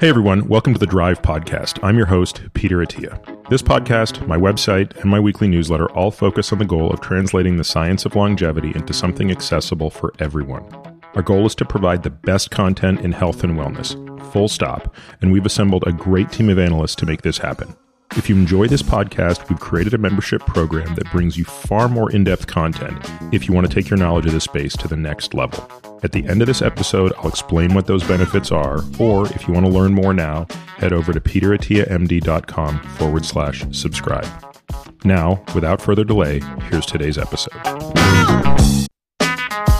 [0.00, 1.78] Hey everyone, welcome to the Drive Podcast.
[1.82, 3.20] I'm your host, Peter Attia.
[3.50, 7.58] This podcast, my website, and my weekly newsletter all focus on the goal of translating
[7.58, 10.64] the science of longevity into something accessible for everyone.
[11.16, 13.92] Our goal is to provide the best content in health and wellness,
[14.32, 17.76] full stop, and we've assembled a great team of analysts to make this happen.
[18.16, 22.10] If you enjoy this podcast, we've created a membership program that brings you far more
[22.10, 22.98] in depth content
[23.32, 25.70] if you want to take your knowledge of this space to the next level.
[26.02, 29.54] At the end of this episode, I'll explain what those benefits are, or if you
[29.54, 30.48] want to learn more now,
[30.78, 34.26] head over to peterattiamd.com forward slash subscribe.
[35.04, 37.54] Now, without further delay, here's today's episode.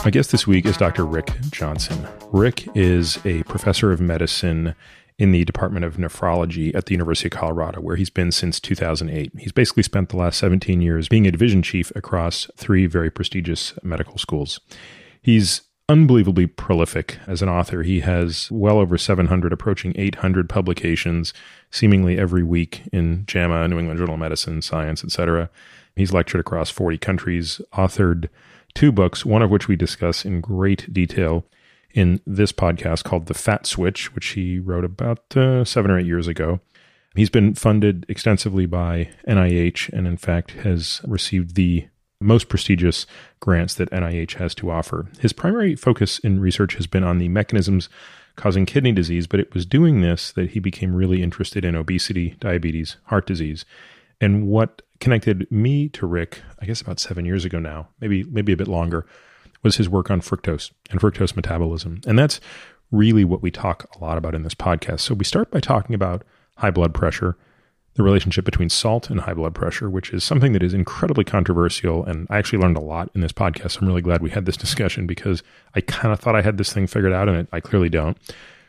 [0.03, 1.05] My guest this week is Dr.
[1.05, 2.07] Rick Johnson.
[2.31, 4.73] Rick is a professor of medicine
[5.21, 9.31] in the Department of Nephrology at the University of Colorado, where he's been since 2008.
[9.37, 13.77] He's basically spent the last 17 years being a division chief across three very prestigious
[13.83, 14.59] medical schools.
[15.21, 17.83] He's unbelievably prolific as an author.
[17.83, 21.35] He has well over 700, approaching 800 publications,
[21.69, 25.51] seemingly every week in JAMA, New England Journal of Medicine, Science, etc.
[25.95, 28.27] He's lectured across 40 countries, authored
[28.73, 31.45] two books, one of which we discuss in great detail
[31.93, 36.05] in this podcast called The Fat Switch, which he wrote about uh, seven or eight
[36.05, 36.59] years ago.
[37.15, 41.87] He's been funded extensively by NIH and, in fact, has received the
[42.21, 43.05] most prestigious
[43.39, 45.09] grants that NIH has to offer.
[45.19, 47.89] His primary focus in research has been on the mechanisms
[48.35, 52.35] causing kidney disease, but it was doing this that he became really interested in obesity,
[52.39, 53.65] diabetes, heart disease.
[54.21, 58.53] And what connected me to Rick, I guess about seven years ago now, maybe maybe
[58.53, 59.05] a bit longer,
[59.63, 62.01] was his work on fructose and fructose metabolism.
[62.07, 62.39] And that's
[62.91, 65.01] really what we talk a lot about in this podcast.
[65.01, 66.23] So we start by talking about
[66.57, 67.37] high blood pressure,
[67.95, 72.05] the relationship between salt and high blood pressure, which is something that is incredibly controversial.
[72.05, 73.81] And I actually learned a lot in this podcast.
[73.81, 75.43] I'm really glad we had this discussion because
[75.75, 78.17] I kind of thought I had this thing figured out and it, I clearly don't.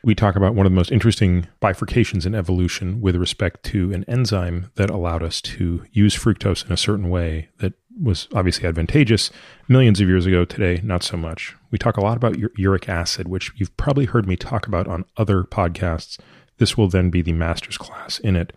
[0.05, 4.05] We talk about one of the most interesting bifurcations in evolution with respect to an
[4.09, 9.31] enzyme that allowed us to use fructose in a certain way that was obviously advantageous
[9.69, 10.45] millions of years ago.
[10.45, 11.57] Today, not so much.
[11.71, 15.05] We talk a lot about uric acid, which you've probably heard me talk about on
[15.17, 16.19] other podcasts.
[16.59, 18.53] This will then be the master's class in it.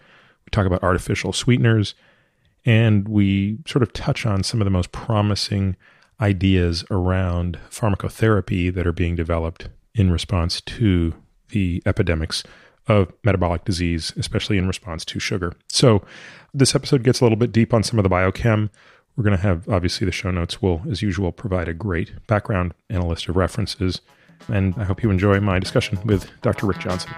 [0.45, 1.95] We talk about artificial sweeteners,
[2.65, 5.75] and we sort of touch on some of the most promising
[6.21, 11.13] ideas around pharmacotherapy that are being developed in response to
[11.49, 12.43] the epidemics
[12.87, 15.53] of metabolic disease, especially in response to sugar.
[15.67, 16.03] So,
[16.53, 18.69] this episode gets a little bit deep on some of the biochem.
[19.17, 22.73] We're going to have, obviously, the show notes will, as usual, provide a great background
[22.89, 24.01] and a list of references.
[24.49, 26.65] And I hope you enjoy my discussion with Dr.
[26.65, 27.13] Rick Johnson.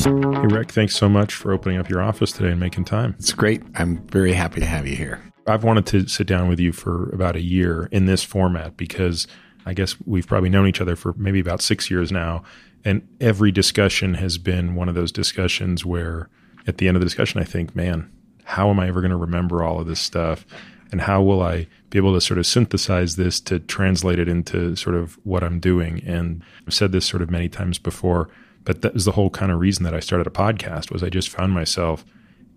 [0.00, 3.16] Hey, Rick, thanks so much for opening up your office today and making time.
[3.18, 3.62] It's great.
[3.74, 5.22] I'm very happy to have you here.
[5.46, 9.26] I've wanted to sit down with you for about a year in this format because
[9.66, 12.44] I guess we've probably known each other for maybe about six years now.
[12.82, 16.30] And every discussion has been one of those discussions where
[16.66, 18.10] at the end of the discussion, I think, man,
[18.44, 20.46] how am I ever going to remember all of this stuff?
[20.90, 24.76] And how will I be able to sort of synthesize this to translate it into
[24.76, 26.02] sort of what I'm doing?
[26.04, 28.28] And I've said this sort of many times before,
[28.64, 31.08] but that was the whole kind of reason that I started a podcast was I
[31.08, 32.04] just found myself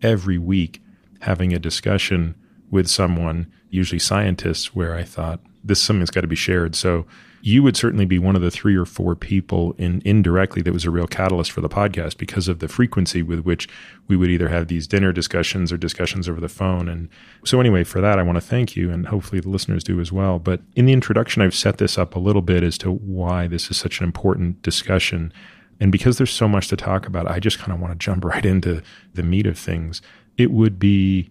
[0.01, 0.81] every week
[1.21, 2.35] having a discussion
[2.69, 6.75] with someone, usually scientists, where I thought this something's got to be shared.
[6.75, 7.05] So
[7.41, 10.85] you would certainly be one of the three or four people in indirectly that was
[10.85, 13.69] a real catalyst for the podcast because of the frequency with which
[14.07, 16.89] we would either have these dinner discussions or discussions over the phone.
[16.89, 17.07] And
[17.43, 20.11] so anyway, for that, I want to thank you and hopefully the listeners do as
[20.11, 20.39] well.
[20.39, 23.69] But in the introduction, I've set this up a little bit as to why this
[23.69, 25.31] is such an important discussion.
[25.79, 28.25] And because there's so much to talk about, I just kind of want to jump
[28.25, 28.81] right into
[29.13, 30.01] the meat of things.
[30.35, 31.29] It would be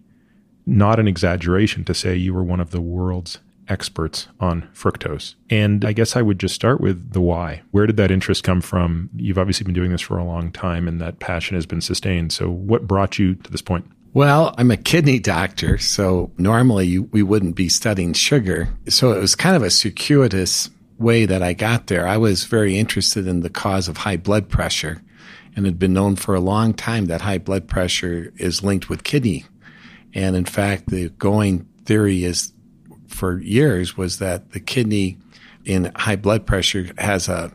[0.65, 5.35] not an exaggeration to say you were one of the world's experts on fructose.
[5.49, 7.61] And I guess I would just start with the why.
[7.71, 9.09] Where did that interest come from?
[9.15, 12.31] You've obviously been doing this for a long time and that passion has been sustained.
[12.31, 13.85] So, what brought you to this point?
[14.13, 18.69] Well, I'm a kidney doctor, so normally we wouldn't be studying sugar.
[18.87, 22.07] So it was kind of a circuitous way that I got there.
[22.07, 25.01] I was very interested in the cause of high blood pressure
[25.55, 29.03] and had been known for a long time that high blood pressure is linked with
[29.03, 29.43] kidney.
[30.13, 32.53] And in fact, the going theory is
[33.15, 35.17] for years was that the kidney
[35.63, 37.51] in high blood pressure has a,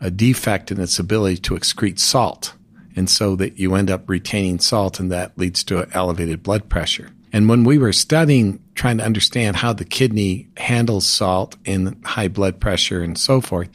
[0.00, 2.54] a defect in its ability to excrete salt.
[2.96, 7.10] And so that you end up retaining salt and that leads to elevated blood pressure.
[7.32, 12.28] And when we were studying, trying to understand how the kidney handles salt in high
[12.28, 13.68] blood pressure and so forth,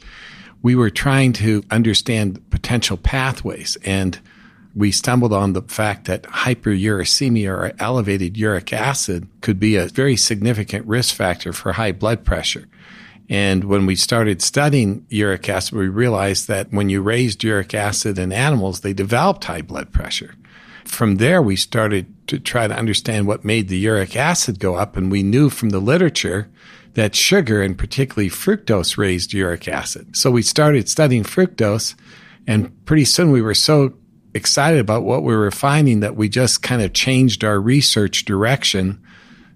[0.62, 3.76] we were trying to understand potential pathways.
[3.84, 4.18] And
[4.76, 10.16] we stumbled on the fact that hyperuricemia or elevated uric acid could be a very
[10.16, 12.68] significant risk factor for high blood pressure.
[13.30, 18.18] And when we started studying uric acid, we realized that when you raised uric acid
[18.18, 20.34] in animals, they developed high blood pressure.
[20.84, 24.94] From there, we started to try to understand what made the uric acid go up.
[24.94, 26.50] And we knew from the literature
[26.92, 30.16] that sugar and particularly fructose raised uric acid.
[30.16, 31.94] So we started studying fructose
[32.46, 33.94] and pretty soon we were so
[34.36, 39.02] excited about what we were finding that we just kind of changed our research direction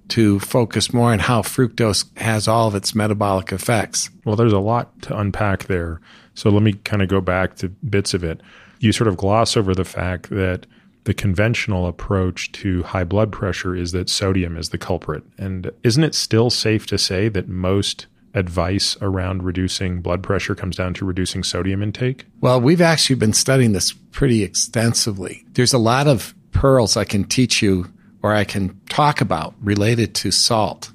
[0.09, 4.11] to focus more on how fructose has all of its metabolic effects.
[4.25, 6.01] Well, there's a lot to unpack there.
[6.35, 8.41] So let me kind of go back to bits of it.
[8.81, 10.67] You sort of gloss over the fact that
[11.05, 15.23] the conventional approach to high blood pressure is that sodium is the culprit.
[15.39, 20.77] And isn't it still safe to say that most advice around reducing blood pressure comes
[20.77, 22.27] down to reducing sodium intake?
[22.41, 25.45] Well, we've actually been studying this pretty extensively.
[25.53, 27.93] There's a lot of pearls I can teach you
[28.23, 30.93] or I can talk about related to salt.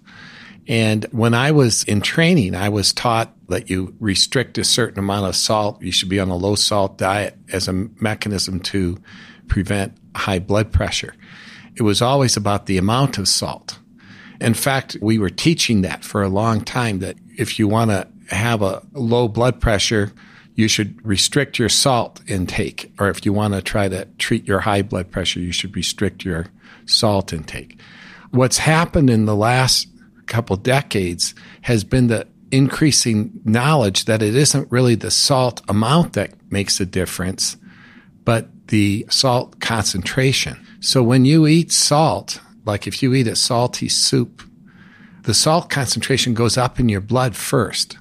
[0.67, 5.27] And when I was in training, I was taught that you restrict a certain amount
[5.27, 5.81] of salt.
[5.81, 8.97] You should be on a low salt diet as a mechanism to
[9.47, 11.13] prevent high blood pressure.
[11.75, 13.79] It was always about the amount of salt.
[14.41, 18.07] In fact, we were teaching that for a long time that if you want to
[18.35, 20.11] have a low blood pressure,
[20.55, 22.91] you should restrict your salt intake.
[22.99, 26.23] Or if you want to try to treat your high blood pressure, you should restrict
[26.23, 26.47] your
[26.85, 27.79] salt intake.
[28.31, 29.87] What's happened in the last
[30.25, 36.31] couple decades has been the increasing knowledge that it isn't really the salt amount that
[36.51, 37.57] makes a difference,
[38.23, 40.65] but the salt concentration.
[40.79, 44.41] So when you eat salt, like if you eat a salty soup,
[45.25, 47.97] the salt concentration goes up in your blood first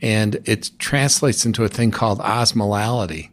[0.00, 3.30] and it translates into a thing called osmolality.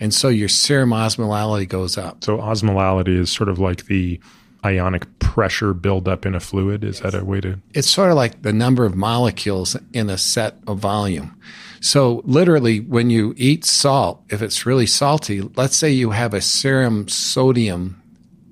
[0.00, 2.22] And so your serum osmolality goes up.
[2.22, 4.20] So osmolality is sort of like the
[4.64, 6.84] ionic pressure buildup in a fluid.
[6.84, 7.58] Is that a way to?
[7.74, 11.36] It's sort of like the number of molecules in a set of volume.
[11.80, 16.40] So literally, when you eat salt, if it's really salty, let's say you have a
[16.40, 18.00] serum sodium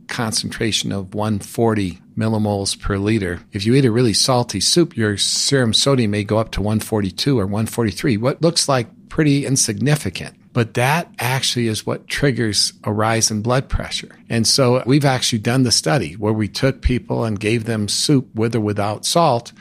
[0.08, 3.40] concentration of 140 millimoles per liter.
[3.52, 7.38] If you eat a really salty soup, your serum sodium may go up to 142
[7.38, 10.36] or 143, what looks like pretty insignificant.
[10.52, 14.18] But that actually is what triggers a rise in blood pressure.
[14.30, 18.34] And so we've actually done the study where we took people and gave them soup
[18.34, 19.52] with or without salt.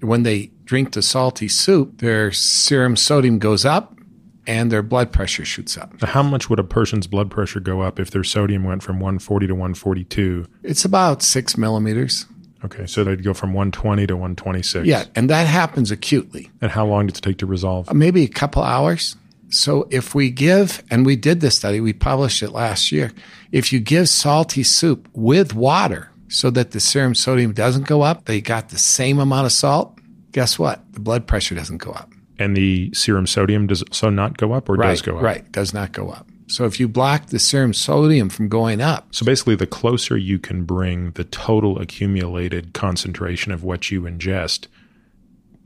[0.00, 3.98] And when they drink the salty soup, their serum sodium goes up
[4.46, 6.00] and their blood pressure shoots up.
[6.02, 9.46] How much would a person's blood pressure go up if their sodium went from 140
[9.46, 10.46] to 142?
[10.62, 12.26] It's about six millimeters.
[12.64, 14.86] Okay, so they'd go from 120 to 126.
[14.86, 16.50] Yeah, and that happens acutely.
[16.62, 17.88] And how long does it take to resolve?
[17.90, 19.16] Uh, maybe a couple hours.
[19.50, 23.12] So if we give, and we did this study, we published it last year.
[23.52, 28.24] If you give salty soup with water so that the serum sodium doesn't go up,
[28.24, 29.98] they got the same amount of salt,
[30.32, 30.80] guess what?
[30.92, 34.68] The blood pressure doesn't go up and the serum sodium does so not go up
[34.68, 35.22] or right, does go up?
[35.22, 36.26] Right, does not go up.
[36.46, 39.14] So if you block the serum sodium from going up.
[39.14, 44.66] So basically, the closer you can bring the total accumulated concentration of what you ingest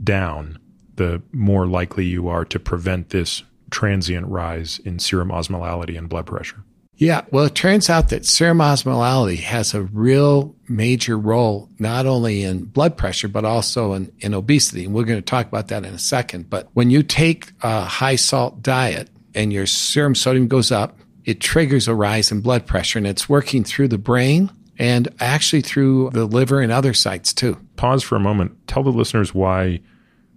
[0.03, 0.59] down,
[0.95, 6.27] the more likely you are to prevent this transient rise in serum osmolality and blood
[6.27, 6.63] pressure.
[6.99, 12.43] Yeah, well, it turns out that serum osmolality has a real major role, not only
[12.43, 14.85] in blood pressure, but also in, in obesity.
[14.85, 16.51] And we're going to talk about that in a second.
[16.51, 21.41] But when you take a high salt diet and your serum sodium goes up, it
[21.41, 26.11] triggers a rise in blood pressure and it's working through the brain and actually through
[26.11, 27.59] the liver and other sites too.
[27.77, 28.67] Pause for a moment.
[28.67, 29.81] Tell the listeners why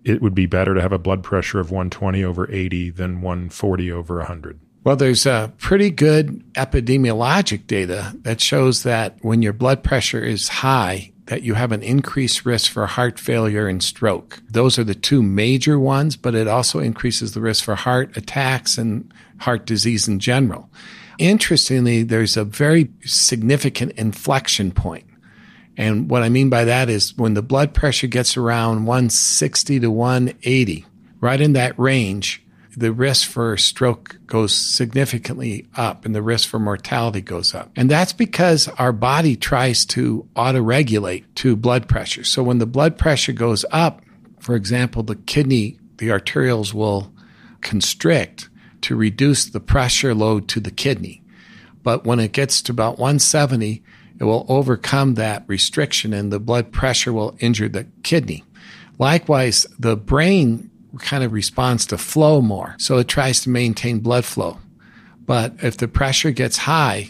[0.04, 3.92] it would be better to have a blood pressure of 120 over 80 than 140
[3.92, 4.60] over 100.
[4.84, 10.48] Well, there's a pretty good epidemiologic data that shows that when your blood pressure is
[10.48, 14.42] high, that you have an increased risk for heart failure and stroke.
[14.50, 18.80] Those are the two major ones, but it also increases the risk for heart attacks
[18.80, 20.70] and heart disease in general.
[21.20, 25.06] Interestingly, there's a very significant inflection point.
[25.78, 29.92] And what I mean by that is when the blood pressure gets around 160 to
[29.92, 30.86] 180,
[31.20, 32.44] right in that range,
[32.76, 37.70] the risk for stroke goes significantly up and the risk for mortality goes up.
[37.76, 42.24] And that's because our body tries to auto-regulate to blood pressure.
[42.24, 44.02] So when the blood pressure goes up,
[44.40, 47.14] for example, the kidney, the arterioles will
[47.60, 48.50] constrict
[48.82, 51.22] to reduce the pressure load to the kidney.
[51.84, 53.84] But when it gets to about 170,
[54.20, 58.44] it will overcome that restriction and the blood pressure will injure the kidney.
[58.98, 62.76] Likewise, the brain kind of responds to flow more.
[62.78, 64.58] So it tries to maintain blood flow.
[65.26, 67.10] But if the pressure gets high,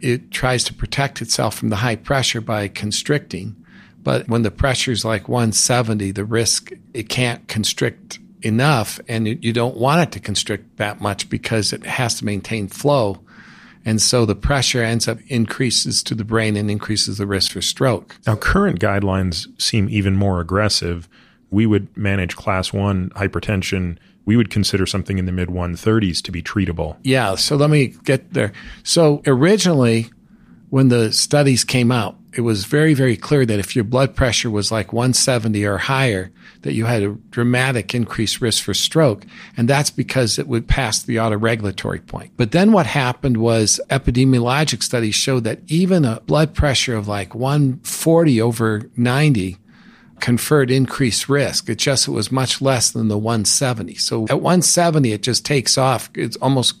[0.00, 3.56] it tries to protect itself from the high pressure by constricting.
[4.02, 9.52] But when the pressure is like 170, the risk, it can't constrict enough and you
[9.52, 13.20] don't want it to constrict that much because it has to maintain flow.
[13.84, 17.62] And so the pressure ends up increases to the brain and increases the risk for
[17.62, 18.16] stroke.
[18.26, 21.08] Now, current guidelines seem even more aggressive.
[21.50, 23.98] We would manage class one hypertension.
[24.24, 26.96] We would consider something in the mid 130s to be treatable.
[27.02, 27.34] Yeah.
[27.34, 28.52] So let me get there.
[28.82, 30.10] So originally,
[30.70, 34.50] when the studies came out, it was very, very clear that if your blood pressure
[34.50, 36.30] was like 170 or higher,
[36.62, 39.26] that you had a dramatic increased risk for stroke.
[39.56, 42.32] And that's because it would pass the autoregulatory point.
[42.36, 47.34] But then what happened was epidemiologic studies showed that even a blood pressure of like
[47.34, 49.56] 140 over 90
[50.20, 51.68] conferred increased risk.
[51.68, 53.94] It just it was much less than the 170.
[53.96, 56.10] So at 170, it just takes off.
[56.14, 56.76] It's almost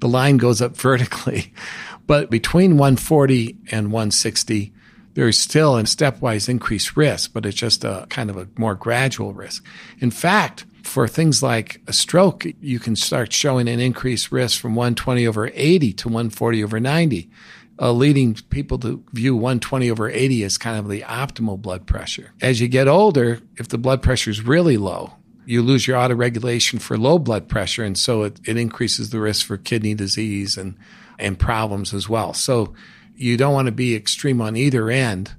[0.00, 1.52] the line goes up vertically.
[2.06, 4.72] But between 140 and 160,
[5.14, 9.32] there's still a stepwise increased risk, but it's just a kind of a more gradual
[9.32, 9.64] risk.
[10.00, 14.74] In fact, for things like a stroke, you can start showing an increased risk from
[14.74, 17.30] 120 over 80 to 140 over 90,
[17.80, 22.32] uh, leading people to view 120 over 80 as kind of the optimal blood pressure.
[22.40, 25.14] As you get older, if the blood pressure is really low,
[25.46, 29.46] you lose your autoregulation for low blood pressure, and so it, it increases the risk
[29.46, 30.76] for kidney disease and
[31.18, 32.32] and problems as well.
[32.32, 32.74] So
[33.14, 35.32] you don't want to be extreme on either end,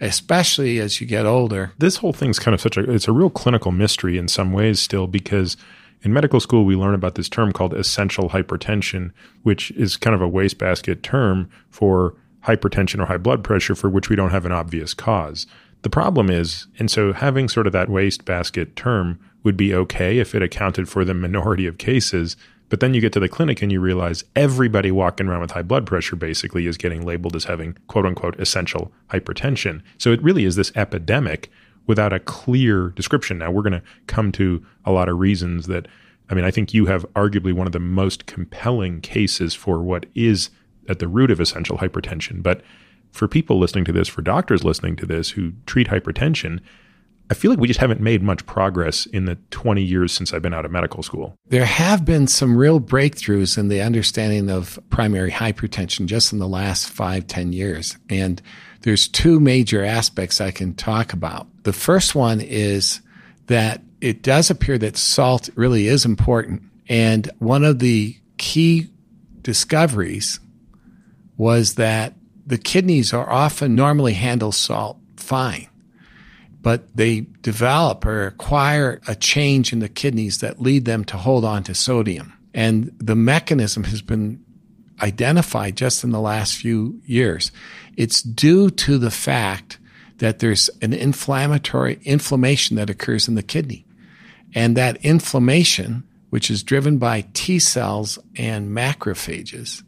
[0.00, 1.72] especially as you get older.
[1.78, 4.80] This whole thing's kind of such a it's a real clinical mystery in some ways
[4.80, 5.56] still because
[6.02, 10.22] in medical school we learn about this term called essential hypertension, which is kind of
[10.22, 14.52] a wastebasket term for hypertension or high blood pressure for which we don't have an
[14.52, 15.46] obvious cause.
[15.82, 20.34] The problem is, and so having sort of that wastebasket term would be okay if
[20.34, 22.36] it accounted for the minority of cases,
[22.68, 25.62] but then you get to the clinic and you realize everybody walking around with high
[25.62, 29.82] blood pressure basically is getting labeled as having quote unquote essential hypertension.
[29.98, 31.50] So it really is this epidemic
[31.86, 33.38] without a clear description.
[33.38, 35.86] Now we're going to come to a lot of reasons that,
[36.30, 40.06] I mean, I think you have arguably one of the most compelling cases for what
[40.14, 40.50] is
[40.88, 42.42] at the root of essential hypertension.
[42.42, 42.62] But
[43.10, 46.60] for people listening to this, for doctors listening to this who treat hypertension,
[47.30, 50.42] I feel like we just haven't made much progress in the 20 years since I've
[50.42, 51.34] been out of medical school.
[51.46, 56.48] There have been some real breakthroughs in the understanding of primary hypertension just in the
[56.48, 57.96] last five, 10 years.
[58.10, 58.42] And
[58.82, 61.46] there's two major aspects I can talk about.
[61.62, 63.00] The first one is
[63.46, 66.62] that it does appear that salt really is important.
[66.88, 68.88] And one of the key
[69.42, 70.40] discoveries
[71.36, 72.14] was that
[72.46, 75.68] the kidneys are often normally handle salt fine
[76.62, 81.44] but they develop or acquire a change in the kidneys that lead them to hold
[81.44, 82.32] on to sodium.
[82.54, 84.42] And the mechanism has been
[85.02, 87.50] identified just in the last few years.
[87.96, 89.78] It's due to the fact
[90.22, 93.84] that there's an inflammatory inflammation that occurs in the kidney.
[94.54, 99.82] And that inflammation, which is driven by T cells and macrophages,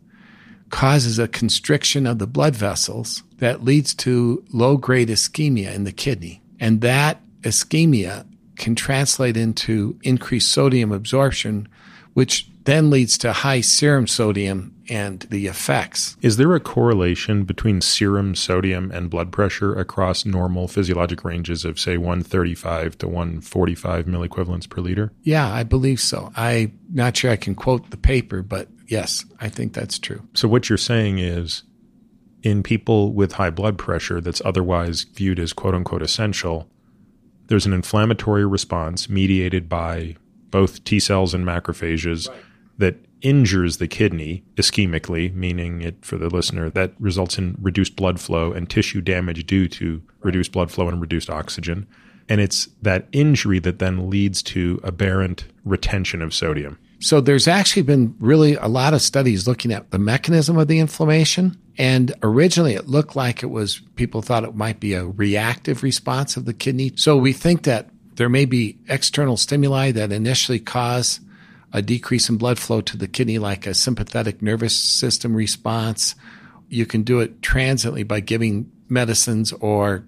[0.71, 5.93] causes a constriction of the blood vessels that leads to low grade ischemia in the
[5.93, 6.43] kidney.
[6.59, 8.26] And that ischemia
[8.57, 11.69] can translate into increased sodium absorption,
[12.14, 16.16] which then leads to high serum sodium and the effects.
[16.21, 21.78] Is there a correlation between serum sodium and blood pressure across normal physiologic ranges of,
[21.78, 25.12] say, 135 to 145 milliequivalents per liter?
[25.23, 26.33] Yeah, I believe so.
[26.37, 30.26] I'm not sure I can quote the paper, but yes, I think that's true.
[30.35, 31.62] So, what you're saying is
[32.42, 36.68] in people with high blood pressure that's otherwise viewed as quote unquote essential,
[37.47, 40.16] there's an inflammatory response mediated by
[40.50, 42.38] both T cells and macrophages right.
[42.78, 48.21] That injures the kidney ischemically, meaning it for the listener that results in reduced blood
[48.21, 51.87] flow and tissue damage due to reduced blood flow and reduced oxygen.
[52.28, 56.78] And it's that injury that then leads to aberrant retention of sodium.
[57.00, 60.78] So there's actually been really a lot of studies looking at the mechanism of the
[60.78, 61.59] inflammation.
[61.76, 66.37] And originally it looked like it was, people thought it might be a reactive response
[66.37, 66.93] of the kidney.
[66.97, 71.21] So we think that there may be external stimuli that initially cause
[71.75, 76.14] a decrease in blood flow to the kidney, like a sympathetic nervous system response.
[76.69, 80.07] You can do it transiently by giving medicines or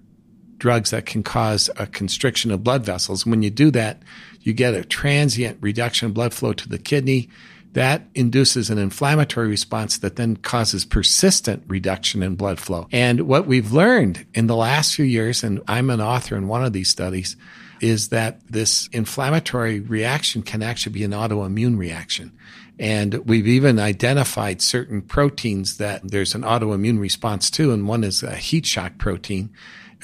[0.57, 3.25] drugs that can cause a constriction of blood vessels.
[3.25, 4.01] When you do that,
[4.41, 7.29] you get a transient reduction of blood flow to the kidney.
[7.73, 12.87] That induces an inflammatory response that then causes persistent reduction in blood flow.
[12.93, 16.63] And what we've learned in the last few years, and I'm an author in one
[16.63, 17.35] of these studies,
[17.79, 22.31] is that this inflammatory reaction can actually be an autoimmune reaction.
[22.79, 28.21] And we've even identified certain proteins that there's an autoimmune response to, and one is
[28.21, 29.49] a heat shock protein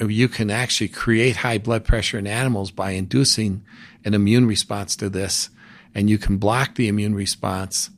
[0.00, 3.64] you can actually create high blood pressure in animals by inducing
[4.04, 5.50] an immune response to this.
[5.94, 7.90] And you can block the immune response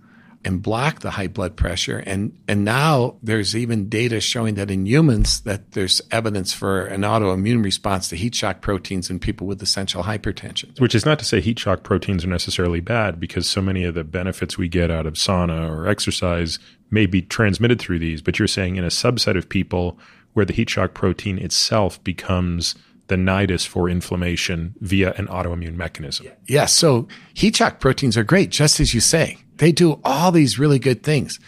[0.47, 1.99] and block the high blood pressure.
[1.99, 7.01] And, and now there's even data showing that in humans that there's evidence for an
[7.01, 10.79] autoimmune response to heat shock proteins in people with essential hypertension.
[10.79, 13.95] Which is not to say heat shock proteins are necessarily bad because so many of
[13.95, 16.61] the benefits we get out of sauna or exercise
[16.93, 18.23] may be transmitted through these.
[18.23, 19.99] But you're saying in a subset of people
[20.35, 22.77] where the heat shock protein itself becomes
[23.09, 26.27] the nidus for inflammation via an autoimmune mechanism.
[26.27, 26.37] Yes.
[26.47, 29.39] Yeah, so heat shock proteins are great, just as you say.
[29.59, 31.41] They do all these really good things.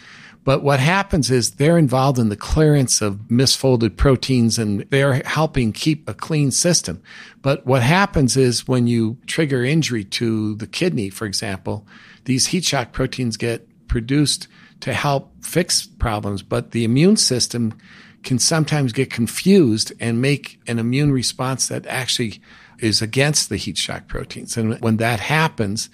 [0.45, 5.73] But what happens is they're involved in the clearance of misfolded proteins and they're helping
[5.73, 7.03] keep a clean system.
[7.41, 11.85] But what happens is when you trigger injury to the kidney, for example,
[12.25, 14.47] these heat shock proteins get produced
[14.79, 17.77] to help fix problems, but the immune system
[18.23, 22.41] can sometimes get confused and make an immune response that actually
[22.79, 24.57] is against the heat shock proteins.
[24.57, 25.89] And when that happens,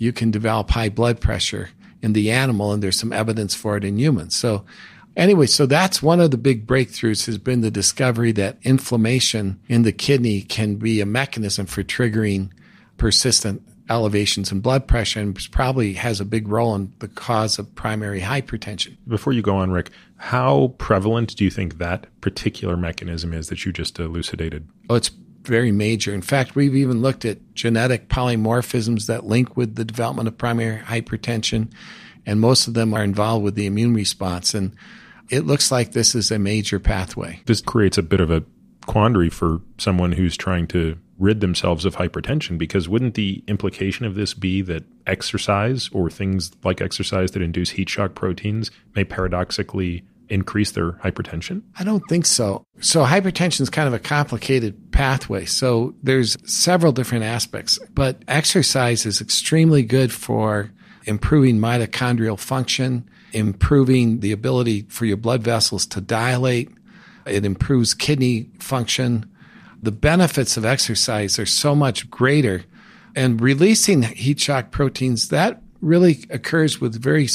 [0.00, 1.68] you can develop high blood pressure
[2.00, 4.34] in the animal, and there's some evidence for it in humans.
[4.34, 4.64] So,
[5.14, 9.82] anyway, so that's one of the big breakthroughs has been the discovery that inflammation in
[9.82, 12.50] the kidney can be a mechanism for triggering
[12.96, 17.74] persistent elevations in blood pressure and probably has a big role in the cause of
[17.74, 18.96] primary hypertension.
[19.06, 23.66] Before you go on, Rick, how prevalent do you think that particular mechanism is that
[23.66, 24.66] you just elucidated?
[24.88, 25.10] Oh, it's
[25.42, 26.12] very major.
[26.14, 30.78] In fact, we've even looked at genetic polymorphisms that link with the development of primary
[30.78, 31.70] hypertension,
[32.26, 34.54] and most of them are involved with the immune response.
[34.54, 34.74] And
[35.30, 37.40] it looks like this is a major pathway.
[37.46, 38.44] This creates a bit of a
[38.86, 44.14] quandary for someone who's trying to rid themselves of hypertension because wouldn't the implication of
[44.14, 50.02] this be that exercise or things like exercise that induce heat shock proteins may paradoxically
[50.30, 51.62] increase their hypertension?
[51.78, 52.64] I don't think so.
[52.80, 55.44] So hypertension is kind of a complicated pathway.
[55.44, 60.70] So there's several different aspects, but exercise is extremely good for
[61.04, 66.70] improving mitochondrial function, improving the ability for your blood vessels to dilate.
[67.26, 69.30] It improves kidney function.
[69.82, 72.64] The benefits of exercise are so much greater.
[73.16, 77.28] And releasing heat shock proteins, that really occurs with very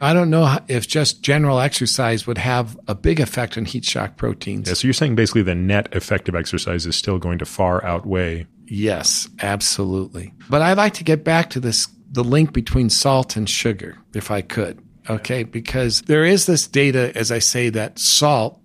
[0.00, 4.16] I don't know if just general exercise would have a big effect on heat shock
[4.16, 4.68] proteins.
[4.68, 7.84] Yeah, so you're saying basically the net effect of exercise is still going to far
[7.84, 8.46] outweigh.
[8.66, 10.32] Yes, absolutely.
[10.48, 14.30] But I'd like to get back to this the link between salt and sugar, if
[14.30, 14.82] I could.
[15.08, 18.60] Okay, because there is this data, as I say, that salt,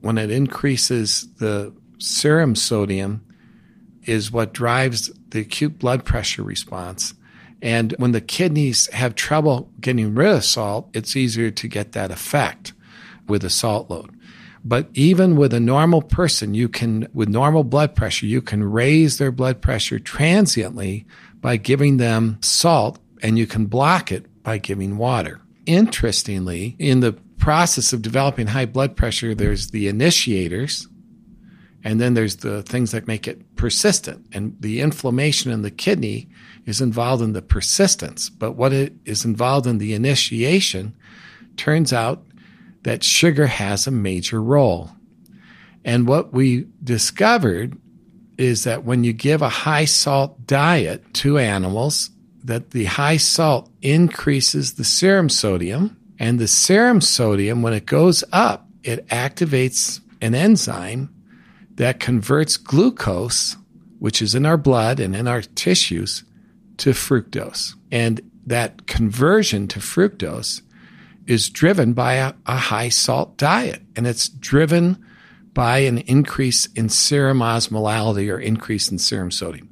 [0.00, 3.24] when it increases the serum sodium,
[4.04, 7.14] is what drives the acute blood pressure response.
[7.62, 12.10] And when the kidneys have trouble getting rid of salt, it's easier to get that
[12.10, 12.72] effect
[13.28, 14.16] with a salt load.
[14.64, 19.18] But even with a normal person, you can, with normal blood pressure, you can raise
[19.18, 21.06] their blood pressure transiently
[21.40, 25.40] by giving them salt and you can block it by giving water.
[25.66, 30.86] Interestingly, in the process of developing high blood pressure, there's the initiators
[31.82, 34.26] and then there's the things that make it persistent.
[34.32, 36.28] And the inflammation in the kidney
[36.70, 40.94] is involved in the persistence, but what it is involved in the initiation
[41.56, 42.24] turns out
[42.84, 44.90] that sugar has a major role.
[45.84, 47.76] And what we discovered
[48.38, 52.10] is that when you give a high salt diet to animals,
[52.44, 58.24] that the high salt increases the serum sodium, and the serum sodium, when it goes
[58.32, 61.14] up, it activates an enzyme
[61.74, 63.56] that converts glucose,
[63.98, 66.24] which is in our blood and in our tissues,
[66.80, 67.74] to fructose.
[67.92, 70.62] And that conversion to fructose
[71.26, 73.82] is driven by a, a, high salt diet.
[73.94, 75.04] And it's driven
[75.52, 79.68] by an increase in serum osmolality or increase in serum sodium.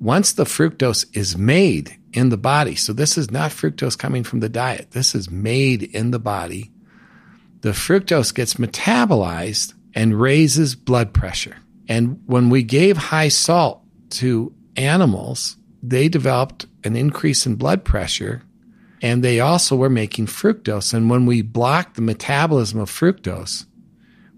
[0.00, 4.40] Once the fructose is made in the body, so this is not fructose coming from
[4.40, 6.70] the diet, this is made in the body,
[7.60, 11.56] the fructose gets metabolized and raises blood pressure.
[11.88, 18.42] And when we gave high salt to animals, they developed an increase in blood pressure
[19.02, 20.94] and they also were making fructose.
[20.94, 23.66] And when we block the metabolism of fructose,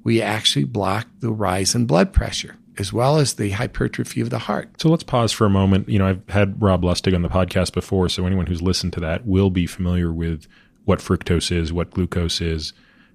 [0.02, 4.38] we actually block the rise in blood pressure as well as the hypertrophy of the
[4.38, 4.80] heart.
[4.80, 5.88] So let's pause for a moment.
[5.88, 9.00] You know, I've had Rob Lustig on the podcast before, so anyone who's listened to
[9.00, 10.46] that will be familiar with
[10.84, 12.72] what fructose is, what glucose is,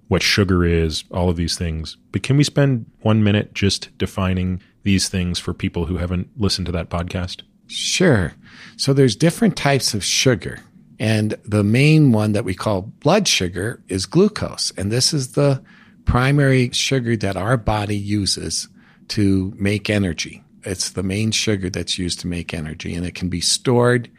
[0.07, 1.97] what sugar is, all of these things.
[2.11, 6.65] But can we spend one minute just defining these things for people who haven't listened
[6.67, 7.41] to that podcast?
[7.69, 8.33] Sure.
[8.77, 10.59] So there's different types of sugar.
[10.99, 14.71] And the main one that we call blood sugar is glucose.
[14.75, 15.63] And this is the
[16.05, 18.67] primary sugar that our body uses
[19.09, 20.43] to make energy.
[20.63, 24.09] It's the main sugar that's used to make energy, and it can be stored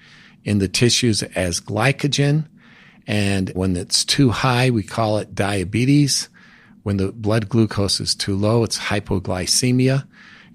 [0.44, 2.46] in the tissues as glycogen.
[3.06, 6.28] And when it's too high, we call it diabetes.
[6.82, 10.06] When the blood glucose is too low, it's hypoglycemia.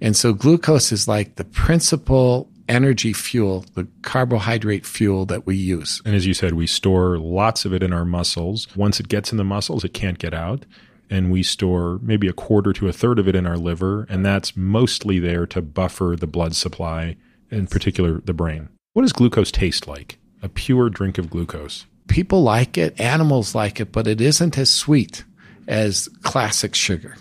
[0.02, 6.02] And so glucose is like the principal energy fuel, the carbohydrate fuel that we use.
[6.06, 8.68] And as you said, we store lots of it in our muscles.
[8.76, 10.66] Once it gets in the muscles, it can't get out.
[11.10, 14.08] And we store maybe a quarter to a third of it in our liver.
[14.10, 17.18] And that's mostly there to buffer the blood supply,
[17.52, 18.70] in particular the brain.
[18.94, 20.18] What does glucose taste like?
[20.42, 21.86] A pure drink of glucose.
[22.08, 25.24] People like it, animals like it, but it isn't as sweet
[25.68, 27.16] as classic sugar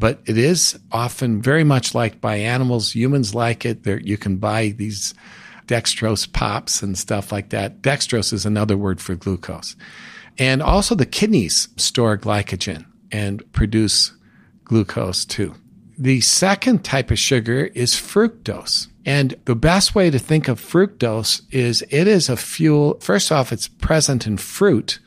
[0.00, 2.94] but it is often very much liked by animals.
[2.94, 3.84] Humans like it.
[3.84, 5.14] There, you can buy these
[5.66, 7.82] dextrose pops and stuff like that.
[7.82, 9.76] Dextrose is another word for glucose.
[10.38, 14.12] And also the kidneys store glycogen and produce
[14.64, 15.54] glucose too.
[15.98, 18.88] The second type of sugar is fructose.
[19.04, 22.98] And the best way to think of fructose is it is a fuel.
[23.00, 24.98] First off, it's present in fruit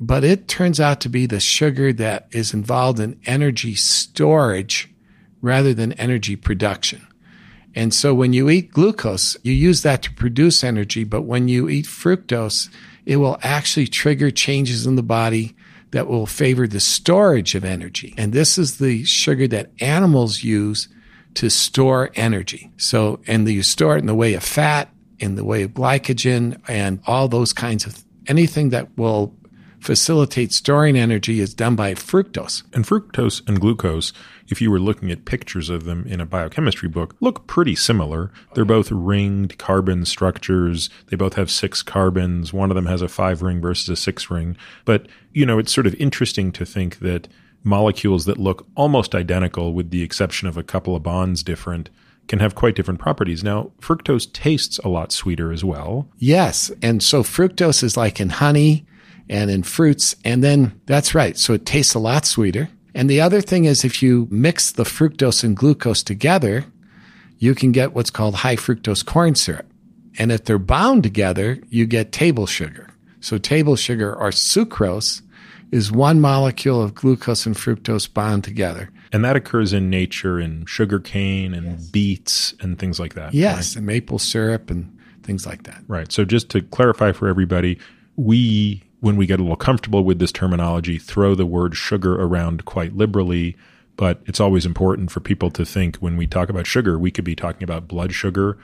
[0.00, 4.92] but it turns out to be the sugar that is involved in energy storage
[5.40, 7.06] rather than energy production.
[7.74, 11.68] And so when you eat glucose, you use that to produce energy, but when you
[11.68, 12.68] eat fructose,
[13.06, 15.54] it will actually trigger changes in the body
[15.90, 18.14] that will favor the storage of energy.
[18.18, 20.88] And this is the sugar that animals use
[21.34, 22.70] to store energy.
[22.76, 26.60] So, and you store it in the way of fat, in the way of glycogen,
[26.68, 29.34] and all those kinds of anything that will
[29.80, 32.62] facilitate storing energy is done by fructose.
[32.72, 34.12] And fructose and glucose,
[34.48, 38.32] if you were looking at pictures of them in a biochemistry book, look pretty similar.
[38.54, 40.90] They're both ringed carbon structures.
[41.08, 42.52] They both have six carbons.
[42.52, 44.56] One of them has a five ring versus a six ring.
[44.84, 47.28] But, you know, it's sort of interesting to think that
[47.64, 51.90] molecules that look almost identical, with the exception of a couple of bonds different,
[52.28, 53.42] can have quite different properties.
[53.42, 56.08] Now, fructose tastes a lot sweeter as well.
[56.18, 56.70] Yes.
[56.82, 58.86] And so fructose is like in honey
[59.28, 60.16] and in fruits.
[60.24, 61.36] And then that's right.
[61.36, 62.68] So it tastes a lot sweeter.
[62.94, 66.64] And the other thing is if you mix the fructose and glucose together,
[67.38, 69.66] you can get what's called high fructose corn syrup.
[70.18, 72.90] And if they're bound together, you get table sugar.
[73.20, 75.22] So table sugar or sucrose
[75.70, 78.90] is one molecule of glucose and fructose bound together.
[79.12, 81.86] And that occurs in nature in sugar cane and yes.
[81.90, 83.32] beets and things like that.
[83.32, 83.76] Yes, right?
[83.78, 85.82] and maple syrup and things like that.
[85.86, 86.10] Right.
[86.10, 87.78] So just to clarify for everybody,
[88.16, 92.64] we when we get a little comfortable with this terminology, throw the word sugar around
[92.64, 93.56] quite liberally.
[93.96, 97.24] But it's always important for people to think when we talk about sugar, we could
[97.24, 98.58] be talking about blood sugar,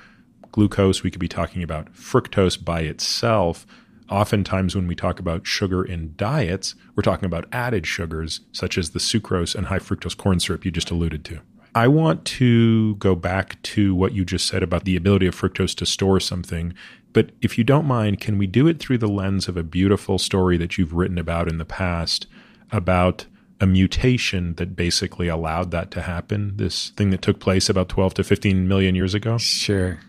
[0.52, 3.66] glucose, we could be talking about fructose by itself.
[4.10, 8.90] Oftentimes, when we talk about sugar in diets, we're talking about added sugars, such as
[8.90, 11.40] the sucrose and high fructose corn syrup you just alluded to.
[11.74, 15.74] I want to go back to what you just said about the ability of fructose
[15.76, 16.74] to store something
[17.14, 20.18] but if you don't mind, can we do it through the lens of a beautiful
[20.18, 22.26] story that you've written about in the past
[22.72, 23.24] about
[23.60, 26.56] a mutation that basically allowed that to happen?
[26.56, 29.38] This thing that took place about 12 to 15 million years ago?
[29.38, 30.00] Sure.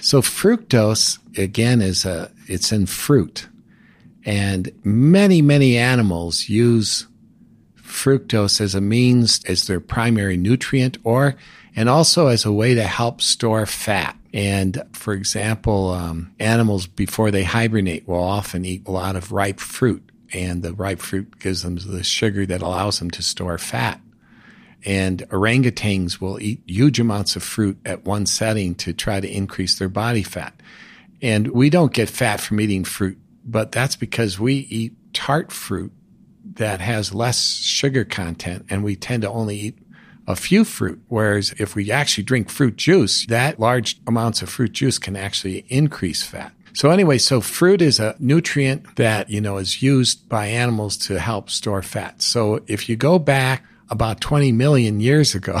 [0.00, 3.48] So fructose again is a it's in fruit.
[4.24, 7.06] And many many animals use
[7.76, 11.36] fructose as a means as their primary nutrient or
[11.76, 14.16] and also as a way to help store fat.
[14.32, 19.58] And for example, um, animals before they hibernate will often eat a lot of ripe
[19.58, 24.00] fruit, and the ripe fruit gives them the sugar that allows them to store fat.
[24.84, 29.78] And orangutans will eat huge amounts of fruit at one setting to try to increase
[29.78, 30.54] their body fat.
[31.20, 35.92] And we don't get fat from eating fruit, but that's because we eat tart fruit
[36.54, 39.78] that has less sugar content, and we tend to only eat
[40.26, 41.00] a few fruit.
[41.08, 45.64] Whereas if we actually drink fruit juice, that large amounts of fruit juice can actually
[45.68, 46.52] increase fat.
[46.72, 51.18] So anyway, so fruit is a nutrient that, you know, is used by animals to
[51.18, 52.22] help store fat.
[52.22, 55.58] So if you go back about 20 million years ago,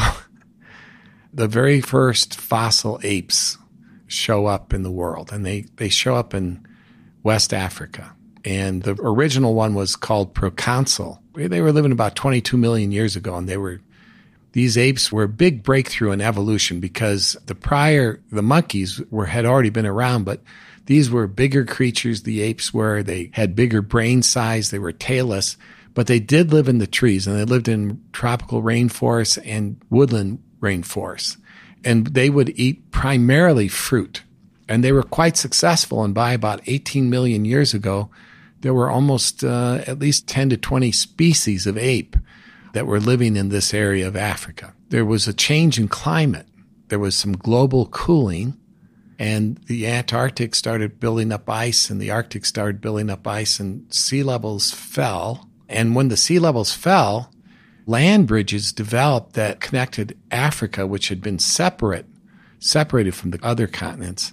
[1.34, 3.58] the very first fossil apes
[4.06, 6.66] show up in the world and they, they show up in
[7.22, 8.14] West Africa.
[8.44, 11.22] And the original one was called proconsul.
[11.34, 13.80] They were living about 22 million years ago and they were
[14.52, 19.46] these apes were a big breakthrough in evolution because the prior, the monkeys were, had
[19.46, 20.42] already been around, but
[20.86, 22.22] these were bigger creatures.
[22.22, 24.70] The apes were, they had bigger brain size.
[24.70, 25.56] They were tailless,
[25.94, 30.42] but they did live in the trees and they lived in tropical rainforests and woodland
[30.60, 31.36] rainforests.
[31.84, 34.24] And they would eat primarily fruit
[34.68, 36.04] and they were quite successful.
[36.04, 38.10] And by about 18 million years ago,
[38.60, 42.16] there were almost uh, at least 10 to 20 species of ape
[42.72, 44.74] that were living in this area of Africa.
[44.90, 46.46] there was a change in climate.
[46.88, 48.58] There was some global cooling,
[49.18, 53.92] and the Antarctic started building up ice, and the Arctic started building up ice, and
[53.92, 55.48] sea levels fell.
[55.68, 57.32] And when the sea levels fell,
[57.86, 62.06] land bridges developed that connected Africa, which had been separate,
[62.58, 64.32] separated from the other continents.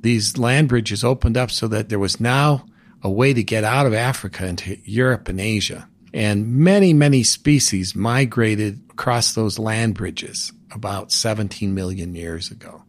[0.00, 2.66] These land bridges opened up so that there was now
[3.02, 5.88] a way to get out of Africa into Europe and Asia.
[6.12, 12.82] And many, many species migrated across those land bridges about 17 million years ago.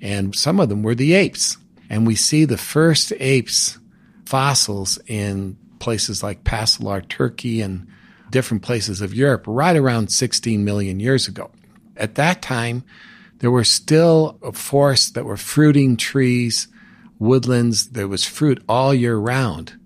[0.00, 1.58] And some of them were the apes.
[1.90, 3.78] And we see the first apes
[4.24, 7.86] fossils in places like Pasalar, Turkey, and
[8.30, 11.50] different places of Europe right around 16 million years ago.
[11.96, 12.82] At that time,
[13.38, 16.68] there were still forests that were fruiting trees,
[17.18, 17.90] woodlands.
[17.90, 19.78] There was fruit all year round.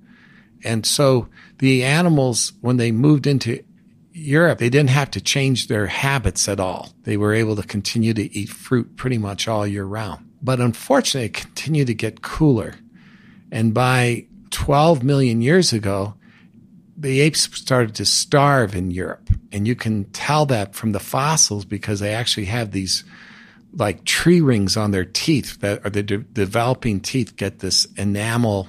[0.63, 1.29] And so
[1.59, 3.63] the animals, when they moved into
[4.13, 6.93] Europe, they didn't have to change their habits at all.
[7.03, 10.29] They were able to continue to eat fruit pretty much all year round.
[10.43, 12.75] But unfortunately, it continued to get cooler.
[13.51, 16.15] And by 12 million years ago,
[16.97, 19.29] the apes started to starve in Europe.
[19.53, 23.05] And you can tell that from the fossils because they actually have these
[23.75, 28.69] like tree rings on their teeth that are the de- developing teeth get this enamel.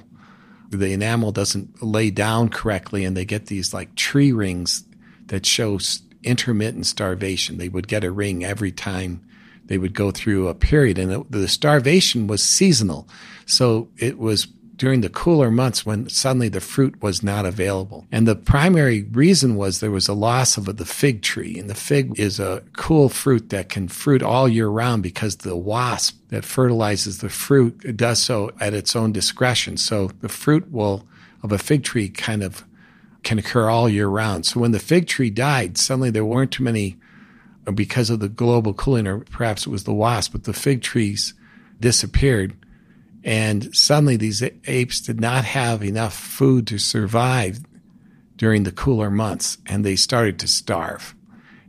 [0.70, 4.84] The enamel doesn't lay down correctly and they get these like tree rings
[5.26, 5.78] that show
[6.22, 7.58] intermittent starvation.
[7.58, 9.24] They would get a ring every time
[9.64, 13.08] they would go through a period and the starvation was seasonal.
[13.46, 18.06] So it was during the cooler months when suddenly the fruit was not available.
[18.10, 21.58] And the primary reason was there was a loss of the fig tree.
[21.58, 25.56] And the fig is a cool fruit that can fruit all year round because the
[25.56, 29.76] wasp that fertilizes the fruit does so at its own discretion.
[29.76, 31.06] So the fruit will
[31.42, 32.64] of a fig tree kind of
[33.24, 34.46] can occur all year round.
[34.46, 36.96] So when the fig tree died, suddenly there weren't too many
[37.74, 41.34] because of the global cooling, or perhaps it was the wasp, but the fig trees
[41.80, 42.56] disappeared
[43.24, 47.60] and suddenly these apes did not have enough food to survive
[48.36, 51.14] during the cooler months and they started to starve.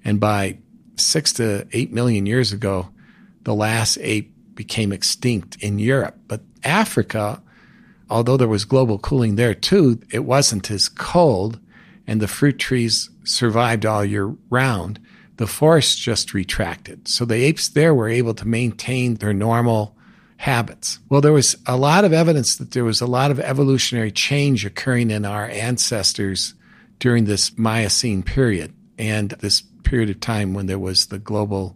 [0.06, 0.60] And by
[0.96, 2.90] six to eight million years ago,
[3.44, 6.18] the last ape became extinct in Europe.
[6.28, 7.42] But Africa,
[8.10, 11.60] although there was global cooling there too, it wasn't as cold
[12.06, 15.00] and the fruit trees survived all year round.
[15.38, 17.08] The forests just retracted.
[17.08, 19.96] So the apes there were able to maintain their normal
[20.40, 21.00] habits.
[21.10, 24.66] Well, there was a lot of evidence that there was a lot of evolutionary change
[24.66, 26.54] occurring in our ancestors
[26.98, 31.76] during this Miocene period and this period of time when there was the global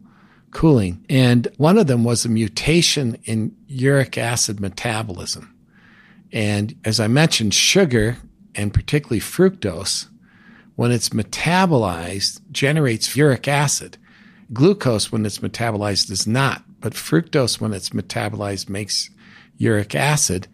[0.51, 1.03] cooling.
[1.09, 5.53] And one of them was a mutation in uric acid metabolism.
[6.31, 8.15] And as I mentioned, sugar
[8.55, 10.07] and particularly fructose,
[10.77, 13.97] when it's metabolized, generates uric acid.
[14.53, 19.09] Glucose, when it's metabolized, does not but fructose, when it's metabolized, makes
[19.57, 20.49] uric acid.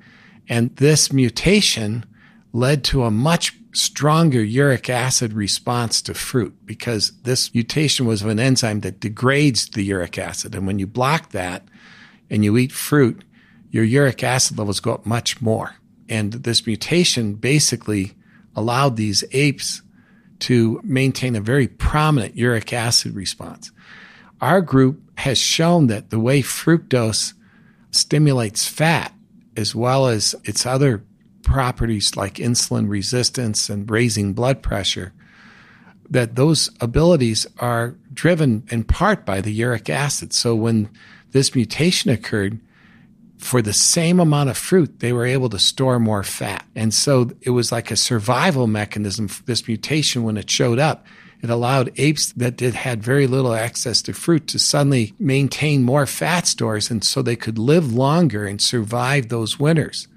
[0.47, 2.05] And this mutation
[2.53, 8.27] led to a much stronger uric acid response to fruit because this mutation was of
[8.27, 10.53] an enzyme that degrades the uric acid.
[10.53, 11.63] And when you block that
[12.29, 13.23] and you eat fruit,
[13.71, 15.77] your uric acid levels go up much more.
[16.07, 18.13] And this mutation basically
[18.55, 19.81] allowed these apes
[20.41, 23.71] to maintain a very prominent uric acid response.
[24.41, 27.33] Our group has shown that the way fructose
[27.91, 29.13] stimulates fat,
[29.57, 31.03] as well as its other
[31.43, 35.13] properties like insulin resistance and raising blood pressure,
[36.09, 40.33] that those abilities are driven in part by the uric acid.
[40.33, 40.89] So when
[41.31, 42.59] this mutation occurred,
[43.37, 46.65] for the same amount of fruit, they were able to store more fat.
[46.75, 51.05] And so it was like a survival mechanism this mutation when it showed up.
[51.41, 56.05] It allowed apes that did had very little access to fruit to suddenly maintain more
[56.05, 60.07] fat stores and so they could live longer and survive those winters.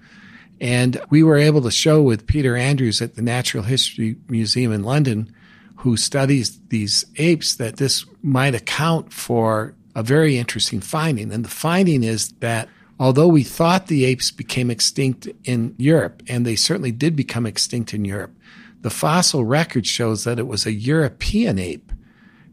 [0.61, 4.83] And we were able to show with Peter Andrews at the Natural History Museum in
[4.83, 5.33] London,
[5.77, 11.33] who studies these apes, that this might account for a very interesting finding.
[11.33, 16.47] And the finding is that although we thought the apes became extinct in Europe, and
[16.47, 18.33] they certainly did become extinct in Europe,
[18.83, 21.92] the fossil record shows that it was a European ape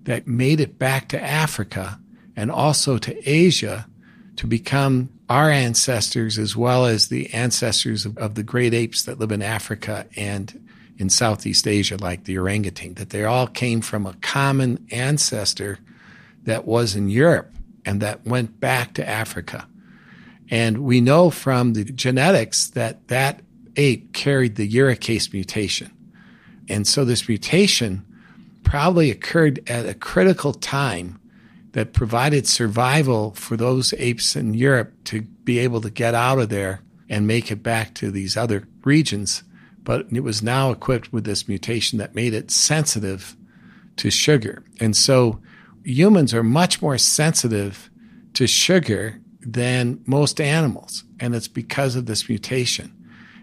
[0.04, 2.00] that made it back to Africa
[2.36, 3.88] and also to Asia
[4.38, 9.20] to become our ancestors as well as the ancestors of, of, the great apes that
[9.20, 10.66] live in Africa and
[10.98, 15.80] in Southeast Asia, like the orangutan, that they all came from a common ancestor
[16.44, 17.54] that was in Europe
[17.86, 19.68] and that went back to Africa.
[20.50, 23.42] And we know from the genetics that that
[23.76, 25.92] ape carried the uricase mutation.
[26.70, 28.06] And so this mutation
[28.64, 31.20] probably occurred at a critical time
[31.72, 36.50] that provided survival for those apes in Europe to be able to get out of
[36.50, 39.44] there and make it back to these other regions.
[39.84, 43.36] But it was now equipped with this mutation that made it sensitive
[43.98, 44.64] to sugar.
[44.80, 45.40] And so
[45.84, 47.90] humans are much more sensitive
[48.34, 51.04] to sugar than most animals.
[51.20, 52.94] And it's because of this mutation.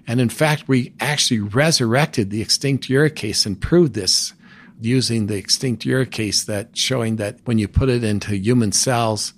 [0.06, 4.32] And in fact, we actually resurrected the extinct uricase and proved this
[4.80, 9.32] using the extinct uricase that showing that when you put it into human cells,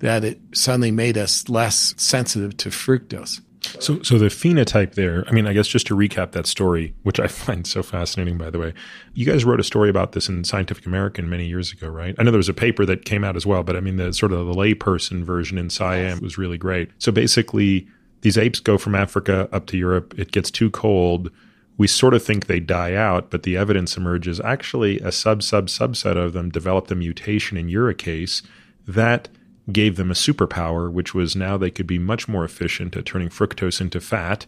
[0.00, 3.40] that it suddenly made us less sensitive to fructose.
[3.78, 7.20] So, so the phenotype there, I mean, I guess just to recap that story, which
[7.20, 8.74] I find so fascinating, by the way,
[9.14, 12.14] you guys wrote a story about this in Scientific American many years ago, right?
[12.18, 14.12] I know there was a paper that came out as well, but I mean, the
[14.12, 16.90] sort of the layperson version in Science was really great.
[16.98, 17.86] So basically,
[18.22, 20.14] these apes go from Africa up to Europe.
[20.18, 21.30] It gets too cold.
[21.76, 25.68] We sort of think they die out, but the evidence emerges actually a sub sub
[25.68, 28.42] subset of them developed a mutation in uricase
[28.86, 29.28] that
[29.72, 33.28] gave them a superpower, which was now they could be much more efficient at turning
[33.28, 34.46] fructose into fat.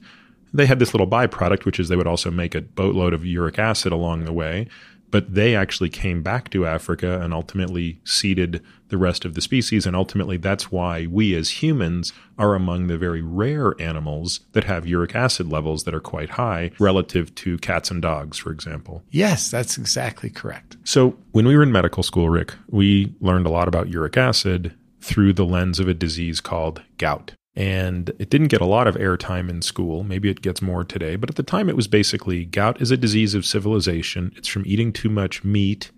[0.52, 3.58] They had this little byproduct, which is they would also make a boatload of uric
[3.58, 4.68] acid along the way.
[5.12, 9.86] But they actually came back to Africa and ultimately seeded the rest of the species.
[9.86, 14.86] And ultimately, that's why we as humans are among the very rare animals that have
[14.86, 19.04] uric acid levels that are quite high relative to cats and dogs, for example.
[19.10, 20.76] Yes, that's exactly correct.
[20.82, 24.74] So, when we were in medical school, Rick, we learned a lot about uric acid
[25.00, 27.32] through the lens of a disease called gout.
[27.54, 30.04] And it didn't get a lot of airtime in school.
[30.04, 31.16] Maybe it gets more today.
[31.16, 34.32] But at the time, it was basically gout is a disease of civilization.
[34.36, 35.90] It's from eating too much meat.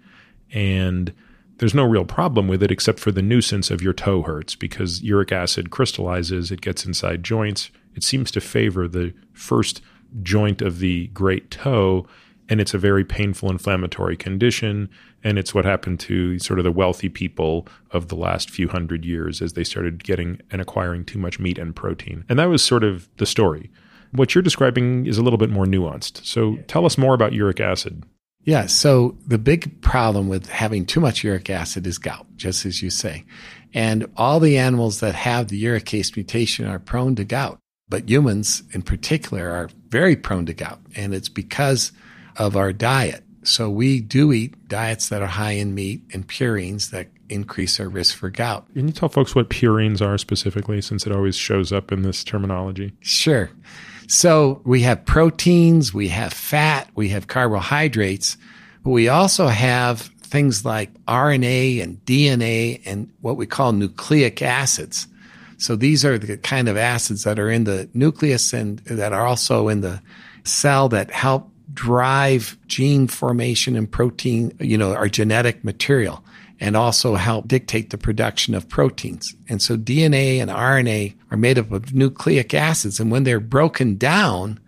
[0.53, 1.12] And
[1.59, 5.03] there's no real problem with it except for the nuisance of your toe hurts because
[5.03, 7.71] uric acid crystallizes, it gets inside joints.
[7.95, 9.81] It seems to favor the first
[10.23, 12.07] joint of the great toe
[12.49, 14.89] and it's a very painful inflammatory condition
[15.23, 19.05] and it's what happened to sort of the wealthy people of the last few hundred
[19.05, 22.25] years as they started getting and acquiring too much meat and protein.
[22.29, 23.71] And that was sort of the story.
[24.13, 26.25] What you're describing is a little bit more nuanced.
[26.25, 28.05] So tell us more about uric acid.
[28.43, 32.83] Yeah so the big problem with having too much uric acid is gout just as
[32.83, 33.25] you say.
[33.73, 38.63] And all the animals that have the uricase mutation are prone to gout but humans
[38.73, 40.81] in particular are very prone to gout.
[40.97, 41.93] And it's because
[42.37, 43.25] of our diet.
[43.42, 47.88] So we do eat diets that are high in meat and purines that increase our
[47.88, 48.66] risk for gout.
[48.75, 52.25] Can you tell folks what purines are specifically since it always shows up in this
[52.25, 52.92] terminology?
[53.01, 53.51] Sure.
[54.07, 58.37] So we have proteins, we have fat, we have carbohydrates,
[58.83, 65.07] but we also have things like RNA and DNA and what we call nucleic acids.
[65.59, 69.27] So these are the kind of acids that are in the nucleus and that are
[69.27, 70.03] also in the
[70.44, 76.25] cell that help drive gene formation and protein, you know, our genetic material
[76.61, 79.35] and also help dictate the production of proteins.
[79.49, 83.01] And so DNA and RNA are made up of nucleic acids.
[83.01, 84.61] And when they're broken down,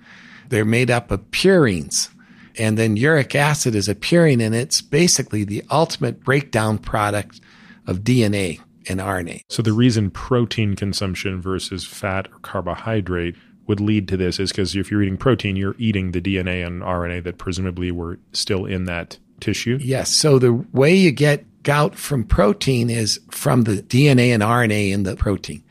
[0.49, 2.11] they're made up of purines.
[2.59, 7.41] And then uric acid is a purine, and it's basically the ultimate breakdown product
[7.87, 9.43] of DNA and RNA.
[9.51, 14.77] So the reason protein consumption versus fat or carbohydrate would lead to this is because
[14.77, 18.85] if you're eating protein, you're eating the DNA and RNA that presumably were still in
[18.85, 19.79] that tissue.
[19.81, 20.11] Yes.
[20.11, 25.03] So the way you get gout from protein is from the DNA and RNA in
[25.03, 25.63] the protein.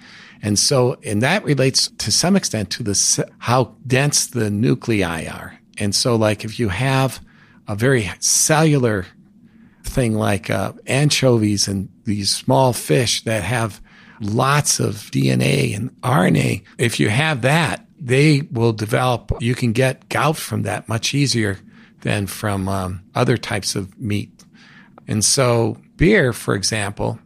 [0.42, 5.60] And so, and that relates to some extent to the, how dense the nuclei are.
[5.78, 7.20] And so, like if you have
[7.68, 9.06] a very cellular
[9.84, 13.82] thing like uh, anchovies and these small fish that have
[14.20, 20.10] lots of DNA and RNA, if you have that, they will develop, you can get
[20.10, 21.60] gout from that much easier
[22.02, 24.44] than from um, other types of meat.
[25.08, 27.20] And so beer, for example,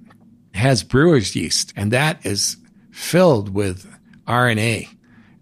[0.53, 2.57] has brewer's yeast and that is
[2.91, 3.91] filled with
[4.27, 4.87] RNA.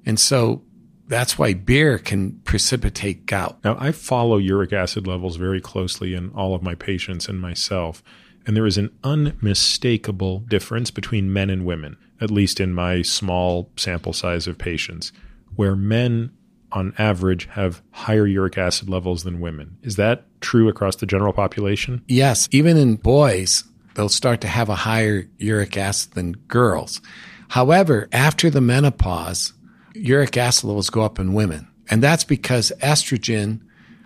[0.06, 0.64] And so
[1.08, 3.64] that's why beer can precipitate gout.
[3.64, 8.04] Now, I follow uric acid levels very closely in all of my patients and myself.
[8.48, 13.70] And there is an unmistakable difference between men and women, at least in my small
[13.76, 15.12] sample size of patients,
[15.58, 16.32] where men
[16.72, 19.78] on average have higher uric acid levels than women.
[19.84, 22.02] Is that true across the general population?
[22.08, 22.48] Yes.
[22.52, 27.02] Even in boys, they'll start to have a higher uric acid than girls.
[27.50, 29.54] However, after the menopause,
[29.94, 31.68] uric acid levels go up in women.
[31.90, 33.62] And that's because estrogen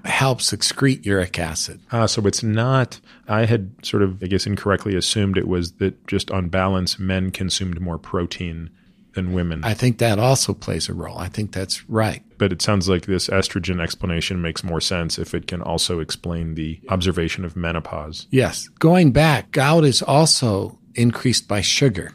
[0.06, 1.80] helps excrete uric acid.
[1.91, 6.08] Ah, so it's not, I had sort of, I guess, incorrectly assumed it was that
[6.08, 8.70] just on balance, men consumed more protein
[9.14, 9.64] than women.
[9.64, 11.18] I think that also plays a role.
[11.18, 12.24] I think that's right.
[12.38, 16.56] But it sounds like this estrogen explanation makes more sense if it can also explain
[16.56, 18.28] the observation of menopause.
[18.32, 18.70] Yes.
[18.80, 22.14] Going back, gout is also increased by sugar.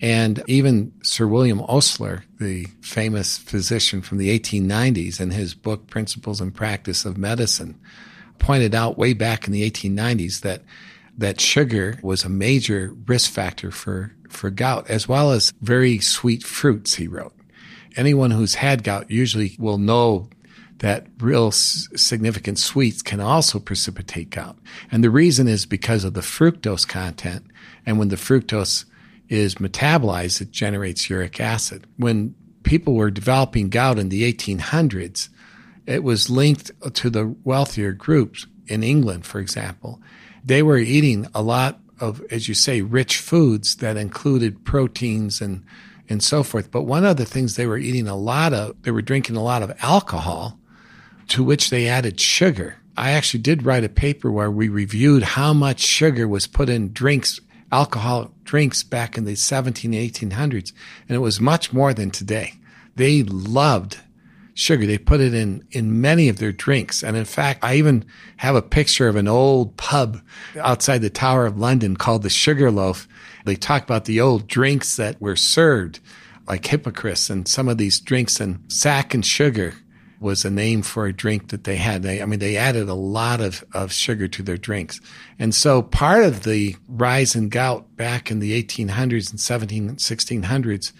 [0.00, 6.40] And even Sir William Osler, the famous physician from the 1890s, in his book Principles
[6.40, 7.78] and Practice of Medicine,
[8.38, 10.62] pointed out way back in the 1890s that
[11.16, 16.42] that sugar was a major risk factor for, for gout, as well as very sweet
[16.42, 17.32] fruits, he wrote.
[17.96, 20.28] Anyone who's had gout usually will know
[20.78, 24.58] that real significant sweets can also precipitate gout.
[24.92, 27.46] And the reason is because of the fructose content.
[27.86, 28.84] And when the fructose
[29.28, 31.86] is metabolized, it generates uric acid.
[31.96, 35.28] When people were developing gout in the 1800s,
[35.86, 40.00] it was linked to the wealthier groups in England, for example
[40.46, 45.64] they were eating a lot of, as you say, rich foods that included proteins and
[46.08, 46.70] and so forth.
[46.70, 49.42] But one of the things they were eating a lot of, they were drinking a
[49.42, 50.56] lot of alcohol,
[51.28, 52.76] to which they added sugar.
[52.96, 56.92] I actually did write a paper where we reviewed how much sugar was put in
[56.92, 57.40] drinks,
[57.72, 60.72] alcoholic drinks back in the 17, 1800s,
[61.08, 62.54] and it was much more than today.
[62.96, 63.98] They loved
[64.54, 64.86] sugar.
[64.86, 67.02] They put it in, in many of their drinks.
[67.04, 68.04] And in fact, I even
[68.38, 70.20] have a picture of an old pub
[70.58, 73.06] outside the Tower of London called the Sugar Loaf.
[73.44, 76.00] They talk about the old drinks that were served,
[76.48, 79.74] like Hippocras and some of these drinks and sack and sugar
[80.20, 82.02] was a name for a drink that they had.
[82.02, 85.00] They, I mean, they added a lot of, of sugar to their drinks.
[85.38, 90.92] And so part of the rise in gout back in the 1800s and 17, 1600s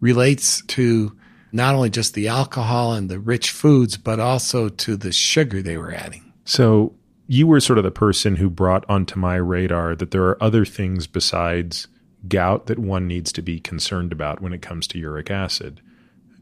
[0.00, 1.16] relates to
[1.52, 5.76] not only just the alcohol and the rich foods, but also to the sugar they
[5.76, 6.32] were adding.
[6.44, 6.94] So
[7.26, 10.64] you were sort of the person who brought onto my radar that there are other
[10.64, 11.88] things besides
[12.28, 15.80] gout that one needs to be concerned about when it comes to uric acid.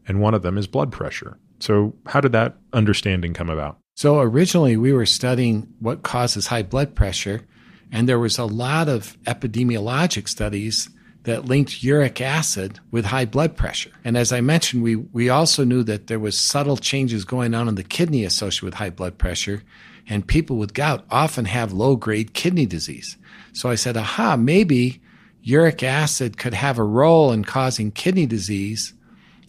[0.07, 1.37] And one of them is blood pressure.
[1.59, 3.77] So, how did that understanding come about?
[3.95, 7.41] So, originally we were studying what causes high blood pressure,
[7.91, 10.89] and there was a lot of epidemiologic studies
[11.23, 13.91] that linked uric acid with high blood pressure.
[14.03, 17.67] And as I mentioned, we, we also knew that there was subtle changes going on
[17.67, 19.63] in the kidney associated with high blood pressure.
[20.07, 23.17] And people with gout often have low grade kidney disease.
[23.53, 25.01] So I said, aha, maybe
[25.41, 28.93] uric acid could have a role in causing kidney disease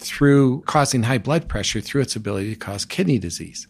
[0.01, 3.67] through causing high blood pressure through its ability to cause kidney disease.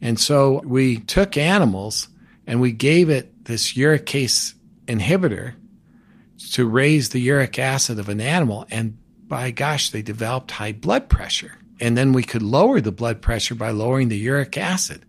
[0.00, 2.08] And so we took animals
[2.46, 4.54] and we gave it this uricase
[4.86, 5.54] inhibitor
[6.52, 8.66] to raise the uric acid of an animal.
[8.70, 11.58] And by gosh, they developed high blood pressure.
[11.80, 15.04] And then we could lower the blood pressure by lowering the uric acid.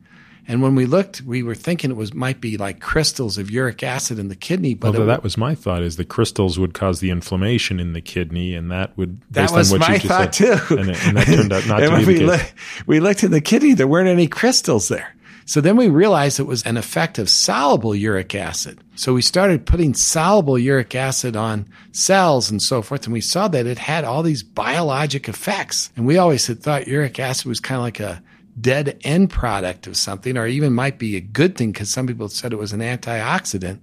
[0.48, 3.84] And when we looked, we were thinking it was might be like crystals of uric
[3.84, 4.76] acid in the kidney.
[4.76, 8.02] But Although that was my thought, is the crystals would cause the inflammation in the
[8.02, 10.78] kidney, and that would that was my thought said, too.
[10.78, 12.54] And, it, and, that turned out not to be the case.
[12.86, 15.14] we looked in the kidney; there weren't any crystals there.
[15.48, 18.80] So then we realized it was an effect of soluble uric acid.
[18.96, 23.06] So we started putting soluble uric acid on cells and so forth.
[23.06, 25.90] And we saw that it had all these biologic effects.
[25.96, 28.22] And we always had thought uric acid was kind of like a
[28.60, 32.30] dead end product of something, or even might be a good thing because some people
[32.30, 33.80] said it was an antioxidant,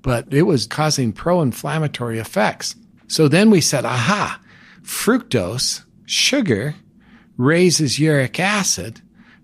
[0.00, 2.76] but it was causing pro inflammatory effects.
[3.08, 4.40] So then we said, aha,
[4.82, 6.74] fructose, sugar,
[7.36, 9.00] raises uric acid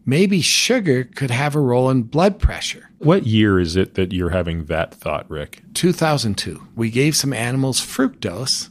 [0.09, 2.89] maybe sugar could have a role in blood pressure.
[2.97, 5.63] What year is it that you're having that thought, Rick?
[5.75, 6.67] 2002.
[6.75, 8.71] We gave some animals fructose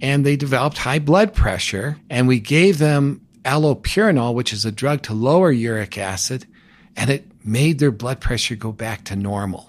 [0.00, 5.02] and they developed high blood pressure, and we gave them allopurinol, which is a drug
[5.02, 6.46] to lower uric acid,
[6.96, 9.68] and it made their blood pressure go back to normal.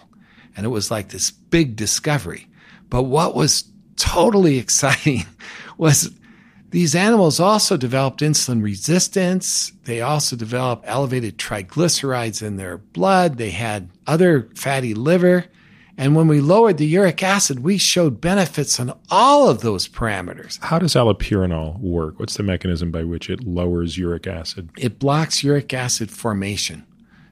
[0.56, 2.48] And it was like this big discovery.
[2.90, 3.66] But what was
[3.96, 5.26] totally exciting
[5.78, 6.12] was
[6.70, 9.72] these animals also developed insulin resistance.
[9.84, 13.38] They also developed elevated triglycerides in their blood.
[13.38, 15.46] They had other fatty liver.
[15.98, 20.60] And when we lowered the uric acid, we showed benefits on all of those parameters.
[20.64, 22.20] How does allopurinol work?
[22.20, 24.70] What's the mechanism by which it lowers uric acid?
[24.78, 26.86] It blocks uric acid formation.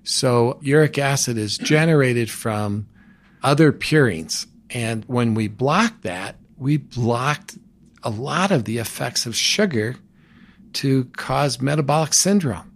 [0.03, 2.87] So, uric acid is generated from
[3.43, 4.47] other purines.
[4.69, 7.57] And when we block that, we blocked
[8.03, 9.95] a lot of the effects of sugar
[10.73, 12.71] to cause metabolic syndrome.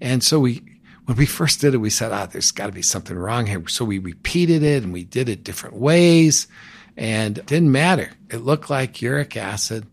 [0.00, 0.62] And so we,
[1.06, 3.46] when we first did it, we said, ah, oh, there's got to be something wrong
[3.46, 3.66] here.
[3.68, 6.48] So we repeated it and we did it different ways
[6.96, 8.10] and it didn't matter.
[8.30, 9.86] It looked like uric acid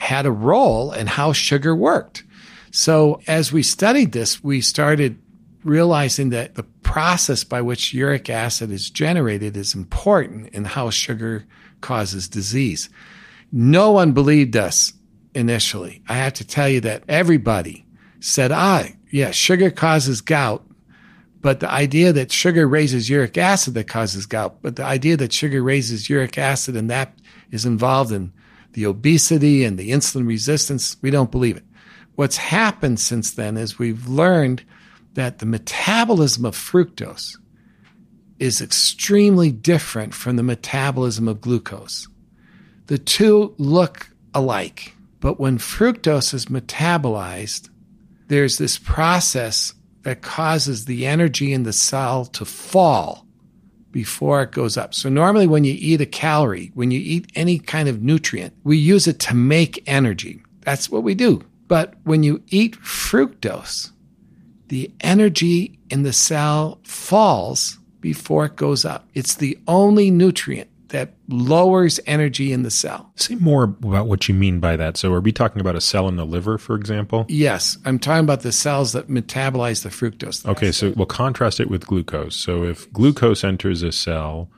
[0.00, 2.24] had a role in how sugar worked.
[2.70, 5.20] So as we studied this, we started
[5.64, 11.44] realizing that the process by which uric acid is generated is important in how sugar
[11.80, 12.88] causes disease.
[13.52, 14.92] No one believed us
[15.34, 16.02] initially.
[16.08, 17.84] I have to tell you that everybody
[18.20, 20.64] said, ah, yeah, sugar causes gout.
[21.40, 25.32] But the idea that sugar raises uric acid that causes gout, but the idea that
[25.32, 27.16] sugar raises uric acid and that
[27.50, 28.32] is involved in
[28.72, 31.64] the obesity and the insulin resistance, we don't believe it.
[32.16, 34.64] What's happened since then is we've learned
[35.14, 37.38] that the metabolism of fructose
[38.38, 42.08] is extremely different from the metabolism of glucose.
[42.86, 47.68] The two look alike, but when fructose is metabolized,
[48.28, 53.26] there's this process that causes the energy in the cell to fall
[53.90, 54.94] before it goes up.
[54.94, 58.76] So normally when you eat a calorie, when you eat any kind of nutrient, we
[58.76, 60.42] use it to make energy.
[60.60, 61.44] That's what we do.
[61.66, 63.90] But when you eat fructose,
[64.68, 69.08] the energy in the cell falls before it goes up.
[69.14, 73.12] It's the only nutrient that lowers energy in the cell.
[73.16, 74.96] Say more about what you mean by that.
[74.96, 77.26] So, are we talking about a cell in the liver, for example?
[77.28, 80.46] Yes, I'm talking about the cells that metabolize the fructose.
[80.46, 82.36] Okay, so we'll contrast it with glucose.
[82.36, 84.50] So, if glucose enters a cell,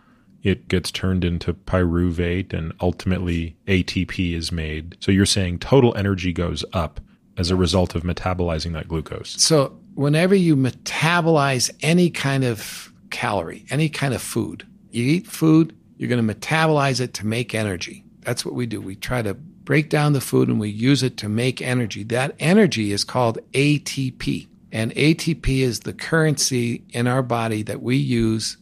[0.43, 4.97] it gets turned into pyruvate and ultimately ATP is made.
[5.01, 7.01] So, you're saying total energy goes up
[7.37, 9.35] as a result of metabolizing that glucose.
[9.43, 15.77] So, whenever you metabolize any kind of calorie, any kind of food, you eat food,
[16.01, 18.03] you're going to metabolize it to make energy.
[18.21, 18.81] That's what we do.
[18.81, 22.05] We try to break down the food and we use it to make energy.
[22.05, 24.49] That energy is called ATP.
[24.73, 28.57] And ATP is the currency in our body that we use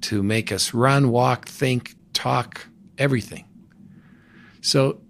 [0.00, 2.66] to make us run, walk, think, talk,
[2.96, 3.44] everything.
[4.62, 5.02] So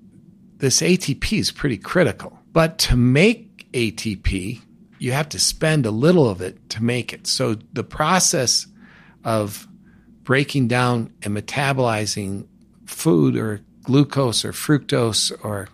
[0.56, 2.36] this ATP is pretty critical.
[2.52, 4.60] But to make ATP,
[4.98, 7.28] you have to spend a little of it to make it.
[7.28, 8.66] So the process
[9.22, 9.68] of
[10.30, 12.46] breaking down and metabolizing
[12.86, 15.66] food or glucose or fructose or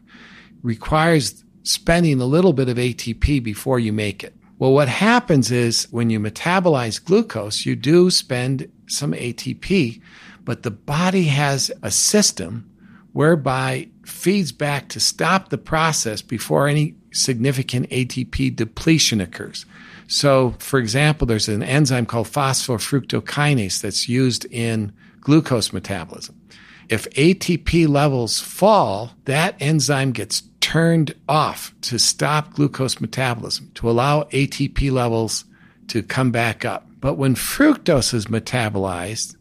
[0.62, 4.34] requires spending a little bit of ATP before you make it.
[4.58, 10.00] Well, what happens is when you metabolize glucose, you do spend some ATP,
[10.42, 12.66] but the body has a system
[13.12, 19.66] whereby feeds back to stop the process before any significant ATP depletion occurs.
[20.06, 26.40] So, for example, there's an enzyme called phosphofructokinase that's used in glucose metabolism.
[26.88, 34.24] If ATP levels fall, that enzyme gets turned off to stop glucose metabolism, to allow
[34.24, 35.44] ATP levels
[35.88, 36.86] to come back up.
[37.00, 39.36] But when fructose is metabolized,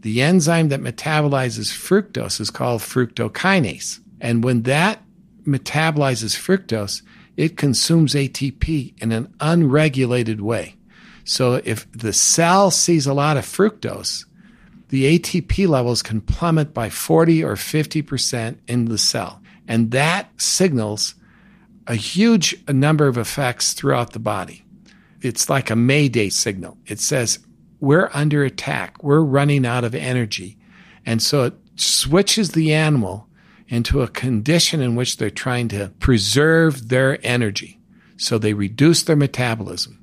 [0.00, 4.00] the enzyme that metabolizes fructose is called fructokinase.
[4.20, 5.02] And when that
[5.46, 7.02] metabolizes fructose,
[7.40, 10.76] it consumes ATP in an unregulated way.
[11.24, 14.26] So if the cell sees a lot of fructose,
[14.90, 19.40] the ATP levels can plummet by 40 or 50% in the cell.
[19.66, 21.14] And that signals
[21.86, 24.62] a huge number of effects throughout the body.
[25.22, 26.76] It's like a mayday signal.
[26.84, 27.38] It says,
[27.80, 29.02] we're under attack.
[29.02, 30.58] We're running out of energy.
[31.06, 33.29] And so it switches the animal
[33.70, 37.78] into a condition in which they're trying to preserve their energy.
[38.16, 39.98] So they reduce their metabolism,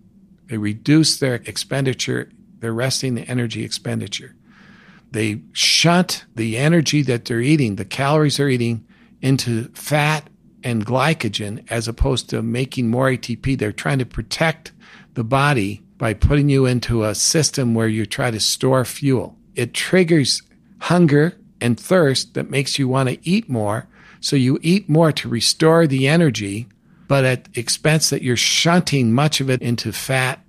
[0.48, 4.34] they reduce their expenditure, they're resting the energy expenditure.
[5.12, 8.86] They shunt the energy that they're eating, the calories they're eating,
[9.22, 10.30] into fat
[10.64, 13.58] and glycogen as opposed to making more ATP.
[13.58, 14.72] They're trying to protect
[15.14, 19.38] the body by putting you into a system where you try to store fuel.
[19.56, 20.42] It triggers
[20.80, 23.88] hunger and thirst that makes you want to eat more.
[24.20, 26.68] So you eat more to restore the energy,
[27.08, 30.42] but at expense that you're shunting much of it into fat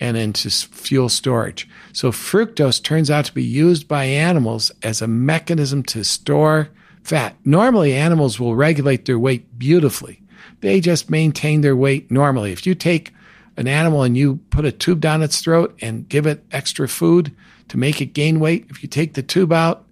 [0.00, 1.68] and into fuel storage.
[1.92, 6.68] So fructose turns out to be used by animals as a mechanism to store
[7.02, 7.36] fat.
[7.44, 10.22] Normally animals will regulate their weight beautifully.
[10.60, 12.52] They just maintain their weight normally.
[12.52, 13.12] If you take
[13.56, 17.34] an animal and you put a tube down its throat and give it extra food
[17.68, 19.84] to make it gain weight, if you take the tube out,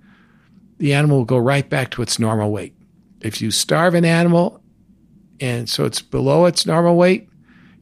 [0.78, 2.74] the animal will go right back to its normal weight.
[3.20, 4.62] If you starve an animal
[5.40, 7.28] and so it's below its normal weight,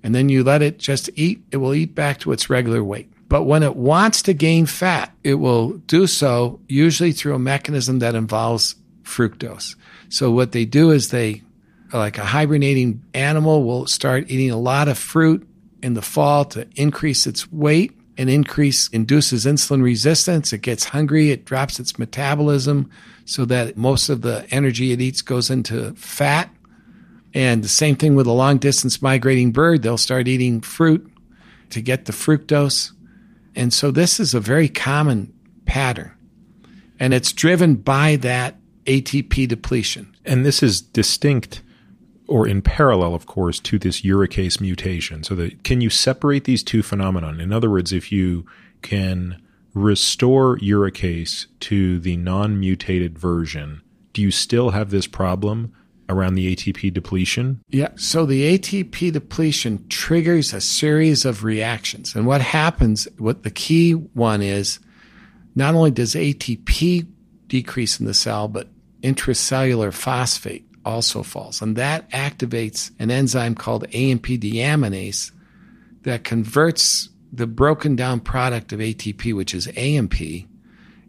[0.03, 3.11] and then you let it just eat, it will eat back to its regular weight.
[3.29, 8.01] But when it wants to gain fat, it will do so usually through a mechanism
[8.01, 9.77] that involves fructose.
[10.11, 11.43] So what they do is they,
[11.93, 15.49] like a hibernating animal, will start eating a lot of fruit
[15.83, 20.53] in the fall to increase its weight an increase induces insulin resistance.
[20.53, 21.31] It gets hungry.
[21.31, 22.91] It drops its metabolism
[23.25, 26.51] so that most of the energy it eats goes into fat.
[27.33, 29.83] And the same thing with a long distance migrating bird.
[29.83, 31.11] They'll start eating fruit
[31.71, 32.93] to get the fructose.
[33.57, 35.33] And so this is a very common
[35.67, 36.13] pattern.
[37.01, 40.15] And it's driven by that ATP depletion.
[40.25, 41.63] And this is distinct
[42.27, 45.23] or in parallel, of course, to this uricase mutation.
[45.25, 47.29] So that can you separate these two phenomena?
[47.29, 48.47] In other words, if you
[48.83, 49.43] can
[49.75, 55.73] restore uricase to the non-mutated version, do you still have this problem
[56.09, 57.61] around the ATP depletion?
[57.69, 57.89] Yeah.
[57.97, 62.15] So the ATP depletion triggers a series of reactions.
[62.15, 64.79] And what happens, what the key one is,
[65.55, 67.07] not only does ATP
[67.49, 68.69] decrease in the cell, but
[69.03, 71.63] intracellular phosphate also falls.
[71.63, 75.33] And that activates an enzyme called AMP deaminase
[76.03, 80.21] that converts the broken down product of ATP, which is AMP,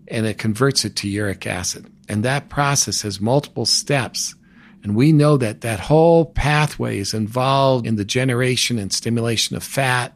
[0.07, 1.85] and it converts it to uric acid.
[2.09, 4.35] And that process has multiple steps.
[4.83, 9.63] And we know that that whole pathway is involved in the generation and stimulation of
[9.63, 10.13] fat,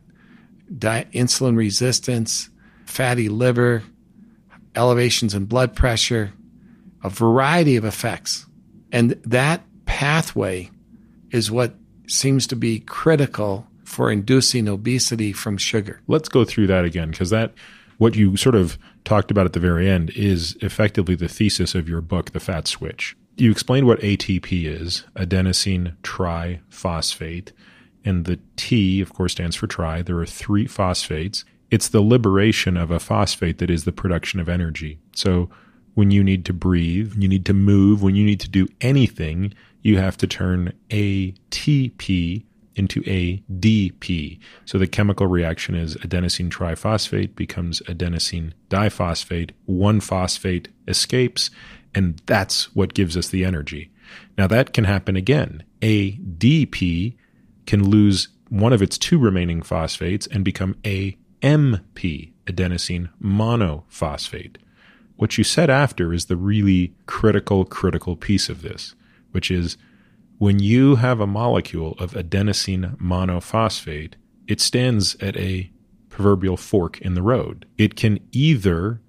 [0.72, 2.50] insulin resistance,
[2.86, 3.84] fatty liver,
[4.76, 6.32] elevations in blood pressure,
[7.04, 8.46] a variety of effects.
[8.92, 10.70] And that pathway
[11.32, 11.76] is what
[12.08, 16.02] seems to be critical for inducing obesity from sugar.
[16.08, 17.54] Let's go through that again because that
[17.98, 21.90] what you sort of talked about at the very end is effectively the thesis of
[21.90, 23.16] your book, The Fat Switch.
[23.36, 27.52] You explained what ATP is, adenosine triphosphate,
[28.06, 30.02] and the T, of course, stands for tri.
[30.02, 31.44] There are three phosphates.
[31.70, 35.00] It's the liberation of a phosphate that is the production of energy.
[35.14, 35.50] So
[36.00, 39.54] when you need to breathe, you need to move, when you need to do anything,
[39.82, 44.40] you have to turn ATP into ADP.
[44.64, 49.52] So the chemical reaction is adenosine triphosphate becomes adenosine diphosphate.
[49.66, 51.50] One phosphate escapes,
[51.94, 53.92] and that's what gives us the energy.
[54.38, 55.66] Now that can happen again.
[55.82, 57.18] ADP
[57.66, 62.00] can lose one of its two remaining phosphates and become AMP,
[62.48, 64.56] adenosine monophosphate.
[65.20, 68.96] What you said after is the really critical, critical piece of this,
[69.32, 69.76] which is
[70.38, 74.14] when you have a molecule of adenosine monophosphate,
[74.48, 75.70] it stands at a
[76.08, 77.66] proverbial fork in the road.
[77.78, 79.02] It can either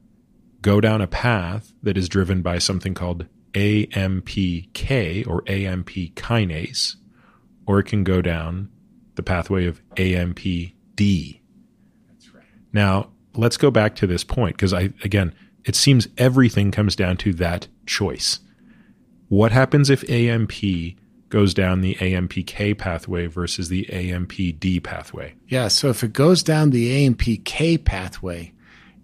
[0.63, 6.97] go down a path that is driven by something called AMPK or AMP kinase,
[7.67, 8.69] or it can go down
[9.15, 11.41] the pathway of AMPD.
[12.09, 12.43] That's right.
[12.73, 15.33] Now, let's go back to this point because I, again,
[15.65, 18.41] it seems everything comes down to that choice.
[19.29, 20.53] What happens if AMP
[21.29, 25.35] goes down the AMPK pathway versus the AMPD pathway?
[25.49, 28.53] Yeah, so if it goes down the AMPK pathway,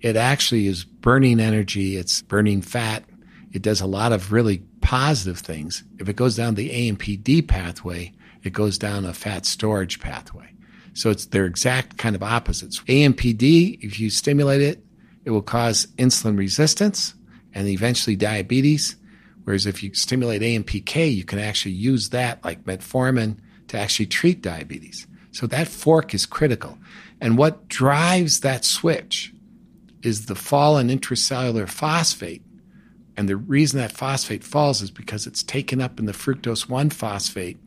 [0.00, 3.04] it actually is burning energy, it's burning fat,
[3.52, 5.84] it does a lot of really positive things.
[5.98, 10.52] If it goes down the AMPD pathway, it goes down a fat storage pathway.
[10.94, 12.80] So it's their exact kind of opposites.
[12.80, 14.85] AMPD, if you stimulate it,
[15.26, 17.14] it will cause insulin resistance
[17.52, 18.96] and eventually diabetes.
[19.44, 24.40] Whereas if you stimulate AMPK, you can actually use that, like metformin, to actually treat
[24.40, 25.06] diabetes.
[25.32, 26.78] So that fork is critical.
[27.20, 29.34] And what drives that switch
[30.02, 32.42] is the fall in intracellular phosphate.
[33.16, 36.90] And the reason that phosphate falls is because it's taken up in the fructose 1
[36.90, 37.58] phosphate,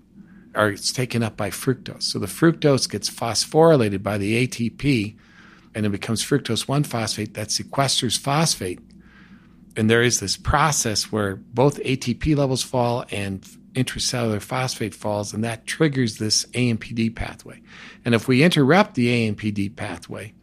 [0.55, 2.03] or it's taken up by fructose.
[2.03, 5.17] So the fructose gets phosphorylated by the ATP
[5.75, 8.79] and it becomes fructose 1 phosphate that sequesters phosphate.
[9.75, 13.41] And there is this process where both ATP levels fall and
[13.73, 17.61] intracellular phosphate falls, and that triggers this AMPD pathway.
[18.03, 20.33] And if we interrupt the AMPD pathway,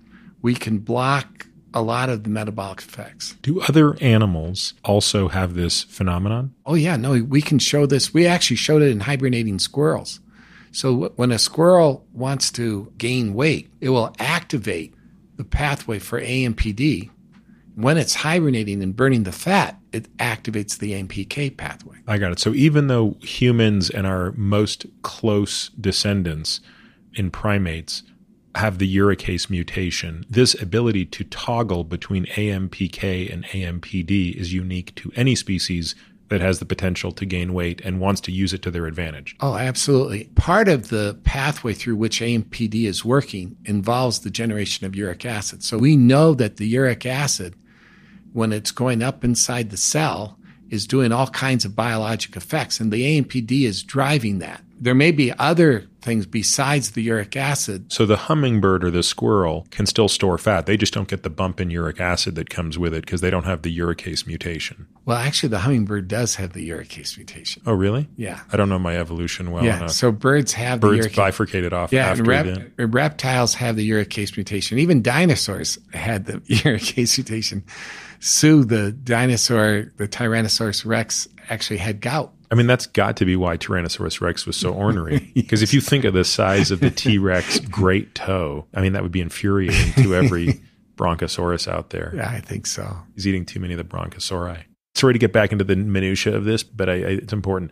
[0.43, 3.35] we can block a lot of the metabolic effects.
[3.43, 6.55] Do other animals also have this phenomenon?
[6.65, 6.97] Oh, yeah.
[6.97, 8.15] No, we can show this.
[8.15, 10.21] We actually showed it in hibernating squirrels.
[10.73, 14.95] So when a squirrel wants to gain weight, it will activate
[15.37, 17.11] the pathway for AMPD.
[17.75, 21.99] When it's hibernating and burning the fat, it activates the AMPK pathway.
[22.07, 22.39] I got it.
[22.39, 26.61] So even though humans and our most close descendants
[27.15, 28.03] in primates
[28.55, 35.13] have the uricase mutation, this ability to toggle between AMPK and AMPD is unique to
[35.15, 35.95] any species
[36.29, 39.37] that has the potential to gain weight and wants to use it to their advantage.
[39.41, 40.25] Oh, absolutely.
[40.35, 45.63] Part of the pathway through which AMPD is working involves the generation of uric acid.
[45.63, 47.55] So we know that the uric acid,
[48.33, 50.39] when it's going up inside the cell,
[50.71, 54.63] is doing all kinds of biologic effects, and the AMPD is driving that.
[54.79, 57.91] There may be other things besides the uric acid.
[57.91, 60.67] So the hummingbird or the squirrel can still store fat.
[60.67, 63.31] They just don't get the bump in uric acid that comes with it because they
[63.31, 64.87] don't have the uricase mutation.
[65.07, 67.63] Well, actually, the hummingbird does have the uricase mutation.
[67.65, 68.07] Oh, really?
[68.17, 68.41] Yeah.
[68.53, 69.79] I don't know my evolution well yeah.
[69.79, 69.93] enough.
[69.93, 71.17] So birds have Birds the uricase.
[71.17, 74.79] bifurcated off Yeah, after rep- reptiles have the uricase mutation.
[74.79, 77.65] Even dinosaurs had the uricase mutation.
[78.21, 82.33] Sue, the dinosaur, the Tyrannosaurus rex, actually had gout.
[82.51, 85.31] I mean, that's got to be why Tyrannosaurus rex was so ornery.
[85.35, 88.93] Because if you think of the size of the T Rex great toe, I mean,
[88.93, 90.61] that would be infuriating to every
[90.97, 92.13] brontosaurus out there.
[92.15, 92.97] Yeah, I think so.
[93.15, 94.65] He's eating too many of the brontosauri.
[94.95, 97.71] Sorry to get back into the minutia of this, but I, I, it's important.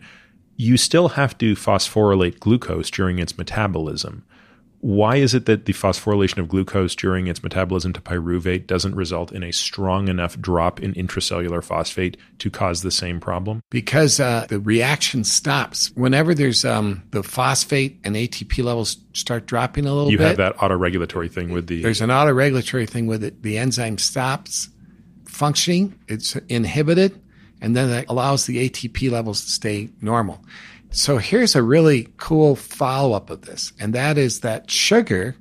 [0.57, 4.23] You still have to phosphorylate glucose during its metabolism.
[4.81, 9.31] Why is it that the phosphorylation of glucose during its metabolism to pyruvate doesn't result
[9.31, 13.61] in a strong enough drop in intracellular phosphate to cause the same problem?
[13.69, 15.91] Because uh, the reaction stops.
[15.95, 20.23] Whenever there's um, the phosphate and ATP levels start dropping a little you bit.
[20.23, 21.81] You have that autoregulatory thing with the.
[21.81, 23.41] There's an autoregulatory thing with it.
[23.41, 24.69] The enzyme stops
[25.25, 27.21] functioning, it's inhibited,
[27.61, 30.43] and then it allows the ATP levels to stay normal.
[30.95, 35.35] So here's a really cool follow up of this, and that is that sugar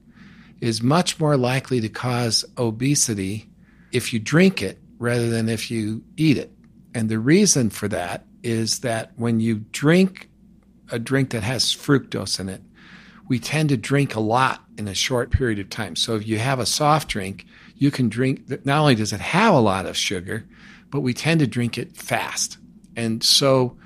[0.61, 3.49] is much more likely to cause obesity
[3.93, 6.51] if you drink it rather than if you eat it.
[6.93, 10.29] And the reason for that is that when you drink
[10.91, 12.61] a drink that has fructose in it,
[13.29, 15.95] we tend to drink a lot in a short period of time.
[15.95, 17.47] So if you have a soft drink,
[17.77, 20.49] you can drink, not only does it have a lot of sugar,
[20.91, 22.59] but we tend to drink it fast.
[22.97, 23.77] And so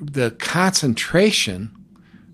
[0.00, 1.70] the concentration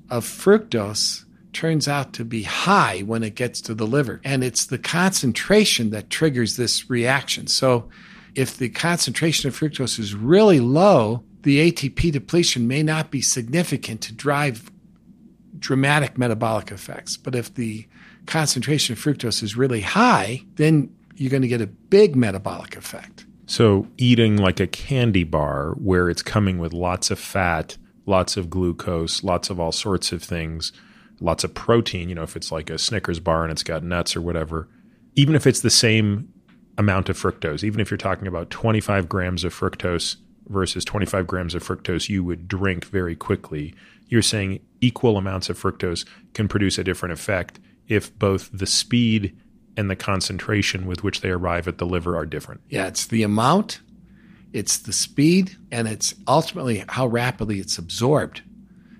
[0.08, 4.20] of fructose turns out to be high when it gets to the liver.
[4.24, 7.46] And it's the concentration that triggers this reaction.
[7.46, 7.88] So
[8.34, 14.00] if the concentration of fructose is really low, the ATP depletion may not be significant
[14.02, 14.70] to drive
[15.58, 17.16] dramatic metabolic effects.
[17.16, 17.86] But if the
[18.26, 23.26] concentration of fructose is really high, then you're going to get a big metabolic effect.
[23.50, 27.76] So, eating like a candy bar where it's coming with lots of fat,
[28.06, 30.70] lots of glucose, lots of all sorts of things,
[31.18, 34.14] lots of protein, you know, if it's like a Snickers bar and it's got nuts
[34.14, 34.68] or whatever,
[35.16, 36.32] even if it's the same
[36.78, 40.14] amount of fructose, even if you're talking about 25 grams of fructose
[40.46, 43.74] versus 25 grams of fructose you would drink very quickly,
[44.06, 49.36] you're saying equal amounts of fructose can produce a different effect if both the speed
[49.80, 52.60] and the concentration with which they arrive at the liver are different.
[52.68, 53.80] Yeah, it's the amount,
[54.52, 58.42] it's the speed, and it's ultimately how rapidly it's absorbed.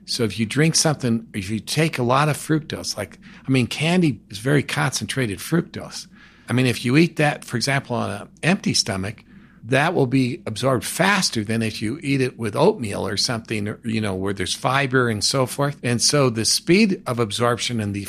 [0.07, 3.69] So if you drink something, if you take a lot of fructose, like, I mean,
[3.69, 6.09] candy is very concentrated fructose.
[6.49, 9.23] I mean, if you eat that, for example, on an empty stomach,
[9.65, 14.01] that will be absorbed faster than if you eat it with oatmeal or something, you
[14.01, 15.79] know, where there's fiber and so forth.
[15.83, 18.09] And so the speed of absorption and the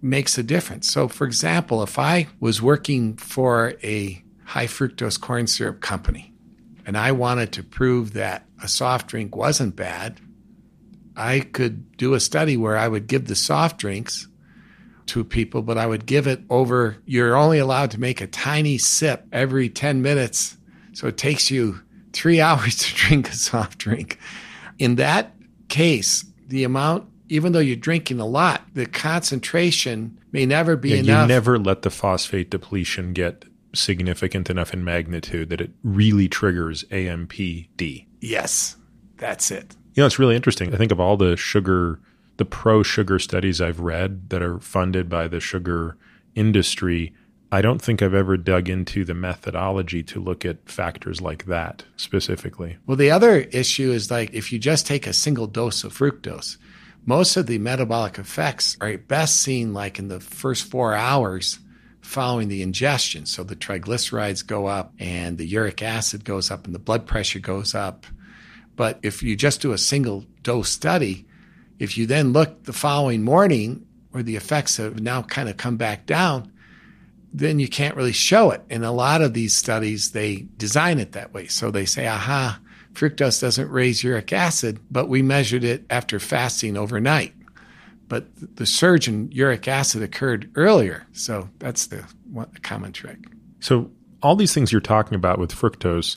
[0.00, 0.90] makes a difference.
[0.90, 6.32] So, for example, if I was working for a high fructose corn syrup company
[6.86, 10.20] and I wanted to prove that a soft drink wasn't bad,
[11.16, 14.28] I could do a study where I would give the soft drinks
[15.06, 18.78] to people, but I would give it over, you're only allowed to make a tiny
[18.78, 20.56] sip every 10 minutes.
[20.92, 21.80] So it takes you
[22.12, 24.18] three hours to drink a soft drink.
[24.78, 25.34] In that
[25.68, 30.96] case, the amount even though you're drinking a lot, the concentration may never be yeah,
[30.96, 31.22] enough.
[31.22, 36.84] You never let the phosphate depletion get significant enough in magnitude that it really triggers
[36.84, 38.06] AMPD.
[38.20, 38.76] Yes,
[39.16, 39.76] that's it.
[39.94, 40.72] You know, it's really interesting.
[40.74, 42.00] I think of all the sugar,
[42.36, 45.96] the pro sugar studies I've read that are funded by the sugar
[46.34, 47.12] industry,
[47.50, 51.84] I don't think I've ever dug into the methodology to look at factors like that
[51.96, 52.76] specifically.
[52.86, 56.58] Well, the other issue is like if you just take a single dose of fructose,
[57.08, 61.58] most of the metabolic effects are best seen like in the first four hours
[62.02, 63.24] following the ingestion.
[63.24, 67.38] So the triglycerides go up and the uric acid goes up and the blood pressure
[67.38, 68.04] goes up.
[68.76, 71.24] But if you just do a single dose study,
[71.78, 75.78] if you then look the following morning where the effects have now kind of come
[75.78, 76.52] back down,
[77.32, 78.60] then you can't really show it.
[78.68, 81.46] In a lot of these studies, they design it that way.
[81.46, 82.60] So they say, aha,
[82.98, 87.34] fructose doesn't raise uric acid, but we measured it after fasting overnight.
[88.08, 88.26] But
[88.56, 91.06] the surge in uric acid occurred earlier.
[91.12, 93.18] So that's the one, common trick.
[93.60, 93.90] So
[94.22, 96.16] all these things you're talking about with fructose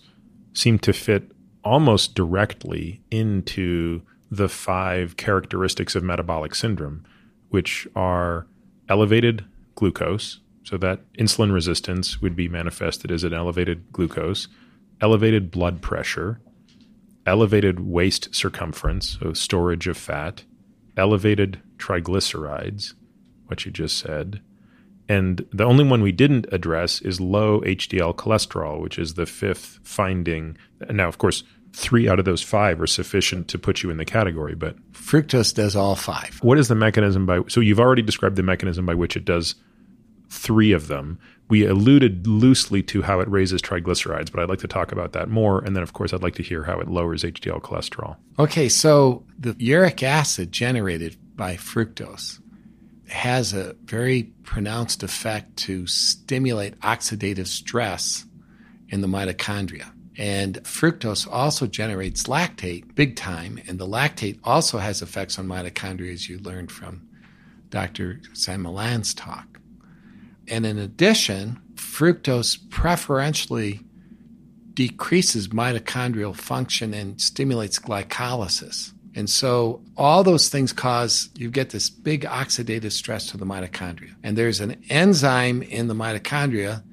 [0.54, 1.32] seem to fit
[1.64, 4.02] almost directly into
[4.32, 7.06] the five characteristics of metabolic syndrome,
[7.50, 8.48] which are
[8.90, 10.40] elevated glucose.
[10.64, 14.48] So that insulin resistance would be manifested as an elevated glucose,
[15.02, 16.40] elevated blood pressure,
[17.26, 20.44] elevated waist circumference, so storage of fat,
[20.98, 22.94] elevated triglycerides,
[23.48, 24.42] what you just said.
[25.10, 29.80] And the only one we didn't address is low HDL cholesterol, which is the fifth
[29.84, 30.58] finding.
[30.90, 31.44] Now, of course,
[31.74, 35.54] three out of those five are sufficient to put you in the category, but fructose
[35.54, 36.40] does all five.
[36.42, 39.56] What is the mechanism by so you've already described the mechanism by which it does
[40.30, 41.20] three of them.
[41.52, 45.28] We alluded loosely to how it raises triglycerides, but I'd like to talk about that
[45.28, 45.60] more.
[45.60, 48.16] And then, of course, I'd like to hear how it lowers HDL cholesterol.
[48.40, 52.40] Okay, so the uric acid generated by fructose
[53.10, 58.24] has a very pronounced effect to stimulate oxidative stress
[58.88, 59.92] in the mitochondria.
[60.18, 66.14] And fructose also generates lactate big time, and the lactate also has effects on mitochondria,
[66.14, 67.10] as you learned from
[67.70, 68.22] Dr.
[68.32, 69.51] San Millán's talk.
[70.48, 73.82] And in addition, fructose preferentially
[74.74, 78.94] decreases mitochondrial function and stimulates glycolysis.
[79.14, 84.16] And so all those things cause you get this big oxidative stress to the mitochondria.
[84.24, 86.84] And there's an enzyme in the mitochondria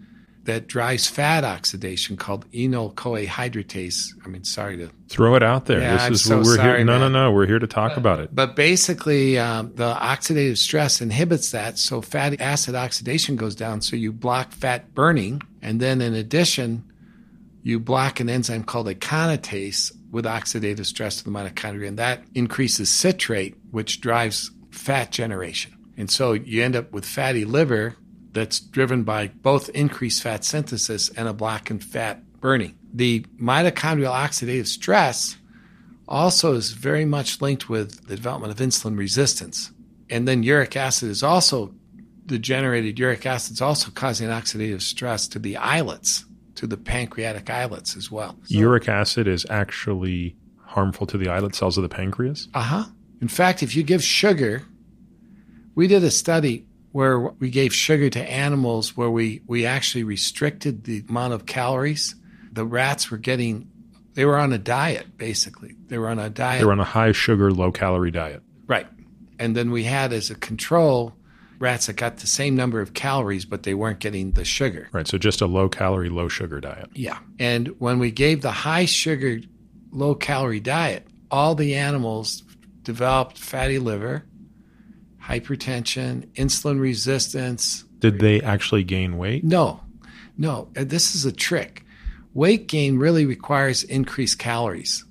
[0.48, 4.14] that drives fat oxidation called enoyl CoA hydratase.
[4.24, 5.78] I mean, sorry to throw it out there.
[5.78, 6.86] Yeah, this I'm is so what we're sorry, here.
[6.86, 7.12] No, man.
[7.12, 7.32] no, no.
[7.32, 8.34] We're here to talk but, about it.
[8.34, 13.82] But basically, um, the oxidative stress inhibits that, so fatty acid oxidation goes down.
[13.82, 16.82] So you block fat burning, and then in addition,
[17.62, 22.88] you block an enzyme called aconitase with oxidative stress to the mitochondria, and that increases
[22.88, 25.76] citrate, which drives fat generation.
[25.98, 27.96] And so you end up with fatty liver
[28.32, 32.76] that's driven by both increased fat synthesis and a blocking fat burning.
[32.92, 35.36] The mitochondrial oxidative stress
[36.06, 39.72] also is very much linked with the development of insulin resistance.
[40.10, 41.74] And then uric acid is also,
[42.26, 46.24] the generated uric acid is also causing oxidative stress to the islets,
[46.54, 48.38] to the pancreatic islets as well.
[48.46, 52.48] Uric acid is actually harmful to the islet cells of the pancreas?
[52.54, 52.84] Uh huh.
[53.20, 54.62] In fact, if you give sugar,
[55.74, 56.66] we did a study
[56.98, 62.16] where we gave sugar to animals where we, we actually restricted the amount of calories.
[62.50, 63.70] The rats were getting,
[64.14, 65.76] they were on a diet, basically.
[65.86, 66.58] They were on a diet.
[66.58, 68.42] They were on a high sugar, low calorie diet.
[68.66, 68.88] Right.
[69.38, 71.14] And then we had as a control
[71.60, 74.88] rats that got the same number of calories, but they weren't getting the sugar.
[74.90, 75.06] Right.
[75.06, 76.90] So just a low calorie, low sugar diet.
[76.94, 77.20] Yeah.
[77.38, 79.38] And when we gave the high sugar,
[79.92, 82.42] low calorie diet, all the animals
[82.82, 84.24] developed fatty liver,
[85.28, 87.84] hypertension, insulin resistance.
[88.00, 89.44] Did they actually gain weight?
[89.44, 89.80] No,
[90.36, 90.68] no.
[90.76, 91.84] Uh, This is a trick.
[92.34, 95.04] Weight gain really requires increased calories,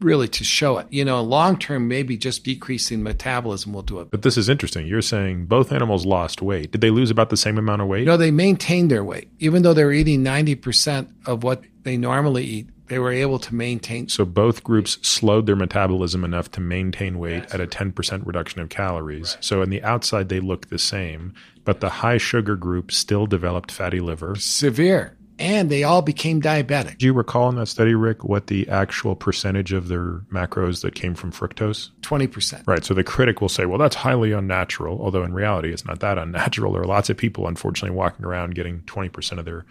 [0.00, 0.86] really, to show it.
[0.90, 4.10] You know, long term, maybe just decreasing metabolism will do it.
[4.10, 4.86] But this is interesting.
[4.86, 6.72] You're saying both animals lost weight.
[6.72, 8.06] Did they lose about the same amount of weight?
[8.06, 9.28] No, they maintained their weight.
[9.38, 13.54] Even though they were eating 90% of what they normally eat, they were able to
[13.54, 14.08] maintain.
[14.08, 18.68] So both groups slowed their metabolism enough to maintain weight at a 10% reduction of
[18.68, 19.36] calories.
[19.40, 21.32] So on the outside, they look the same,
[21.64, 24.34] but the high sugar group still developed fatty liver.
[24.34, 25.16] Severe.
[25.38, 26.98] And they all became diabetic.
[26.98, 30.96] Do you recall in that study, Rick, what the actual percentage of their macros that
[30.96, 31.90] came from fructose?
[32.00, 32.66] 20%.
[32.66, 32.84] Right.
[32.84, 36.18] So the critic will say, well, that's highly unnatural, although in reality, it's not that
[36.18, 36.72] unnatural.
[36.72, 39.64] There are lots of people, unfortunately, walking around getting 20% of their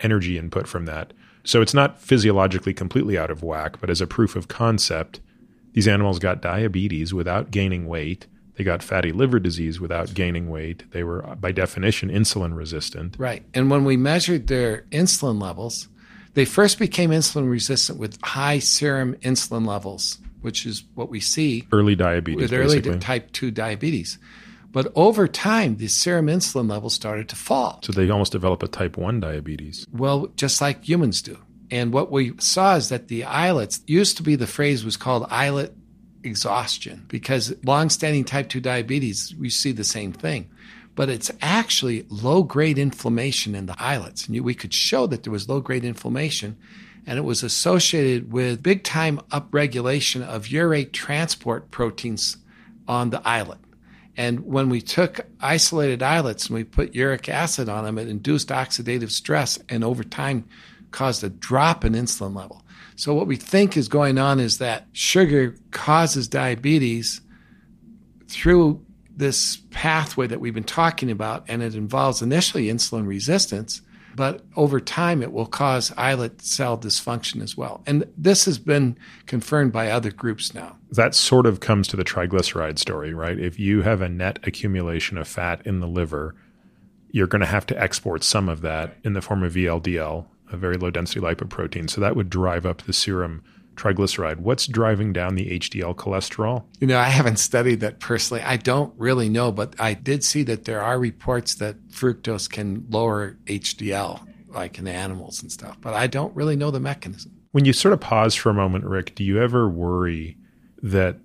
[0.00, 1.12] energy input from that.
[1.44, 5.20] So it's not physiologically completely out of whack, but as a proof of concept,
[5.72, 8.26] these animals got diabetes without gaining weight.
[8.56, 10.90] They got fatty liver disease without gaining weight.
[10.92, 13.16] They were, uh, by definition, insulin resistant.
[13.18, 13.44] Right.
[13.52, 15.88] And when we measured their insulin levels,
[16.34, 21.66] they first became insulin resistant with high serum insulin levels, which is what we see
[21.72, 22.98] Early diabetes, with early basically.
[23.00, 24.18] type 2 diabetes.
[24.74, 27.78] But over time, the serum insulin levels started to fall.
[27.84, 29.86] So they almost develop a type 1 diabetes.
[29.92, 31.38] Well, just like humans do.
[31.70, 35.26] And what we saw is that the islets used to be the phrase was called
[35.30, 35.74] islet
[36.24, 40.48] exhaustion because long-standing type 2 diabetes we see the same thing
[40.94, 45.50] but it's actually low-grade inflammation in the islets and we could show that there was
[45.50, 46.56] low-grade inflammation
[47.06, 52.38] and it was associated with big-time upregulation of urate transport proteins
[52.88, 53.58] on the islet
[54.16, 58.48] and when we took isolated islets and we put uric acid on them it induced
[58.48, 60.44] oxidative stress and over time
[60.94, 62.64] caused a drop in insulin level.
[62.96, 67.20] So what we think is going on is that sugar causes diabetes
[68.28, 68.84] through
[69.16, 73.82] this pathway that we've been talking about, and it involves initially insulin resistance,
[74.14, 77.82] but over time it will cause islet cell dysfunction as well.
[77.86, 78.96] And this has been
[79.26, 80.76] confirmed by other groups now.
[80.90, 83.38] That sort of comes to the triglyceride story, right?
[83.38, 86.34] If you have a net accumulation of fat in the liver,
[87.10, 90.56] you're going to have to export some of that in the form of VLDL, a
[90.56, 91.88] very low density lipoprotein.
[91.88, 93.44] So that would drive up the serum
[93.74, 94.38] triglyceride.
[94.38, 96.64] What's driving down the HDL cholesterol?
[96.80, 98.42] You know, I haven't studied that personally.
[98.42, 102.86] I don't really know, but I did see that there are reports that fructose can
[102.88, 107.32] lower HDL, like in animals and stuff, but I don't really know the mechanism.
[107.52, 110.36] When you sort of pause for a moment, Rick, do you ever worry
[110.82, 111.18] that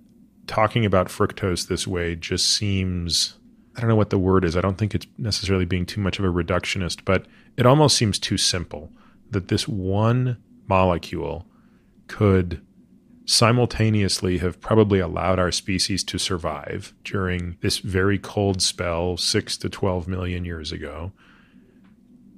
[0.46, 3.36] talking about fructose this way just seems
[3.76, 4.56] I don't know what the word is.
[4.56, 7.26] I don't think it's necessarily being too much of a reductionist, but
[7.56, 8.92] it almost seems too simple
[9.30, 10.36] that this one
[10.66, 11.46] molecule
[12.10, 12.60] could
[13.24, 19.68] simultaneously have probably allowed our species to survive during this very cold spell 6 to
[19.68, 21.12] 12 million years ago.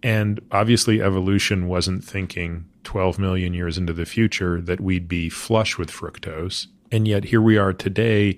[0.02, 5.78] And obviously, evolution wasn't thinking 12 million years into the future that we'd be flush
[5.78, 6.66] with fructose.
[6.90, 8.36] And yet, here we are today.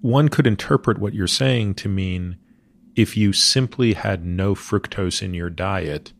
[0.00, 2.36] One could interpret what you're saying to mean
[2.94, 6.12] if you simply had no fructose in your diet,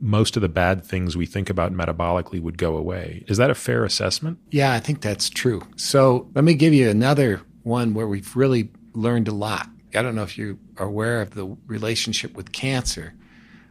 [0.00, 3.24] most of the bad things we think about metabolically would go away.
[3.28, 4.38] Is that a fair assessment?
[4.50, 5.62] Yeah, I think that's true.
[5.76, 9.68] So let me give you another one where we've really learned a lot.
[9.94, 13.14] I don't know if you are aware of the relationship with cancer,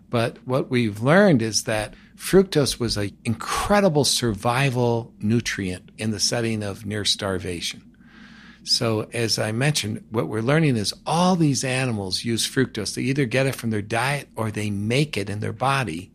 [0.09, 6.63] but what we've learned is that fructose was an incredible survival nutrient in the setting
[6.63, 7.85] of near starvation.
[8.63, 12.93] So, as I mentioned, what we're learning is all these animals use fructose.
[12.93, 16.11] They either get it from their diet or they make it in their body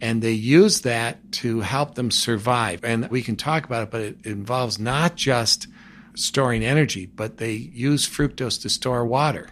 [0.00, 2.84] and they use that to help them survive.
[2.84, 5.66] And we can talk about it, but it involves not just
[6.14, 9.50] storing energy, but they use fructose to store water.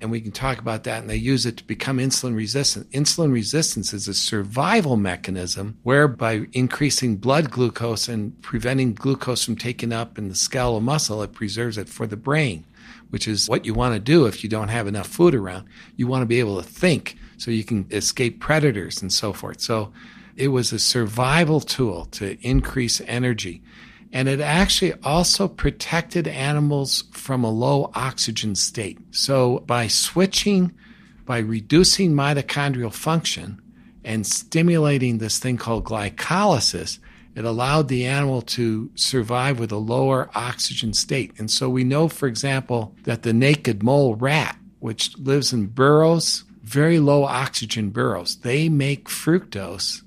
[0.00, 1.00] And we can talk about that.
[1.00, 2.90] And they use it to become insulin resistant.
[2.90, 9.92] Insulin resistance is a survival mechanism whereby increasing blood glucose and preventing glucose from taking
[9.92, 12.66] up in the skeletal muscle, it preserves it for the brain,
[13.08, 15.66] which is what you want to do if you don't have enough food around.
[15.96, 19.60] You want to be able to think so you can escape predators and so forth.
[19.60, 19.92] So
[20.36, 23.62] it was a survival tool to increase energy.
[24.12, 28.98] And it actually also protected animals from a low oxygen state.
[29.10, 30.72] So by switching,
[31.24, 33.60] by reducing mitochondrial function
[34.04, 36.98] and stimulating this thing called glycolysis,
[37.34, 41.32] it allowed the animal to survive with a lower oxygen state.
[41.38, 46.44] And so we know, for example, that the naked mole rat, which lives in burrows
[46.66, 48.38] very low oxygen burrows.
[48.38, 50.02] They make fructose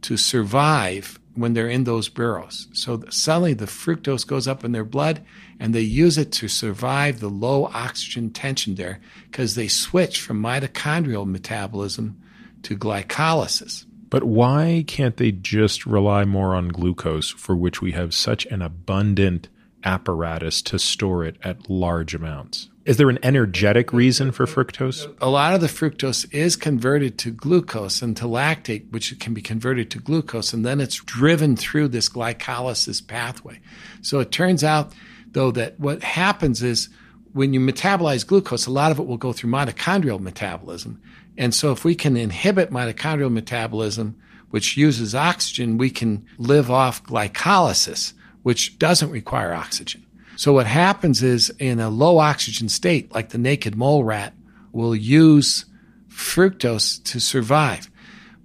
[0.00, 2.66] to survive when they're in those burrows.
[2.72, 5.24] So suddenly the fructose goes up in their blood
[5.60, 9.00] and they use it to survive the low oxygen tension there
[9.30, 12.20] because they switch from mitochondrial metabolism
[12.64, 13.86] to glycolysis.
[14.10, 18.60] But why can't they just rely more on glucose for which we have such an
[18.60, 19.48] abundant
[19.84, 22.68] apparatus to store it at large amounts?
[22.84, 25.14] Is there an energetic reason for fructose?
[25.20, 29.42] A lot of the fructose is converted to glucose and to lactate, which can be
[29.42, 33.60] converted to glucose, and then it's driven through this glycolysis pathway.
[34.00, 34.92] So it turns out,
[35.30, 36.88] though, that what happens is
[37.32, 41.00] when you metabolize glucose, a lot of it will go through mitochondrial metabolism.
[41.38, 44.16] And so if we can inhibit mitochondrial metabolism,
[44.50, 48.12] which uses oxygen, we can live off glycolysis,
[48.42, 50.04] which doesn't require oxygen.
[50.36, 54.34] So what happens is in a low oxygen state, like the naked mole rat
[54.72, 55.66] will use
[56.08, 57.88] fructose to survive.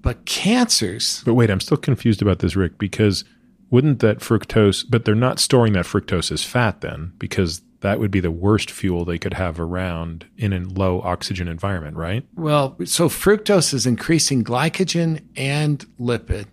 [0.02, 1.22] But cancers.
[1.26, 3.24] But wait, I'm still confused about this, Rick, because
[3.70, 8.12] wouldn't that fructose, but they're not storing that fructose as fat then, because that would
[8.12, 12.26] be the worst fuel they could have around in a low oxygen environment, right?
[12.36, 16.46] Well, so fructose is increasing glycogen and lipid,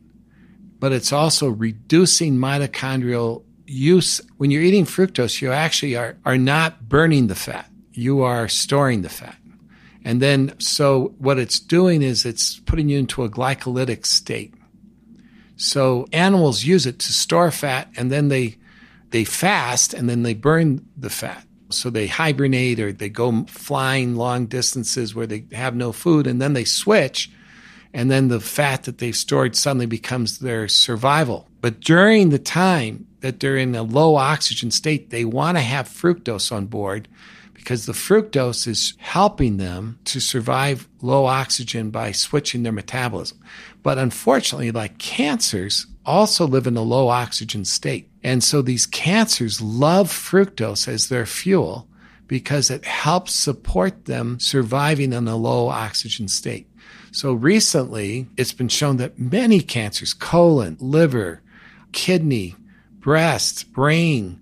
[0.84, 6.90] but it's also reducing mitochondrial use when you're eating fructose, you actually are, are not
[6.90, 7.70] burning the fat.
[7.94, 9.38] You are storing the fat.
[10.04, 14.52] And then, so what it's doing is it's putting you into a glycolytic state.
[15.56, 18.58] So animals use it to store fat and then they,
[19.08, 21.46] they fast and then they burn the fat.
[21.70, 26.42] So they hibernate or they go flying long distances where they have no food and
[26.42, 27.30] then they switch
[27.94, 31.48] and then the fat that they've stored suddenly becomes their survival.
[31.60, 35.88] But during the time that they're in a low oxygen state, they want to have
[35.88, 37.06] fructose on board
[37.54, 43.38] because the fructose is helping them to survive low oxygen by switching their metabolism.
[43.84, 48.10] But unfortunately, like cancers, also live in a low oxygen state.
[48.24, 51.88] And so these cancers love fructose as their fuel
[52.26, 56.66] because it helps support them surviving in a low oxygen state.
[57.14, 61.42] So recently, it's been shown that many cancers, colon, liver,
[61.92, 62.56] kidney,
[62.98, 64.40] breast, brain,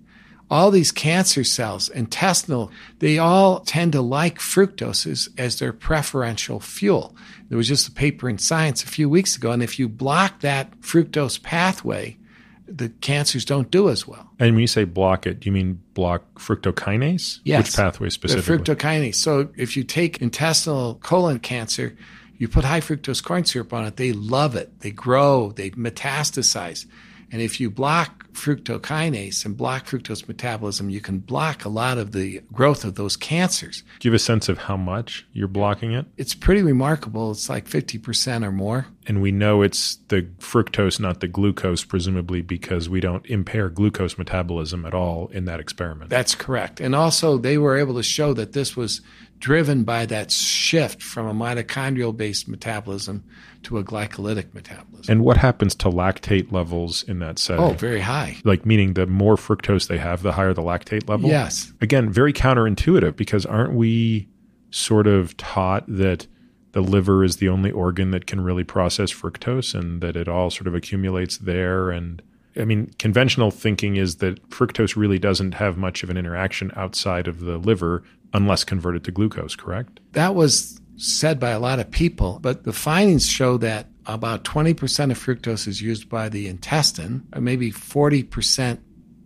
[0.49, 7.15] all these cancer cells, intestinal, they all tend to like fructoses as, their preferential fuel.
[7.49, 10.39] There was just a paper in Science a few weeks ago, and if you block
[10.39, 12.17] that fructose pathway,
[12.65, 14.31] the cancers don't do as well.
[14.39, 17.39] And when you say block it, do you mean block fructokinase?
[17.43, 17.67] Yes.
[17.67, 18.57] Which pathway specifically?
[18.57, 19.15] The fructokinase.
[19.15, 21.95] So if you take intestinal colon cancer,
[22.43, 24.81] you put high fructose corn syrup on it, they love it.
[24.81, 26.85] They grow, they metastasize.
[27.31, 32.11] And if you block fructokinase and block fructose metabolism, you can block a lot of
[32.11, 33.81] the growth of those cancers.
[33.99, 36.05] Do you have a sense of how much you're blocking it?
[36.17, 37.31] It's pretty remarkable.
[37.31, 38.87] It's like 50% or more.
[39.07, 44.17] And we know it's the fructose, not the glucose, presumably because we don't impair glucose
[44.17, 46.09] metabolism at all in that experiment.
[46.09, 46.81] That's correct.
[46.81, 49.01] And also, they were able to show that this was
[49.43, 53.21] driven by that shift from a mitochondrial based metabolism
[53.61, 55.11] to a glycolytic metabolism.
[55.11, 57.61] And what happens to lactate levels in that setting?
[57.61, 58.37] Oh, very high.
[58.45, 61.29] Like, meaning the more fructose they have, the higher the lactate level?
[61.29, 61.73] Yes.
[61.81, 64.29] Again, very counterintuitive because aren't we
[64.71, 66.25] sort of taught that
[66.71, 70.51] the liver is the only organ that can really process fructose and that it all
[70.51, 71.91] sort of accumulates there?
[71.91, 72.21] And
[72.57, 77.27] I mean, conventional thinking is that fructose really doesn't have much of an interaction outside
[77.27, 79.99] of the liver unless converted to glucose, correct?
[80.13, 85.11] That was said by a lot of people, but the findings show that about 20%
[85.11, 88.79] of fructose is used by the intestine, or maybe 40%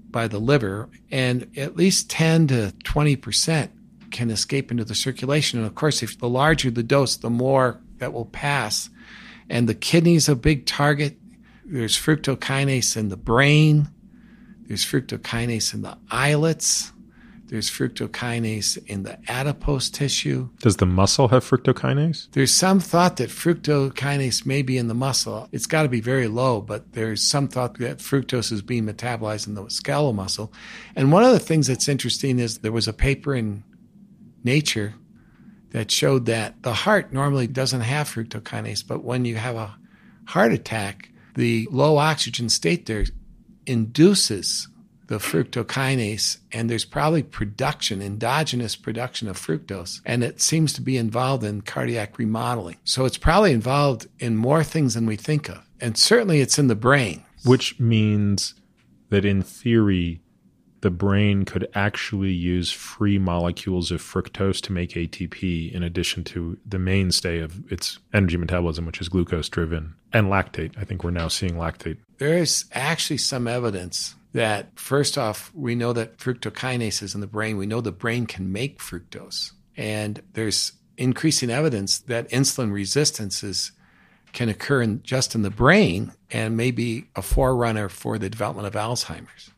[0.09, 3.69] by the liver, and at least 10 to 20%
[4.11, 5.59] can escape into the circulation.
[5.59, 8.89] And of course, if the larger the dose, the more that will pass.
[9.49, 11.17] And the kidney is a big target.
[11.70, 13.89] There's fructokinase in the brain.
[14.68, 16.93] There's fructokinase in the islets.
[17.47, 20.49] There's fructokinase in the adipose tissue.
[20.59, 22.30] Does the muscle have fructokinase?
[22.32, 25.49] There's some thought that fructokinase may be in the muscle.
[25.51, 29.47] It's got to be very low, but there's some thought that fructose is being metabolized
[29.47, 30.53] in the skeletal muscle.
[30.95, 33.63] And one of the things that's interesting is there was a paper in
[34.43, 34.93] Nature
[35.72, 39.76] that showed that the heart normally doesn't have fructokinase, but when you have a
[40.26, 43.05] heart attack, the low oxygen state there
[43.67, 44.67] induces
[45.05, 50.97] the fructokinase, and there's probably production, endogenous production of fructose, and it seems to be
[50.97, 52.75] involved in cardiac remodeling.
[52.83, 55.63] So it's probably involved in more things than we think of.
[55.79, 57.23] And certainly it's in the brain.
[57.45, 58.55] Which means
[59.09, 60.21] that in theory,
[60.82, 66.57] the brain could actually use free molecules of fructose to make ATP in addition to
[66.65, 70.78] the mainstay of its energy metabolism, which is glucose driven, and lactate.
[70.78, 71.97] I think we're now seeing lactate.
[72.17, 77.28] There is actually some evidence that, first off, we know that fructokinase is in the
[77.28, 77.57] brain.
[77.57, 79.51] We know the brain can make fructose.
[79.75, 83.71] And there's increasing evidence that insulin resistances
[84.34, 88.67] can occur in, just in the brain and may be a forerunner for the development
[88.67, 89.51] of Alzheimer's.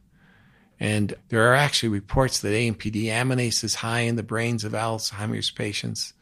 [0.79, 5.51] And there are actually reports that AMP deaminase is high in the brains of Alzheimer's
[5.51, 6.13] patients.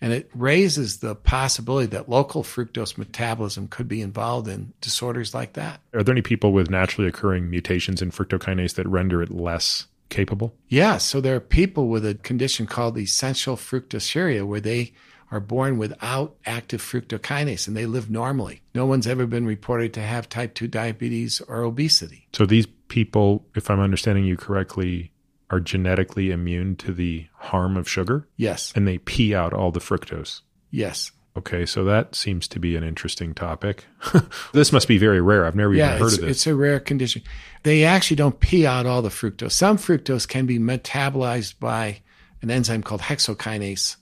[0.00, 5.54] And it raises the possibility that local fructose metabolism could be involved in disorders like
[5.54, 5.80] that.
[5.94, 10.54] Are there any people with naturally occurring mutations in fructokinase that render it less capable?
[10.68, 10.98] Yeah.
[10.98, 14.92] So there are people with a condition called essential fructosuria where they
[15.30, 18.60] are born without active fructokinase and they live normally.
[18.74, 22.28] No one's ever been reported to have type 2 diabetes or obesity.
[22.32, 25.12] So these people, if I'm understanding you correctly,
[25.50, 28.72] are genetically immune to the harm of sugar Yes.
[28.74, 30.40] and they pee out all the fructose.
[30.70, 31.12] Yes.
[31.36, 33.84] Okay, so that seems to be an interesting topic.
[34.52, 35.44] this must be very rare.
[35.44, 36.30] I've never Yeah, even heard of this.
[36.30, 37.22] it's a rare condition.
[37.62, 39.52] They actually don't pee out all the fructose.
[39.52, 42.00] Some fructose can be metabolized by
[42.42, 43.96] an enzyme called hexokinase,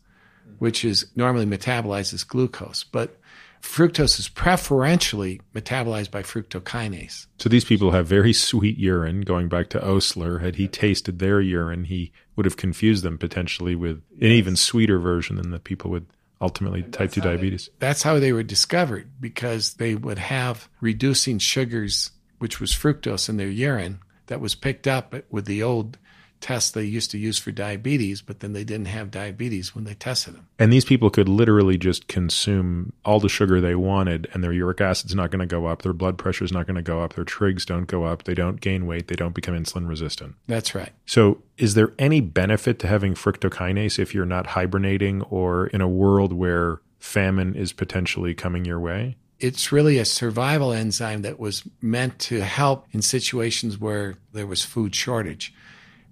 [0.60, 2.84] which is normally metabolized as glucose.
[2.84, 3.18] But
[3.64, 7.26] fructose is preferentially metabolized by fructokinase.
[7.38, 9.22] So these people have very sweet urine.
[9.22, 13.74] Going back to Osler, had he tasted their urine, he would have confused them potentially
[13.74, 16.06] with an even sweeter version than the people with
[16.40, 17.70] ultimately type 2 diabetes.
[17.78, 23.38] That's how they were discovered because they would have reducing sugars, which was fructose in
[23.38, 25.98] their urine, that was picked up with the old
[26.44, 29.94] test they used to use for diabetes, but then they didn't have diabetes when they
[29.94, 30.46] tested them.
[30.58, 34.82] And these people could literally just consume all the sugar they wanted, and their uric
[34.82, 37.24] acid's not going to go up, their blood pressure's not going to go up, their
[37.24, 40.34] trigs don't go up, they don't gain weight, they don't become insulin resistant.
[40.46, 40.90] That's right.
[41.06, 45.88] So, is there any benefit to having fructokinase if you're not hibernating or in a
[45.88, 49.16] world where famine is potentially coming your way?
[49.40, 54.62] It's really a survival enzyme that was meant to help in situations where there was
[54.62, 55.54] food shortage.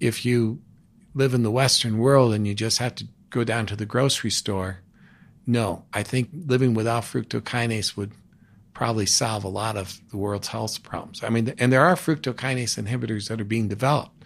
[0.03, 0.61] If you
[1.15, 4.31] live in the Western world and you just have to go down to the grocery
[4.31, 4.79] store,
[5.47, 5.85] no.
[5.93, 8.13] I think living without fructokinase would
[8.75, 11.23] probably solve a lot of the world's health problems.
[11.23, 14.25] I mean, and there are fructokinase inhibitors that are being developed.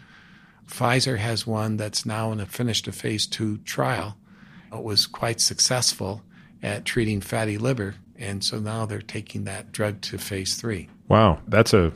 [0.67, 4.17] Pfizer has one that's now in a finished a phase two trial.
[4.73, 6.23] It was quite successful
[6.63, 10.89] at treating fatty liver, and so now they're taking that drug to phase three.
[11.09, 11.93] Wow, that's a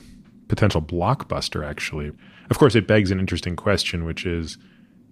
[0.51, 2.13] potential blockbuster, actually.
[2.51, 4.59] Of course, it begs an interesting question, which is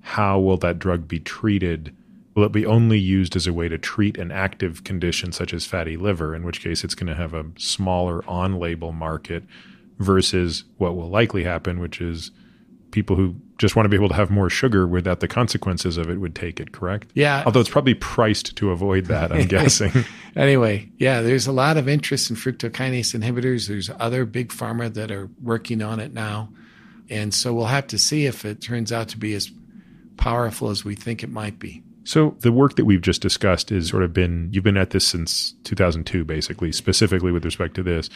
[0.00, 1.94] how will that drug be treated?
[2.34, 5.64] Will it be only used as a way to treat an active condition such as
[5.64, 9.44] fatty liver, in which case it's going to have a smaller on label market
[9.98, 12.32] versus what will likely happen, which is
[12.90, 16.08] people who just want to be able to have more sugar without the consequences of
[16.08, 17.10] it would take it, correct?
[17.14, 17.42] Yeah.
[17.44, 19.92] Although it's probably priced to avoid that, I'm guessing.
[20.36, 23.68] anyway, yeah, there's a lot of interest in fructokinase inhibitors.
[23.68, 26.50] There's other big pharma that are working on it now.
[27.10, 29.50] And so we'll have to see if it turns out to be as
[30.16, 31.82] powerful as we think it might be.
[32.04, 35.06] So the work that we've just discussed is sort of been you've been at this
[35.06, 38.08] since 2002 basically specifically with respect to this.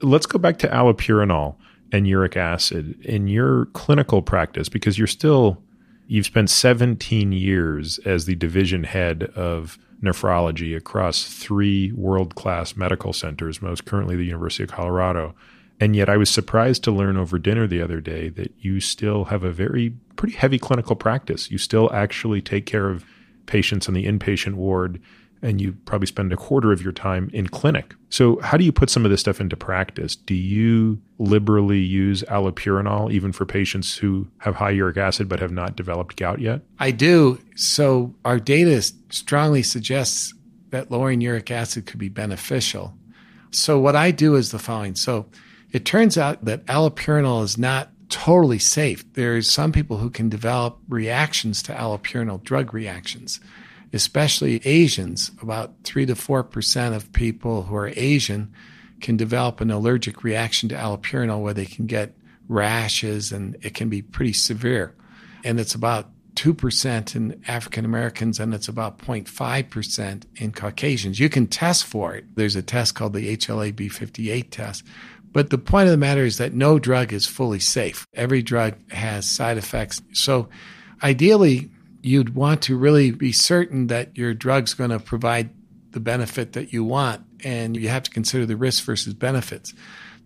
[0.00, 1.56] Let's go back to allopurinol
[1.94, 5.62] and uric acid in your clinical practice because you're still
[6.08, 13.62] you've spent 17 years as the division head of nephrology across three world-class medical centers,
[13.62, 15.34] most currently the University of Colorado.
[15.80, 19.26] And yet I was surprised to learn over dinner the other day that you still
[19.26, 21.50] have a very pretty heavy clinical practice.
[21.50, 23.04] You still actually take care of
[23.46, 25.00] patients in the inpatient ward
[25.44, 27.94] and you probably spend a quarter of your time in clinic.
[28.08, 30.16] So, how do you put some of this stuff into practice?
[30.16, 35.52] Do you liberally use allopurinol even for patients who have high uric acid but have
[35.52, 36.62] not developed gout yet?
[36.78, 37.38] I do.
[37.56, 40.32] So, our data strongly suggests
[40.70, 42.94] that lowering uric acid could be beneficial.
[43.50, 44.94] So, what I do is the following.
[44.94, 45.26] So,
[45.72, 49.04] it turns out that allopurinol is not totally safe.
[49.14, 53.40] There's some people who can develop reactions to allopurinol, drug reactions,
[53.94, 55.30] especially Asians.
[55.40, 58.52] About 3 to 4% of people who are Asian
[59.00, 62.14] can develop an allergic reaction to allopurinol where they can get
[62.48, 64.94] rashes and it can be pretty severe.
[65.44, 71.20] And it's about 2% in African Americans and it's about 0.5% in Caucasians.
[71.20, 72.24] You can test for it.
[72.34, 74.84] There's a test called the HLA B58 test
[75.34, 78.06] but the point of the matter is that no drug is fully safe.
[78.14, 80.00] Every drug has side effects.
[80.12, 80.48] So
[81.02, 81.70] ideally,
[82.04, 85.50] you'd want to really be certain that your drug's going to provide
[85.92, 89.72] the benefit that you want, and you have to consider the risk versus benefits.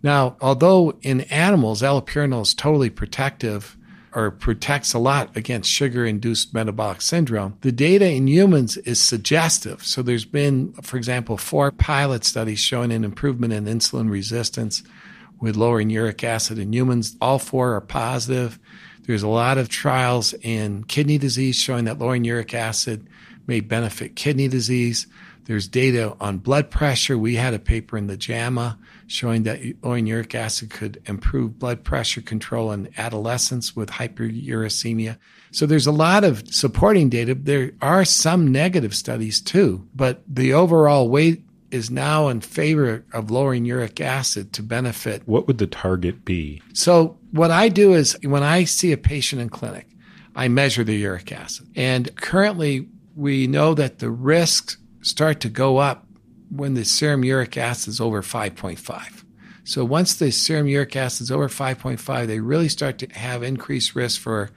[0.02, 3.76] Now, although in animals, allopurinol is totally protective
[4.14, 9.84] or protects a lot against sugar induced metabolic syndrome, the data in humans is suggestive.
[9.84, 14.82] So there's been, for example, four pilot studies showing an improvement in insulin resistance
[15.40, 17.16] with lowering uric acid in humans.
[17.20, 18.58] All four are positive.
[19.08, 23.06] There's a lot of trials in kidney disease showing that lowering uric acid
[23.46, 25.06] may benefit kidney disease.
[25.46, 27.16] There's data on blood pressure.
[27.16, 31.84] We had a paper in the JAMA showing that lowering uric acid could improve blood
[31.84, 35.16] pressure control in adolescents with hyperuricemia.
[35.52, 37.34] So there's a lot of supporting data.
[37.34, 43.30] There are some negative studies too, but the overall weight is now in favor of
[43.30, 45.22] lowering uric acid to benefit.
[45.26, 46.62] What would the target be?
[46.72, 49.88] So, what I do is when I see a patient in clinic,
[50.34, 51.68] I measure the uric acid.
[51.74, 56.06] And currently, we know that the risks start to go up
[56.50, 59.24] when the serum uric acid is over 5.5.
[59.64, 63.94] So, once the serum uric acid is over 5.5, they really start to have increased
[63.94, 64.50] risk for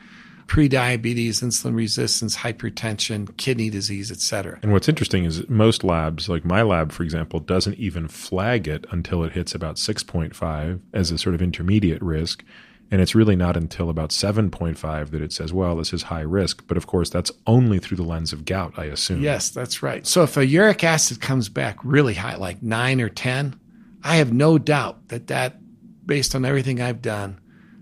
[0.52, 4.60] prediabetes, insulin resistance, hypertension, kidney disease, etc.
[4.62, 8.86] And what's interesting is most labs, like my lab, for example, doesn't even flag it
[8.92, 12.44] until it hits about 6.5 as a sort of intermediate risk.
[12.92, 16.68] And it's really not until about 7.5 that it says, well, this is high risk.
[16.68, 19.22] But of course, that's only through the lens of gout, I assume.
[19.22, 20.06] Yes, that's right.
[20.06, 23.58] So if a uric acid comes back really high, like 9 or 10,
[24.04, 25.60] I have no doubt that that,
[26.06, 27.40] based on everything I've done,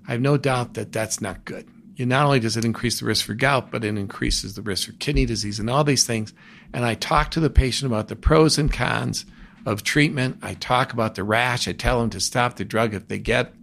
[0.07, 1.67] I have no doubt that that's not good
[2.05, 4.93] not only does it increase the risk for gout, but it increases the risk for
[4.93, 6.34] kidney disease and all these things.
[6.73, 9.26] And I talk to the patient about the pros and cons
[9.65, 10.38] of treatment.
[10.41, 11.67] I talk about the rash.
[11.67, 13.53] I tell them to stop the drug if they get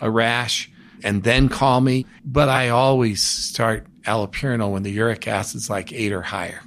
[0.00, 0.70] a rash
[1.02, 2.06] and then call me.
[2.24, 6.62] But I always start allopurinol when the uric acid is like eight or higher,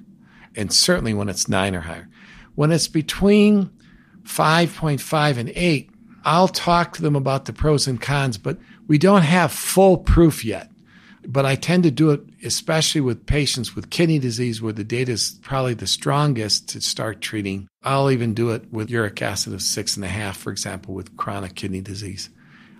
[0.55, 2.07] and certainly when it's nine or higher.
[2.55, 3.69] When it's between
[4.23, 5.89] 5.5 and 8,
[6.25, 8.57] I'll talk to them about the pros and cons, but
[8.87, 10.68] we don't have full proof yet
[11.29, 15.11] but I tend to do it especially with patients with kidney disease where the data
[15.11, 17.67] is probably the strongest to start treating.
[17.83, 21.15] I'll even do it with uric acid of six and a half, for example, with
[21.17, 22.31] chronic kidney disease.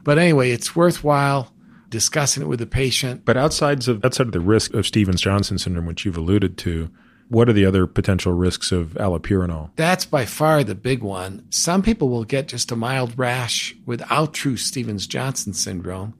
[0.03, 1.53] But anyway, it's worthwhile
[1.89, 3.23] discussing it with the patient.
[3.23, 6.89] But outside of outside of the risk of Stevens Johnson syndrome, which you've alluded to,
[7.27, 9.69] what are the other potential risks of allopurinol?
[9.76, 11.45] That's by far the big one.
[11.51, 16.15] Some people will get just a mild rash without true Stevens Johnson syndrome.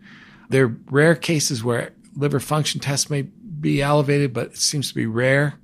[0.50, 4.96] There are rare cases where liver function tests may be elevated, but it seems to
[4.96, 5.56] be rare.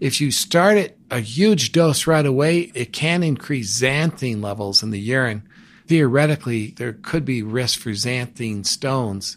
[0.00, 4.90] If you start at a huge dose right away, it can increase xanthine levels in
[4.90, 5.42] the urine.
[5.86, 9.36] theoretically there could be risk for xanthine stones,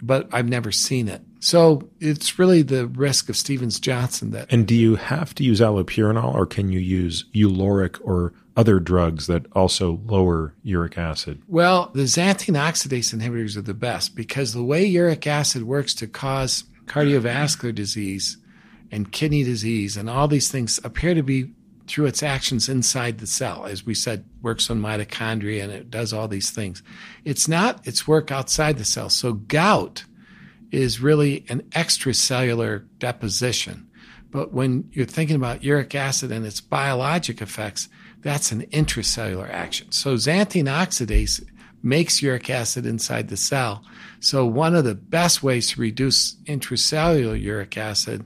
[0.00, 1.22] but I've never seen it.
[1.40, 4.52] So it's really the risk of Stevens Johnson that.
[4.52, 9.26] And do you have to use allopurinol or can you use Uloric or other drugs
[9.26, 11.42] that also lower uric acid?
[11.48, 16.06] Well, the xanthine oxidase inhibitors are the best because the way uric acid works to
[16.06, 18.36] cause cardiovascular disease
[18.90, 21.52] and kidney disease and all these things appear to be
[21.86, 23.66] through its actions inside the cell.
[23.66, 26.82] As we said, works on mitochondria and it does all these things.
[27.24, 29.08] It's not its work outside the cell.
[29.10, 30.04] So gout
[30.70, 33.88] is really an extracellular deposition.
[34.30, 37.88] But when you're thinking about uric acid and its biologic effects,
[38.22, 39.90] that's an intracellular action.
[39.92, 41.44] So xanthine oxidase
[41.82, 43.84] makes uric acid inside the cell.
[44.20, 48.24] So one of the best ways to reduce intracellular uric acid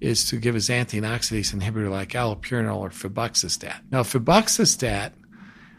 [0.00, 3.76] is to give a xanthine oxidase inhibitor like allopurinol or febuxostat.
[3.90, 5.12] Now, febuxostat,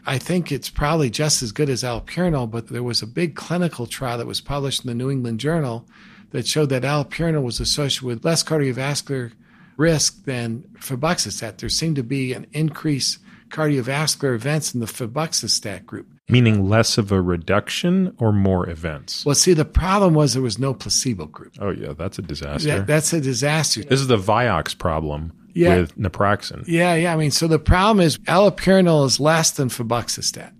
[0.06, 3.86] I think it's probably just as good as allopurinol, but there was a big clinical
[3.86, 5.86] trial that was published in the New England Journal
[6.30, 9.32] that showed that allopurinol was associated with less cardiovascular
[9.76, 11.58] risk than febuxostat.
[11.58, 13.18] There seemed to be an increase
[13.48, 16.08] cardiovascular events in the febuxostat group.
[16.28, 19.24] Meaning less of a reduction or more events?
[19.24, 21.54] Well, see, the problem was there was no placebo group.
[21.60, 22.68] Oh, yeah, that's a disaster.
[22.68, 23.84] That, that's a disaster.
[23.84, 25.76] This is the Vioxx problem yeah.
[25.76, 26.64] with naproxen.
[26.66, 27.12] Yeah, yeah.
[27.12, 30.52] I mean, so the problem is allopurinol is less than febuxostat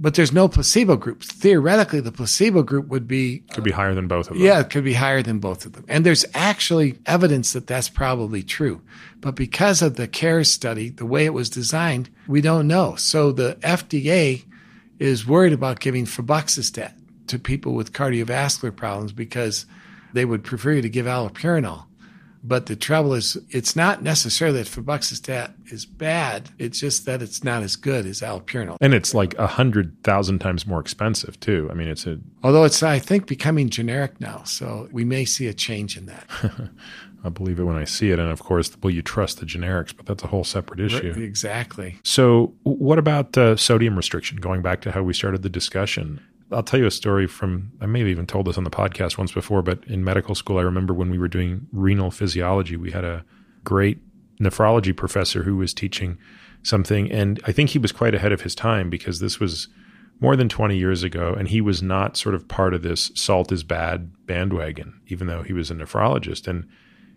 [0.00, 1.22] but there's no placebo group.
[1.22, 4.44] Theoretically, the placebo group would be could be higher than both of them.
[4.44, 5.84] Yeah, it could be higher than both of them.
[5.88, 8.80] And there's actually evidence that that's probably true.
[9.20, 12.94] But because of the CARES study, the way it was designed, we don't know.
[12.96, 14.44] So the FDA
[14.98, 16.94] is worried about giving febuxostat
[17.26, 19.66] to people with cardiovascular problems because
[20.14, 21.84] they would prefer you to give allopurinol.
[22.42, 26.50] But the trouble is, it's not necessarily that febuxostat is bad.
[26.58, 28.76] It's just that it's not as good as allopurinol.
[28.80, 31.68] And it's like a hundred thousand times more expensive too.
[31.70, 35.48] I mean, it's a although it's I think becoming generic now, so we may see
[35.48, 36.26] a change in that.
[37.22, 39.94] I believe it when I see it, and of course, will you trust the generics?
[39.94, 41.14] But that's a whole separate issue.
[41.18, 41.98] Exactly.
[42.02, 44.38] So, what about uh, sodium restriction?
[44.38, 46.20] Going back to how we started the discussion,
[46.52, 49.18] I'll tell you a story from, I may have even told this on the podcast
[49.18, 52.90] once before, but in medical school, I remember when we were doing renal physiology, we
[52.90, 53.24] had a
[53.62, 53.98] great
[54.40, 56.18] nephrology professor who was teaching
[56.62, 57.10] something.
[57.10, 59.68] And I think he was quite ahead of his time because this was
[60.20, 61.34] more than 20 years ago.
[61.38, 65.42] And he was not sort of part of this salt is bad bandwagon, even though
[65.42, 66.48] he was a nephrologist.
[66.48, 66.68] And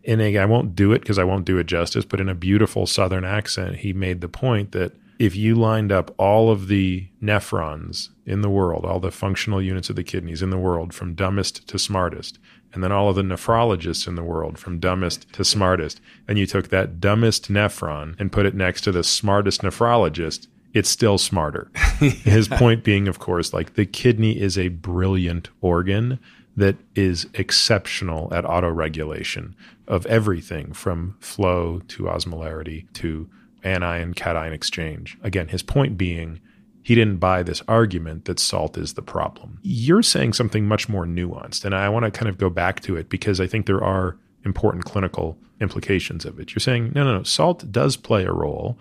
[0.04, 2.36] in a, I won't do it because I won't do it justice, but in a
[2.36, 7.08] beautiful Southern accent, he made the point that if you lined up all of the
[7.22, 11.14] nephrons in the world, all the functional units of the kidneys in the world, from
[11.14, 12.40] dumbest to smartest,
[12.74, 16.46] and then all of the nephrologists in the world, from dumbest to smartest, and you
[16.46, 21.70] took that dumbest nephron and put it next to the smartest nephrologist, it's still smarter.
[22.02, 22.10] yeah.
[22.10, 26.20] His point being, of course, like the kidney is a brilliant organ
[26.56, 29.54] that is exceptional at autoregulation
[29.88, 33.30] of everything from flow to osmolarity to
[33.64, 35.18] anion cation exchange.
[35.24, 36.40] Again, his point being
[36.84, 39.58] he didn't buy this argument that salt is the problem.
[39.64, 42.98] You're saying something much more nuanced, and I want to kind of go back to
[42.98, 46.54] it because I think there are important clinical implications of it.
[46.54, 48.78] You're saying, no, no, no, salt does play a role,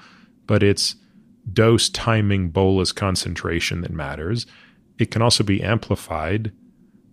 [0.46, 0.96] but it's
[1.52, 4.46] dose timing bolus concentration that matters.
[4.98, 6.52] It can also be amplified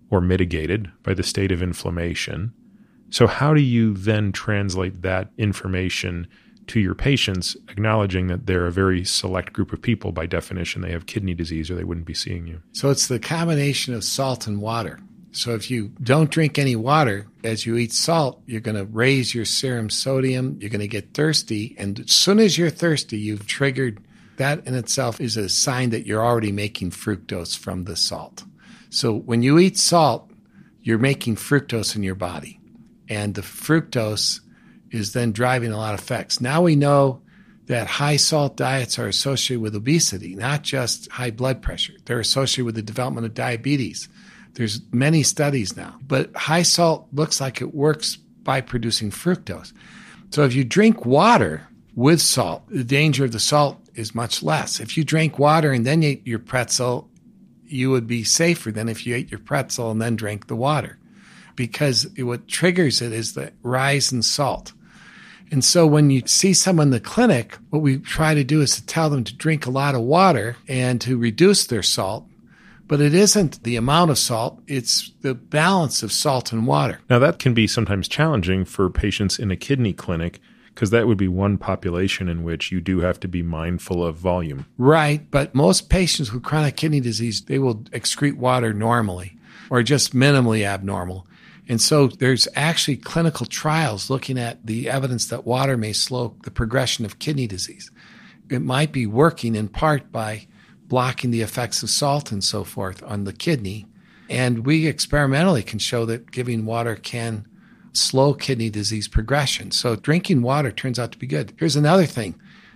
[0.09, 2.51] or mitigated by the state of inflammation.
[3.11, 6.27] So, how do you then translate that information
[6.69, 10.11] to your patients, acknowledging that they're a very select group of people.
[10.11, 12.61] By definition, they have kidney disease or they wouldn't be seeing you.
[12.71, 14.99] So it's the combination of salt and water.
[15.31, 19.35] So if you don't drink any water as you eat salt, you're going to raise
[19.35, 20.57] your serum sodium.
[20.59, 21.75] You're going to get thirsty.
[21.77, 24.01] And as soon as you're thirsty, you've triggered
[24.37, 28.43] that in itself is a sign that you're already making fructose from the salt.
[28.89, 30.31] So when you eat salt,
[30.81, 32.59] you're making fructose in your body.
[33.07, 34.39] And the fructose
[34.91, 36.41] is then driving a lot of effects.
[36.41, 37.21] Now we know
[37.67, 41.93] that high salt diets are associated with obesity, not just high blood pressure.
[42.05, 44.09] They're associated with the development of diabetes.
[44.53, 49.71] There's many studies now, but high salt looks like it works by producing fructose.
[50.31, 54.79] So if you drink water with salt, the danger of the salt is much less.
[54.79, 57.09] If you drink water and then eat your pretzel,
[57.65, 60.97] you would be safer than if you ate your pretzel and then drank the water
[61.59, 64.71] because what triggers it is the rise in salt.
[65.51, 68.75] And so when you see someone in the clinic, what we try to do is
[68.75, 72.25] to tell them to drink a lot of water and to reduce their salt.
[72.87, 76.99] But it isn't the amount of salt, it's the balance of salt and water.
[77.09, 80.39] Now, that can be sometimes challenging for patients in a kidney clinic
[80.79, 84.15] Because that would be one population in which you do have to be mindful of
[84.15, 84.65] volume.
[84.77, 85.29] Right.
[85.29, 89.35] But most patients with chronic kidney disease, they will excrete water normally
[89.69, 91.27] or just minimally abnormal.
[91.69, 96.51] And so there's actually clinical trials looking at the evidence that water may slow the
[96.51, 97.91] progression of kidney disease.
[98.49, 100.47] It might be working in part by
[100.87, 103.85] blocking the effects of salt and so forth on the kidney.
[104.27, 107.45] And we experimentally can show that giving water can
[107.93, 109.69] slow kidney disease progression.
[109.69, 111.53] So drinking water turns out to be good.
[111.59, 112.33] Here's another thing.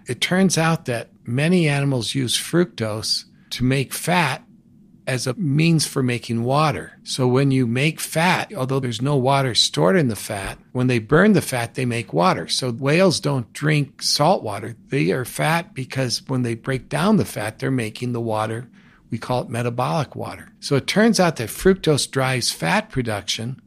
[0.07, 4.43] It turns out that many animals use fructose to make fat
[5.05, 6.99] as a means for making water.
[7.03, 10.99] So when you make fat, although there's no water stored in the fat, when they
[10.99, 12.47] burn the fat, they make water.
[12.47, 14.75] So whales don't drink salt water.
[14.89, 18.69] They are fat because when they break down the fat, they're making the water.
[19.11, 20.51] We call it metabolic water.
[20.59, 23.61] So it turns out that fructose drives fat production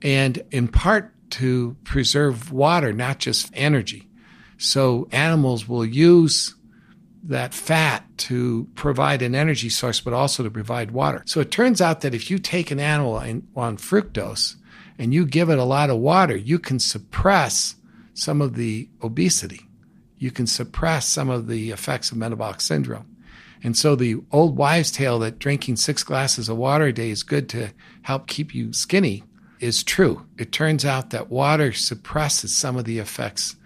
[0.00, 4.08] and in part to preserve water, not just energy.
[4.56, 6.54] So animals will use
[7.24, 11.22] that fat to provide an energy source, but also to provide water.
[11.26, 14.56] So it turns out that if you take an animal on fructose
[14.98, 17.76] and you give it a lot of water, you can suppress
[18.14, 19.68] some of the obesity.
[20.18, 23.06] You can suppress some of the effects of metabolic syndrome.
[23.62, 27.22] And so the old wives' tale that drinking six glasses of water a day is
[27.22, 27.72] good to
[28.02, 29.24] help keep you skinny
[29.60, 30.24] is true.
[30.38, 33.56] It turns out that water suppresses some of the effects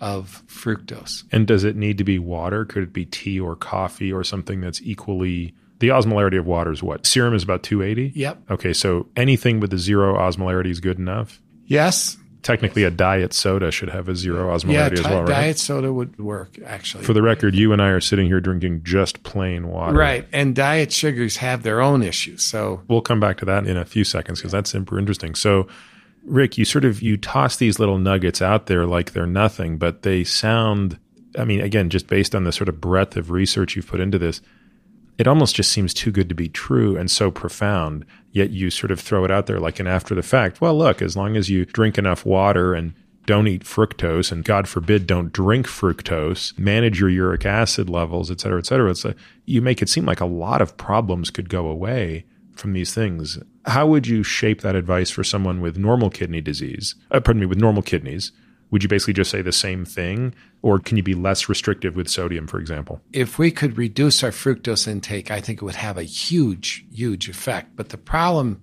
[0.00, 1.24] of fructose.
[1.32, 2.64] And does it need to be water?
[2.64, 6.82] Could it be tea or coffee or something that's equally the osmolarity of water is
[6.82, 7.06] what?
[7.06, 8.18] Serum is about 280?
[8.18, 8.50] Yep.
[8.50, 11.40] Okay, so anything with a zero osmolarity is good enough?
[11.66, 12.16] Yes.
[12.42, 15.26] Technically, a diet soda should have a zero osmolarity yeah, as well, right?
[15.26, 17.02] Diet soda would work, actually.
[17.02, 19.94] For the record, you and I are sitting here drinking just plain water.
[19.94, 20.28] Right.
[20.32, 22.44] And diet sugars have their own issues.
[22.44, 25.34] So we'll come back to that in a few seconds because that's super interesting.
[25.34, 25.66] So,
[26.26, 30.02] Rick, you sort of you toss these little nuggets out there like they're nothing, but
[30.02, 30.98] they sound
[31.38, 34.18] I mean, again, just based on the sort of breadth of research you've put into
[34.18, 34.40] this,
[35.18, 38.04] it almost just seems too good to be true and so profound.
[38.32, 40.60] Yet you sort of throw it out there like an after the fact.
[40.60, 42.94] Well, look, as long as you drink enough water and
[43.24, 48.40] don't eat fructose and God forbid don't drink fructose, manage your uric acid levels, et
[48.40, 48.90] cetera, et cetera.
[48.90, 49.14] It's a,
[49.46, 53.38] you make it seem like a lot of problems could go away from these things.
[53.66, 56.94] How would you shape that advice for someone with normal kidney disease?
[57.10, 58.32] Uh, pardon me, with normal kidneys.
[58.70, 60.34] Would you basically just say the same thing?
[60.62, 63.00] Or can you be less restrictive with sodium, for example?
[63.12, 67.28] If we could reduce our fructose intake, I think it would have a huge, huge
[67.28, 67.76] effect.
[67.76, 68.60] But the problem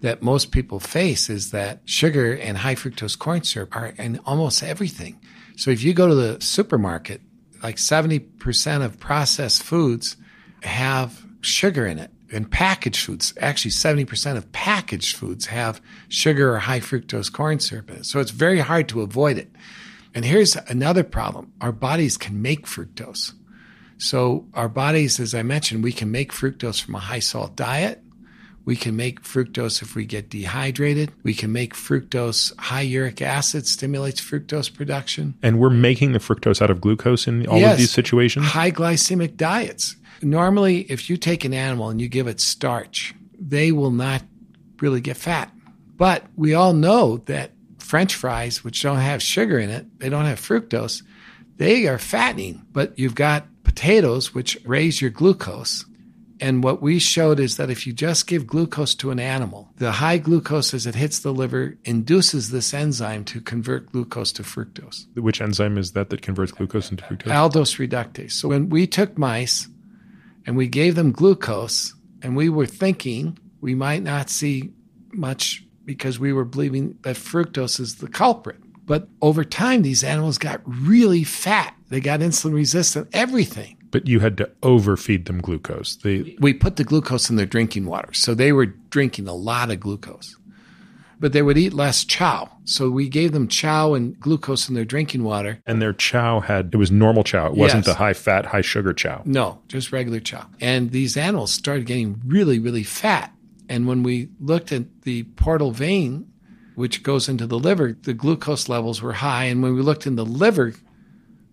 [0.00, 4.62] that most people face is that sugar and high fructose corn syrup are in almost
[4.62, 5.20] everything.
[5.56, 7.20] So if you go to the supermarket,
[7.62, 10.16] like 70% of processed foods
[10.62, 16.58] have sugar in it and packaged foods, actually 70% of packaged foods have sugar or
[16.58, 18.06] high fructose corn syrup in it.
[18.06, 19.50] So it's very hard to avoid it.
[20.14, 21.52] And here's another problem.
[21.60, 23.32] Our bodies can make fructose.
[23.98, 28.02] So our bodies, as I mentioned, we can make fructose from a high salt diet.
[28.64, 31.12] We can make fructose if we get dehydrated.
[31.24, 32.56] We can make fructose.
[32.58, 35.34] High uric acid stimulates fructose production.
[35.42, 38.46] And we're making the fructose out of glucose in all yes, of these situations?
[38.46, 43.72] High glycemic diets normally, if you take an animal and you give it starch, they
[43.72, 44.22] will not
[44.80, 45.52] really get fat.
[45.96, 50.24] But we all know that French fries, which don't have sugar in it, they don't
[50.24, 51.02] have fructose,
[51.56, 52.64] they are fattening.
[52.72, 55.84] But you've got potatoes, which raise your glucose.
[56.40, 59.92] And what we showed is that if you just give glucose to an animal, the
[59.92, 65.06] high glucose as it hits the liver induces this enzyme to convert glucose to fructose.
[65.16, 67.30] Which enzyme is that that converts glucose into fructose?
[67.30, 68.32] Aldose reductase.
[68.32, 69.68] So when we took mice
[70.46, 74.72] and we gave them glucose, and we were thinking we might not see
[75.12, 78.58] much because we were believing that fructose is the culprit.
[78.84, 81.74] But over time, these animals got really fat.
[81.88, 83.76] They got insulin resistant, everything.
[83.90, 85.96] But you had to overfeed them glucose.
[85.96, 88.12] They- we put the glucose in their drinking water.
[88.12, 90.36] So they were drinking a lot of glucose
[91.22, 92.50] but they would eat less chow.
[92.64, 95.62] So we gave them chow and glucose in their drinking water.
[95.64, 97.46] And their chow had, it was normal chow.
[97.46, 97.94] It wasn't yes.
[97.94, 99.22] the high fat, high sugar chow.
[99.24, 100.48] No, just regular chow.
[100.60, 103.32] And these animals started getting really, really fat.
[103.68, 106.28] And when we looked at the portal vein,
[106.74, 109.44] which goes into the liver, the glucose levels were high.
[109.44, 110.74] And when we looked in the liver,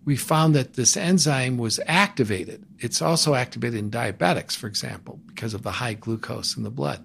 [0.04, 2.66] we found that this enzyme was activated.
[2.80, 7.04] It's also activated in diabetics, for example, because of the high glucose in the blood.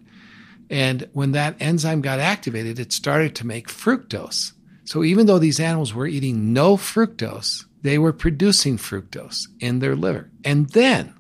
[0.70, 4.54] And when that enzyme got activated, it started to make fructose.
[4.86, 9.96] So even though these animals were eating no fructose, they were producing fructose in their
[9.96, 10.30] liver.
[10.44, 11.14] And then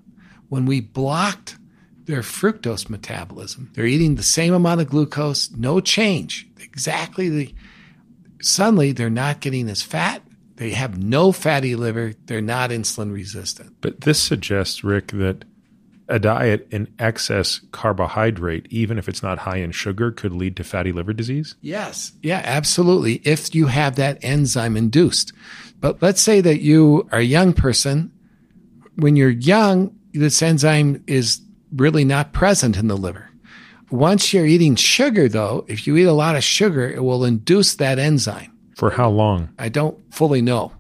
[0.50, 1.58] when we blocked
[2.06, 7.56] their fructose metabolism, they're eating the same amount of glucose, no change, exactly the,
[8.42, 10.22] suddenly they're not getting as fat,
[10.58, 12.14] They have no fatty liver.
[12.26, 13.76] They're not insulin resistant.
[13.82, 15.44] But this suggests, Rick, that
[16.08, 20.64] a diet in excess carbohydrate, even if it's not high in sugar, could lead to
[20.64, 21.56] fatty liver disease?
[21.62, 22.14] Yes.
[22.22, 23.16] Yeah, absolutely.
[23.24, 25.34] If you have that enzyme induced.
[25.80, 28.12] But let's say that you are a young person.
[28.96, 31.42] When you're young, this enzyme is
[31.74, 33.30] really not present in the liver.
[33.92, 37.76] Once you're eating sugar, though, if you eat a lot of sugar, it will induce
[37.76, 38.52] that enzyme.
[38.76, 39.50] For how long?
[39.60, 40.74] I don't fully know.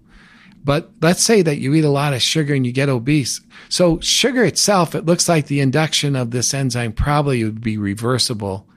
[0.66, 3.40] But let's say that you eat a lot of sugar and you get obese.
[3.70, 8.68] So sugar itself, it looks like the induction of this enzyme probably would be reversible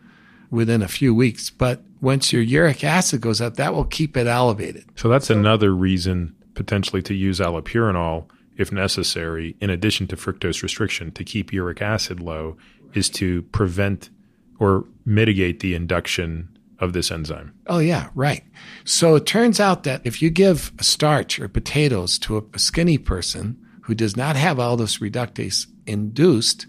[0.51, 1.49] within a few weeks.
[1.49, 4.85] But once your uric acid goes up, that will keep it elevated.
[4.97, 8.29] So that's another reason potentially to use allopurinol
[8.59, 12.57] if necessary, in addition to fructose restriction to keep uric acid low,
[12.93, 14.11] is to prevent
[14.59, 17.55] or mitigate the induction of this enzyme.
[17.67, 18.45] Oh, yeah, right.
[18.85, 23.59] So it turns out that if you give starch or potatoes to a skinny person
[23.83, 26.67] who does not have aldose reductase induced,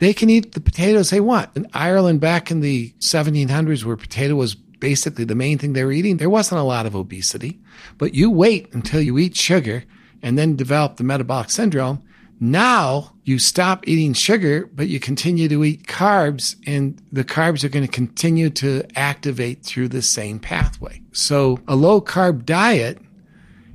[0.00, 1.56] they can eat the potatoes they want.
[1.56, 5.92] In Ireland, back in the 1700s, where potato was basically the main thing they were
[5.92, 7.60] eating, there wasn't a lot of obesity.
[7.96, 9.84] But you wait until you eat sugar
[10.22, 12.02] and then develop the metabolic syndrome,
[12.40, 17.68] now you stop eating sugar, but you continue to eat carbs, and the carbs are
[17.68, 21.00] going to continue to activate through the same pathway.
[21.12, 22.98] So a low carb diet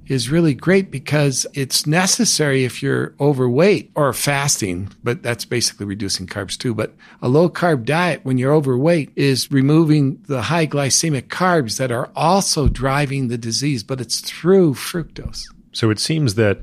[0.09, 6.25] is really great because it's necessary if you're overweight or fasting, but that's basically reducing
[6.25, 6.73] carbs too.
[6.73, 11.91] But a low carb diet when you're overweight is removing the high glycemic carbs that
[11.91, 15.43] are also driving the disease, but it's through fructose.
[15.73, 16.61] So it seems that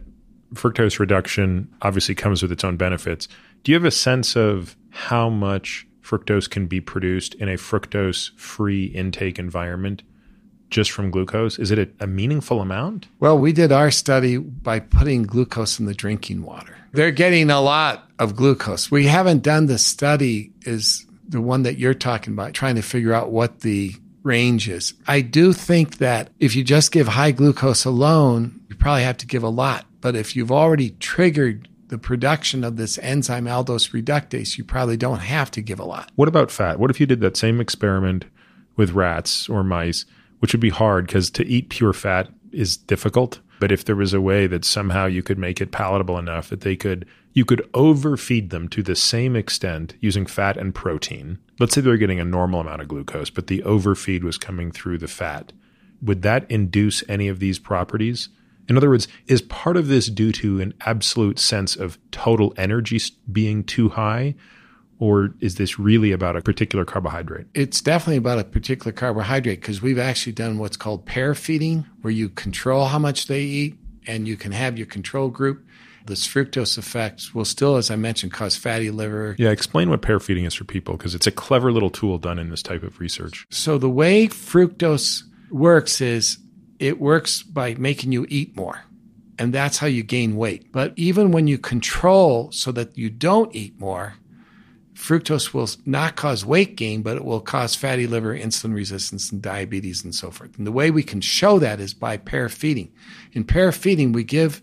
[0.55, 3.29] fructose reduction obviously comes with its own benefits.
[3.63, 8.31] Do you have a sense of how much fructose can be produced in a fructose
[8.39, 10.03] free intake environment
[10.71, 11.59] just from glucose?
[11.59, 13.09] Is it a, a, meaningful amount?
[13.21, 16.77] Well, we did our study by putting glucose in the drinking water.
[16.93, 18.91] They're getting a lot of glucose.
[18.91, 23.13] We haven't done the study is the one that you're talking about, trying to figure
[23.13, 24.95] out what the range is.
[25.07, 29.27] I do think that if you just give high glucose alone, you probably have to
[29.27, 34.57] give a lot but if you've already triggered the production of this enzyme aldose reductase,
[34.57, 36.13] you probably don't have to give a lot.
[36.15, 36.79] What about fat?
[36.79, 38.25] What if you did that same experiment
[38.77, 40.05] with rats or mice,
[40.39, 43.41] which would be hard because to eat pure fat is difficult.
[43.59, 46.61] But if there was a way that somehow you could make it palatable enough that
[46.61, 51.41] they could, you could overfeed them to the same extent using fat and protein.
[51.59, 54.71] Let's say they were getting a normal amount of glucose, but the overfeed was coming
[54.71, 55.53] through the fat.
[56.01, 58.29] Would that induce any of these properties?
[58.69, 63.01] In other words, is part of this due to an absolute sense of total energy
[63.31, 64.35] being too high?
[64.99, 67.47] Or is this really about a particular carbohydrate?
[67.53, 72.13] It's definitely about a particular carbohydrate because we've actually done what's called pair feeding, where
[72.13, 75.67] you control how much they eat and you can have your control group.
[76.07, 79.35] This fructose effect will still, as I mentioned, cause fatty liver.
[79.39, 82.39] Yeah, explain what pair feeding is for people because it's a clever little tool done
[82.39, 83.45] in this type of research.
[83.51, 86.39] So, the way fructose works is
[86.79, 88.83] it works by making you eat more.
[89.39, 90.73] And that's how you gain weight.
[90.73, 94.15] But even when you control so that you don't eat more,
[94.95, 99.43] fructose will not cause weight gain, but it will cause fatty liver, insulin resistance, and
[99.43, 100.57] diabetes and so forth.
[100.57, 102.91] And the way we can show that is by pair feeding.
[103.33, 104.63] In pair feeding, we give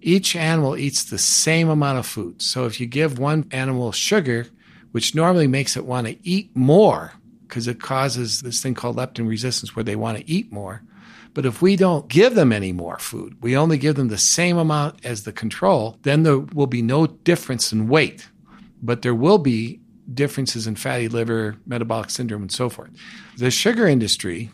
[0.00, 2.40] each animal eats the same amount of food.
[2.40, 4.46] So if you give one animal sugar,
[4.92, 7.12] which normally makes it want to eat more
[7.46, 10.82] because it causes this thing called leptin resistance where they want to eat more.
[11.34, 14.56] But if we don't give them any more food, we only give them the same
[14.56, 18.28] amount as the control, then there will be no difference in weight.
[18.82, 19.80] But there will be
[20.12, 22.90] differences in fatty liver, metabolic syndrome, and so forth.
[23.36, 24.50] The sugar industry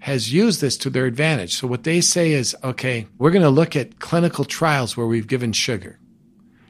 [0.00, 1.54] has used this to their advantage.
[1.54, 5.28] So what they say is, okay, we're going to look at clinical trials where we've
[5.28, 6.00] given sugar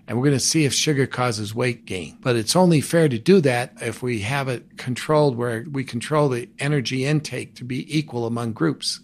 [0.07, 2.19] and we're going to see if sugar causes weight gain.
[2.21, 6.29] But it's only fair to do that if we have it controlled where we control
[6.29, 9.01] the energy intake to be equal among groups.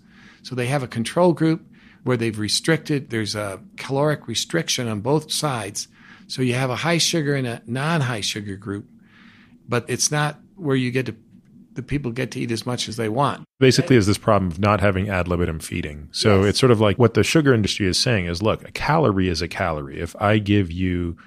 [0.49, 1.61] So they have a control group
[2.05, 5.89] where they've restricted, there's a caloric restriction on both sides.
[6.27, 8.89] So you have a high sugar and a non high sugar group,
[9.69, 11.15] but it's not where you get to
[11.75, 13.45] the people get to eat as much as they want.
[13.61, 16.09] Basically, is this problem of not having ad libitum feeding.
[16.13, 16.49] So yes.
[16.49, 19.43] it's sort of like what the sugar industry is saying is look, a calorie is
[19.43, 20.01] a calorie.
[20.01, 21.19] If I give you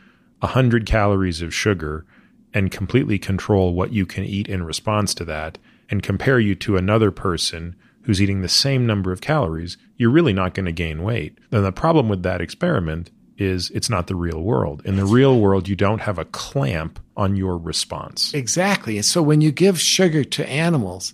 [0.41, 2.07] a 100 calories of sugar
[2.56, 5.60] and completely control what you can eat in response to that,
[5.91, 10.34] and compare you to another person who's eating the same number of calories, you're really
[10.34, 11.38] not going to gain weight.
[11.49, 14.82] Then the problem with that experiment is it's not the real world.
[14.86, 18.34] In the real world, you don't have a clamp on your response.
[18.34, 18.98] Exactly.
[18.98, 21.14] And so when you give sugar to animals,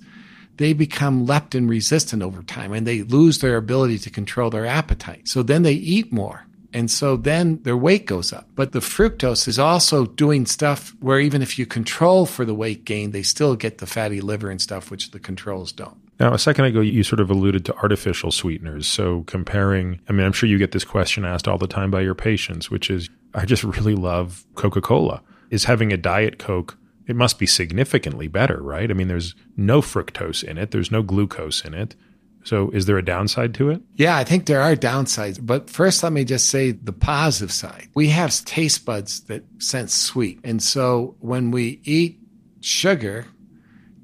[0.57, 5.27] they become leptin resistant over time and they lose their ability to control their appetite.
[5.27, 6.45] So then they eat more.
[6.73, 8.49] And so then their weight goes up.
[8.55, 12.83] But the fructose is also doing stuff where even if you control for the weight
[12.83, 15.97] gain, they still get the fatty liver and stuff, which the controls don't.
[16.19, 18.87] Now, a second ago, you sort of alluded to artificial sweeteners.
[18.87, 22.01] So, comparing, I mean, I'm sure you get this question asked all the time by
[22.01, 25.21] your patients, which is, I just really love Coca Cola.
[25.49, 26.77] Is having a Diet Coke,
[27.07, 28.89] it must be significantly better, right?
[28.89, 31.95] I mean, there's no fructose in it, there's no glucose in it.
[32.43, 33.81] So, is there a downside to it?
[33.95, 35.37] Yeah, I think there are downsides.
[35.41, 37.89] But first, let me just say the positive side.
[37.93, 40.39] We have taste buds that sense sweet.
[40.43, 42.19] And so, when we eat
[42.61, 43.25] sugar,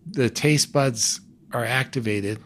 [0.05, 1.21] the taste buds
[1.53, 2.39] are activated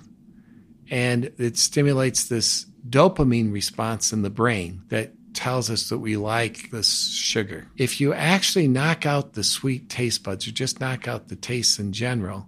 [0.89, 6.71] and it stimulates this dopamine response in the brain that tells us that we like
[6.71, 7.67] this sugar.
[7.77, 11.79] If you actually knock out the sweet taste buds or just knock out the tastes
[11.79, 12.47] in general,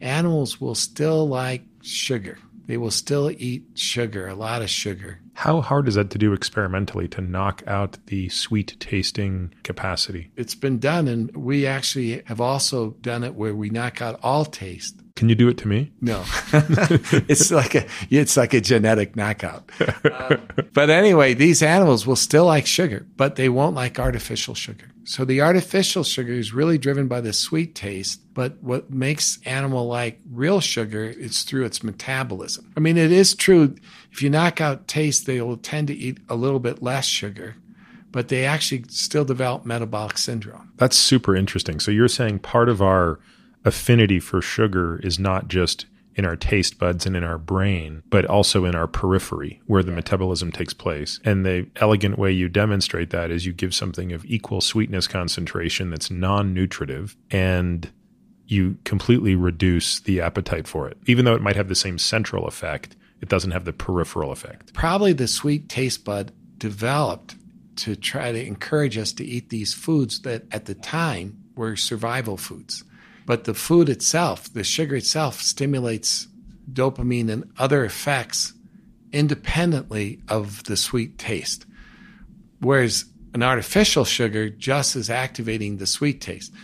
[0.00, 2.38] animals will still like sugar.
[2.68, 5.20] They will still eat sugar, a lot of sugar.
[5.32, 10.30] How hard is that to do experimentally to knock out the sweet tasting capacity?
[10.36, 14.44] It's been done, and we actually have also done it where we knock out all
[14.44, 15.90] taste can you do it to me?
[16.00, 19.68] No, it's like a it's like a genetic knockout.
[20.18, 20.40] Um,
[20.72, 24.90] but anyway, these animals will still like sugar, but they won't like artificial sugar.
[25.08, 28.20] So the artificial sugar is really driven by the sweet taste.
[28.34, 32.70] But what makes animal like real sugar is through its metabolism.
[32.76, 33.74] I mean, it is true.
[34.12, 37.56] If you knock out taste, they will tend to eat a little bit less sugar
[38.10, 40.72] but they actually still develop metabolic syndrome.
[40.76, 41.78] That's super interesting.
[41.78, 43.20] So you're saying part of our
[43.66, 45.84] affinity for sugar is not just
[46.18, 49.92] in our taste buds and in our brain, but also in our periphery where the
[49.92, 51.20] metabolism takes place.
[51.24, 55.90] And the elegant way you demonstrate that is you give something of equal sweetness concentration
[55.90, 57.88] that's non nutritive and
[58.48, 60.98] you completely reduce the appetite for it.
[61.06, 64.72] Even though it might have the same central effect, it doesn't have the peripheral effect.
[64.74, 67.36] Probably the sweet taste bud developed
[67.76, 72.36] to try to encourage us to eat these foods that at the time were survival
[72.36, 72.82] foods.
[73.28, 76.28] But the food itself, the sugar itself, stimulates
[76.72, 78.54] dopamine and other effects
[79.12, 81.66] independently of the sweet taste.
[82.60, 86.54] Whereas an artificial sugar just is activating the sweet taste.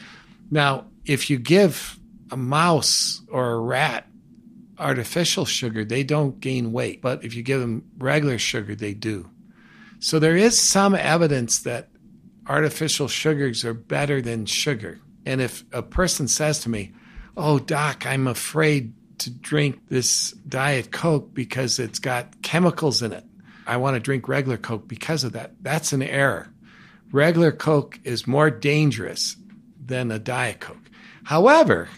[0.51, 1.99] Now, if you give
[2.31, 4.07] a mouse or a rat
[4.78, 7.03] artificial sugar, they don't gain weight.
[7.03, 9.28] But if you give them regular sugar, they do.
[9.99, 11.91] So there is some evidence that
[12.49, 15.03] artificial sugars are better than sugar.
[15.26, 16.92] And if a person says to me,
[17.36, 23.24] Oh, doc, I'm afraid to drink this Diet Coke because it's got chemicals in it.
[23.66, 25.55] I want to drink regular Coke because of that.
[25.62, 26.52] That's an error.
[27.10, 29.36] Regular Coke is more dangerous
[29.84, 30.90] than a Diet Coke.
[31.24, 31.88] However,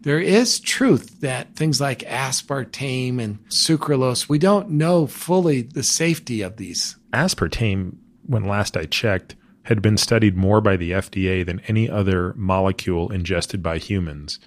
[0.00, 6.42] there is truth that things like aspartame and sucralose, we don't know fully the safety
[6.42, 6.96] of these.
[7.12, 7.96] Aspartame,
[8.26, 9.34] when last I checked,
[9.68, 14.40] had been studied more by the FDA than any other molecule ingested by humans.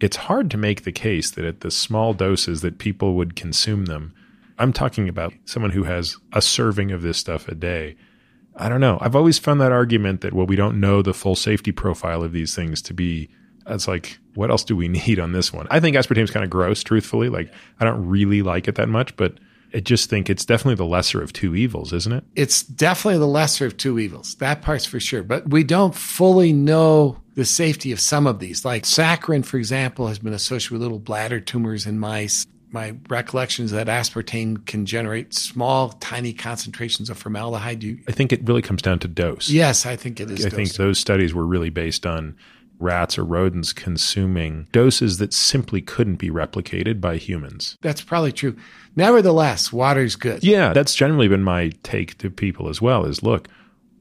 [0.00, 3.84] It's hard to make the case that at the small doses that people would consume
[3.84, 4.14] them,
[4.58, 7.96] I'm talking about someone who has a serving of this stuff a day.
[8.56, 8.96] I don't know.
[9.02, 12.32] I've always found that argument that, well, we don't know the full safety profile of
[12.32, 13.28] these things to be,
[13.66, 15.66] it's like, what else do we need on this one?
[15.70, 17.28] I think aspartame is kind of gross, truthfully.
[17.28, 19.34] Like, I don't really like it that much, but
[19.74, 22.24] I just think it's definitely the lesser of two evils, isn't it?
[22.34, 24.34] It's definitely the lesser of two evils.
[24.36, 25.22] That part's for sure.
[25.22, 28.64] But we don't fully know the safety of some of these.
[28.64, 32.46] Like saccharin, for example, has been associated with little bladder tumors in mice.
[32.70, 37.82] My recollection is that aspartame can generate small, tiny concentrations of formaldehyde.
[37.82, 39.50] You, I think it really comes down to dose.
[39.50, 40.46] Yes, I think it is.
[40.46, 40.56] I dose.
[40.56, 42.34] think those studies were really based on
[42.82, 47.78] rats or rodents consuming doses that simply couldn't be replicated by humans.
[47.80, 48.56] That's probably true.
[48.96, 50.44] Nevertheless, water's good.
[50.44, 53.48] Yeah, that's generally been my take to people as well is look,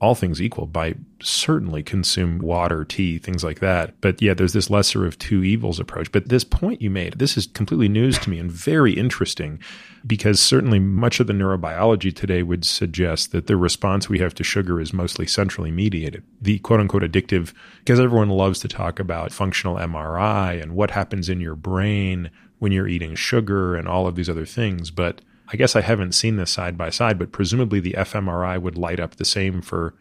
[0.02, 3.94] all things equal, by certainly consume water, tea, things like that.
[4.02, 6.12] But yeah, there's this lesser of two evils approach.
[6.12, 9.60] But this point you made, this is completely news to me and very interesting
[10.06, 14.44] because certainly much of the neurobiology today would suggest that the response we have to
[14.44, 16.24] sugar is mostly centrally mediated.
[16.42, 21.30] The quote unquote addictive, because everyone loves to talk about functional MRI and what happens
[21.30, 24.90] in your brain when you're eating sugar and all of these other things.
[24.90, 25.22] But
[25.52, 29.00] I guess I haven't seen this side by side, but presumably the fMRI would light
[29.00, 29.94] up the same for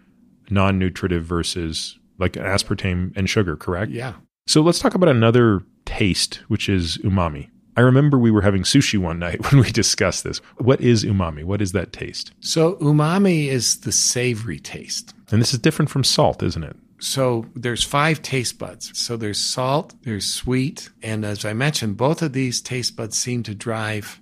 [0.49, 3.91] non nutritive versus like aspartame and sugar, correct?
[3.91, 4.15] Yeah.
[4.47, 7.49] So let's talk about another taste, which is umami.
[7.77, 10.39] I remember we were having sushi one night when we discussed this.
[10.59, 11.45] What is umami?
[11.45, 12.33] What is that taste?
[12.41, 15.15] So, umami is the savory taste.
[15.31, 16.77] And this is different from salt, isn't it?
[17.01, 18.97] So there's five taste buds.
[18.99, 23.43] So there's salt, there's sweet, and as I mentioned, both of these taste buds seem
[23.45, 24.21] to drive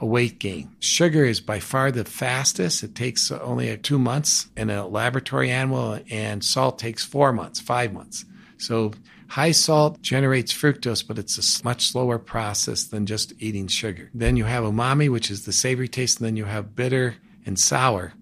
[0.00, 0.70] a weight gain.
[0.80, 2.82] Sugar is by far the fastest.
[2.82, 7.92] It takes only two months in a laboratory animal, and salt takes four months, five
[7.92, 8.24] months.
[8.58, 8.92] So
[9.28, 14.10] high salt generates fructose, but it's a much slower process than just eating sugar.
[14.14, 17.58] Then you have umami, which is the savory taste, and then you have bitter and
[17.58, 18.12] sour.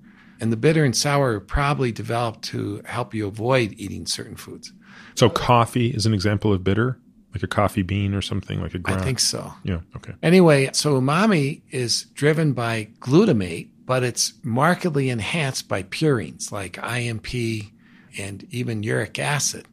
[0.41, 4.73] And the bitter and sour are probably developed to help you avoid eating certain foods.
[5.15, 6.99] So coffee is an example of bitter?
[7.37, 9.01] Like a coffee bean or something like a ground?
[9.01, 9.53] I think so.
[9.63, 9.81] Yeah.
[9.97, 10.15] Okay.
[10.23, 17.73] Anyway, so umami is driven by glutamate, but it's markedly enhanced by purines like IMP
[18.19, 19.67] and even uric acid.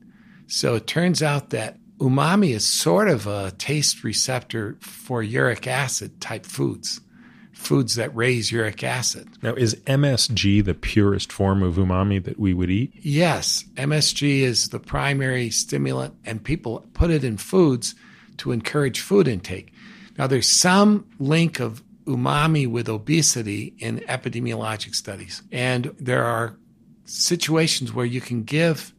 [0.47, 6.19] So it turns out that umami is sort of a taste receptor for uric acid
[6.19, 6.99] type foods
[7.63, 9.27] foods that raise uric acid.
[9.41, 12.93] Now, is MSG the purest form of umami that we would eat?
[12.95, 13.63] Yes.
[13.75, 17.95] MSG is the primary stimulant, and people put it in foods
[18.37, 19.73] to encourage food intake.
[20.17, 26.57] Now, there's some link of umami with obesity in epidemiologic studies, and there are
[27.05, 28.93] situations where you can give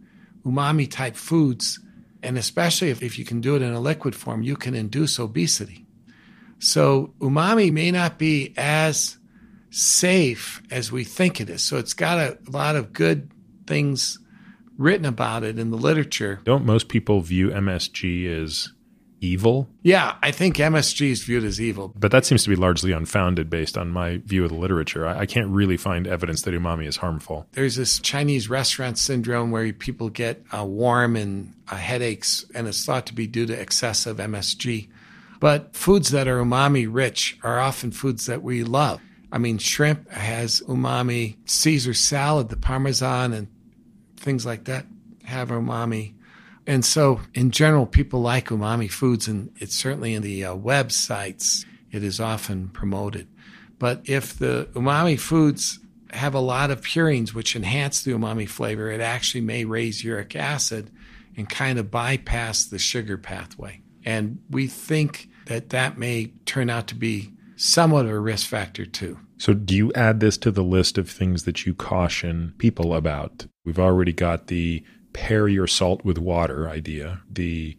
[0.44, 1.80] umami type foods,
[2.22, 5.18] and especially if, if you can do it in a liquid form, you can induce
[5.18, 5.83] obesity.
[6.64, 9.18] So umami may not be as
[9.70, 11.62] safe as we think it is.
[11.62, 13.30] So it's got a lot of good
[13.66, 14.18] things
[14.78, 16.40] written about it in the literature.
[16.44, 18.72] Don't most people view MSG as
[19.20, 19.68] evil?
[19.82, 21.92] Yeah, I think MSG is viewed as evil.
[21.96, 25.06] But that seems to be largely unfounded based on my view of the literature.
[25.06, 27.46] I, I can't really find evidence that umami is harmful.
[27.52, 32.84] There's this Chinese restaurant syndrome where people get uh, warm and uh, headaches, and it's
[32.84, 34.88] thought to be due to excessive MSG.
[35.44, 39.02] But foods that are umami rich are often foods that we love.
[39.30, 43.48] I mean, shrimp has umami, Caesar salad, the parmesan, and
[44.16, 44.86] things like that
[45.24, 46.14] have umami.
[46.66, 51.66] And so, in general, people like umami foods, and it's certainly in the uh, websites,
[51.92, 53.28] it is often promoted.
[53.78, 55.78] But if the umami foods
[56.12, 60.36] have a lot of purines which enhance the umami flavor, it actually may raise uric
[60.36, 60.90] acid
[61.36, 63.82] and kind of bypass the sugar pathway.
[64.06, 68.86] And we think that that may turn out to be somewhat of a risk factor
[68.86, 69.18] too.
[69.36, 73.46] So, do you add this to the list of things that you caution people about?
[73.64, 77.76] We've already got the pair your salt with water idea, the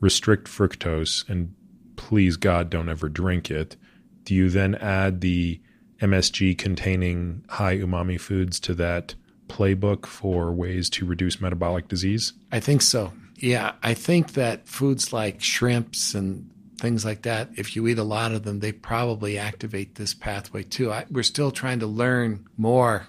[0.00, 1.54] restrict fructose, and
[1.96, 3.76] please God, don't ever drink it.
[4.24, 5.60] Do you then add the
[6.00, 9.14] MSG containing high umami foods to that
[9.48, 12.32] playbook for ways to reduce metabolic disease?
[12.52, 13.12] I think so.
[13.36, 16.50] Yeah, I think that foods like shrimps and
[16.80, 20.62] things like that, if you eat a lot of them, they probably activate this pathway
[20.62, 20.90] too.
[20.90, 23.06] I, we're still trying to learn more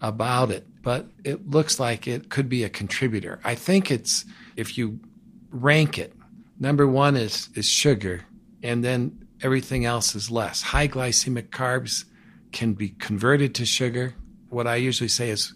[0.00, 3.38] about it, but it looks like it could be a contributor.
[3.44, 4.24] I think it's,
[4.56, 4.98] if you
[5.50, 6.14] rank it,
[6.58, 8.22] number one is, is sugar,
[8.62, 10.62] and then everything else is less.
[10.62, 12.04] High glycemic carbs
[12.50, 14.14] can be converted to sugar.
[14.48, 15.54] What I usually say is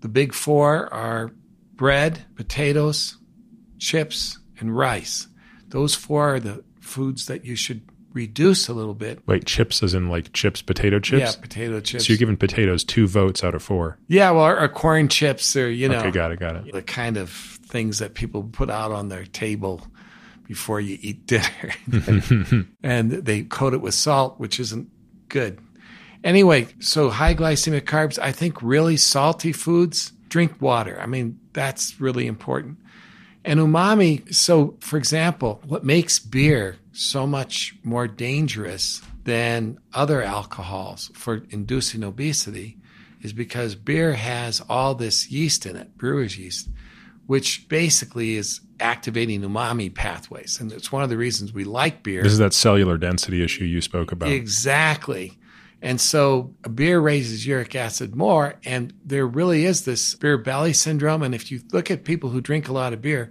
[0.00, 1.32] the big four are
[1.74, 3.18] bread, potatoes,
[3.78, 5.28] chips, and rice.
[5.68, 7.82] Those four are the foods that you should
[8.12, 9.20] reduce a little bit.
[9.26, 11.34] Wait, chips as in like chips, potato chips?
[11.36, 12.06] Yeah, potato chips.
[12.06, 13.98] So you're giving potatoes two votes out of four.
[14.08, 15.98] Yeah, well, or, corn chips or, you know.
[15.98, 16.72] Okay, got it, got it.
[16.72, 19.86] The kind of things that people put out on their table
[20.46, 21.72] before you eat dinner.
[22.82, 24.88] and they coat it with salt, which isn't
[25.28, 25.60] good.
[26.24, 30.98] Anyway, so high glycemic carbs, I think really salty foods, drink water.
[31.00, 32.78] I mean, that's really important.
[33.46, 41.12] And umami, so for example, what makes beer so much more dangerous than other alcohols
[41.14, 42.76] for inducing obesity
[43.22, 46.68] is because beer has all this yeast in it, brewer's yeast,
[47.26, 50.60] which basically is activating umami pathways.
[50.60, 52.22] And it's one of the reasons we like beer.
[52.22, 54.28] This is that cellular density issue you spoke about.
[54.28, 55.38] Exactly.
[55.86, 61.22] And so beer raises uric acid more, and there really is this beer belly syndrome.
[61.22, 63.30] And if you look at people who drink a lot of beer,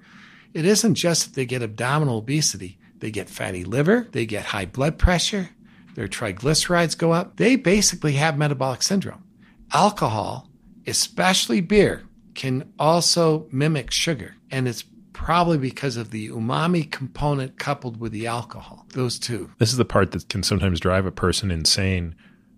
[0.53, 4.67] it isn't just that they get abdominal obesity, they get fatty liver, they get high
[4.67, 5.49] blood pressure,
[5.95, 7.35] their triglycerides go up.
[7.35, 9.25] They basically have metabolic syndrome.
[9.73, 10.49] Alcohol,
[10.87, 12.03] especially beer,
[12.35, 18.27] can also mimic sugar, and it's probably because of the umami component coupled with the
[18.27, 18.85] alcohol.
[18.93, 19.51] Those two.
[19.57, 22.15] This is the part that can sometimes drive a person insane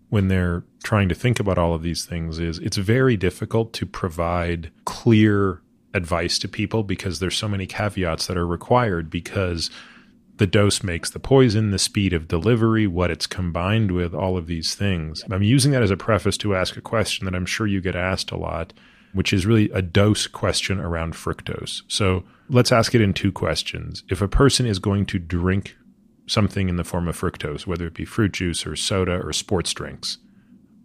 [0.10, 3.86] when they're trying to think about all of these things is it's very difficult to
[3.86, 5.62] provide clear
[5.94, 9.70] advice to people because there's so many caveats that are required because
[10.38, 14.46] the dose makes the poison, the speed of delivery, what it's combined with, all of
[14.48, 15.24] these things.
[15.32, 17.96] I'm using that as a preface to ask a question that I'm sure you get
[17.96, 18.72] asked a lot.
[19.14, 21.82] which is really a dose question around fructose.
[21.88, 24.04] So let's ask it in two questions.
[24.10, 25.76] If a person is going to drink
[26.28, 29.74] something in the form of fructose, whether it be fruit juice or soda or sports
[29.74, 30.20] drinks,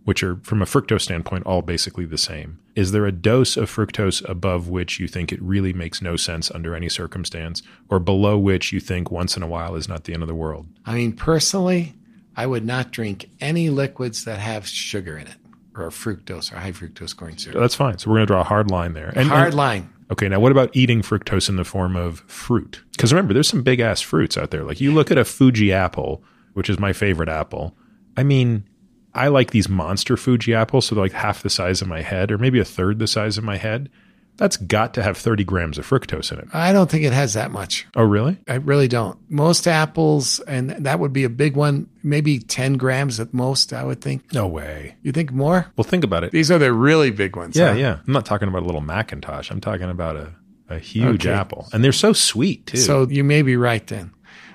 [0.05, 2.59] which are from a fructose standpoint all basically the same.
[2.75, 6.51] Is there a dose of fructose above which you think it really makes no sense
[6.51, 10.15] under any circumstance, or below which you think once in a while is not the
[10.15, 10.67] end of the world?
[10.87, 11.95] I mean, personally,
[12.37, 15.37] I would not drink any liquids that have sugar in it
[15.77, 17.59] or fructose or high fructose corn syrup.
[17.59, 17.99] That's fine.
[17.99, 19.13] So we're going to draw a hard line there.
[19.15, 19.91] And, hard line.
[20.13, 22.83] Okay, now what about eating fructose in the form of fruit?
[22.91, 24.63] Because remember, there's some big ass fruits out there.
[24.63, 26.23] Like you look at a Fuji apple,
[26.53, 27.75] which is my favorite apple.
[28.15, 28.69] I mean,
[29.15, 32.31] I like these monster Fuji apples, so they're like half the size of my head,
[32.31, 33.91] or maybe a third the size of my head.
[34.37, 36.49] That's got to have 30 grams of fructose in it.
[36.53, 37.87] I don't think it has that much.
[37.95, 38.39] Oh, really?
[38.49, 39.19] I really don't.
[39.31, 43.85] Most apples, and that would be a big one, maybe 10 grams at most, I
[43.85, 44.33] would think.
[44.33, 44.97] No way.
[45.03, 45.71] You think more?
[45.77, 46.33] Well, think about it.
[46.33, 47.57] These are the really big ones.
[47.57, 47.79] Yeah, huh?
[47.79, 47.99] yeah.
[48.07, 49.51] I'm not talking about a little McIntosh.
[49.51, 50.33] I'm talking about a,
[50.69, 51.35] a huge okay.
[51.35, 51.69] apple.
[51.73, 52.79] And they're so sweet, too.
[52.79, 54.13] So you may be right then.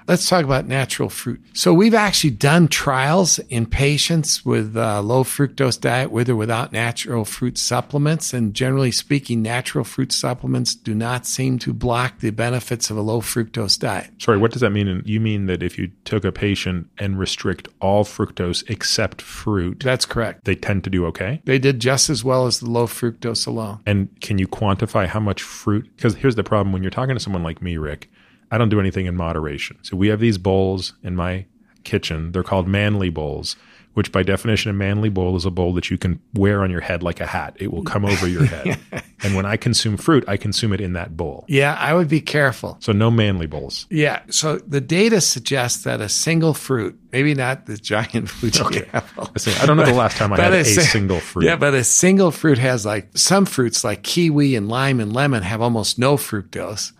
[0.07, 1.41] Let's talk about natural fruit.
[1.51, 6.71] So we've actually done trials in patients with uh, low fructose diet with or without
[6.71, 8.33] natural fruit supplements.
[8.33, 13.01] And generally speaking, natural fruit supplements do not seem to block the benefits of a
[13.01, 14.11] low fructose diet.
[14.19, 15.03] Sorry, what does that mean?
[15.05, 20.05] You mean that if you took a patient and restrict all fructose except fruit, that's
[20.05, 20.45] correct.
[20.45, 21.41] They tend to do okay?
[21.43, 23.81] They did just as well as the low fructose alone.
[23.85, 25.89] And can you quantify how much fruit?
[25.97, 28.09] Because here's the problem when you're talking to someone like me, Rick
[28.51, 29.77] I don't do anything in moderation.
[29.81, 31.45] So we have these bowls in my
[31.83, 32.31] kitchen.
[32.31, 33.55] They're called manly bowls,
[33.93, 36.81] which by definition, a manly bowl is a bowl that you can wear on your
[36.81, 37.57] head like a hat.
[37.59, 38.77] It will come over your head.
[39.23, 41.45] and when I consume fruit, I consume it in that bowl.
[41.47, 42.77] Yeah, I would be careful.
[42.79, 43.87] So no manly bowls.
[43.89, 44.21] Yeah.
[44.29, 48.87] So the data suggests that a single fruit, maybe not the giant Fuji okay.
[48.93, 49.31] apple.
[49.59, 51.45] I don't know the last time I had a, a single fruit.
[51.45, 55.41] Yeah, but a single fruit has like some fruits like kiwi and lime and lemon
[55.41, 56.91] have almost no fructose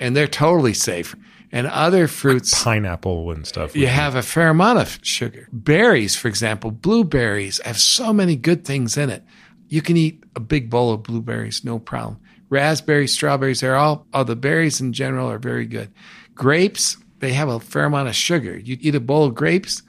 [0.00, 1.14] and they're totally safe.
[1.52, 5.48] And other fruits, like pineapple and stuff, you have a fair amount of sugar.
[5.52, 9.22] Berries, for example, blueberries have so many good things in it.
[9.68, 12.18] You can eat a big bowl of blueberries, no problem.
[12.48, 15.90] Raspberries, strawberries, they're all, all the berries in general are very good.
[16.34, 18.58] Grapes, they have a fair amount of sugar.
[18.58, 19.82] You eat a bowl of grapes,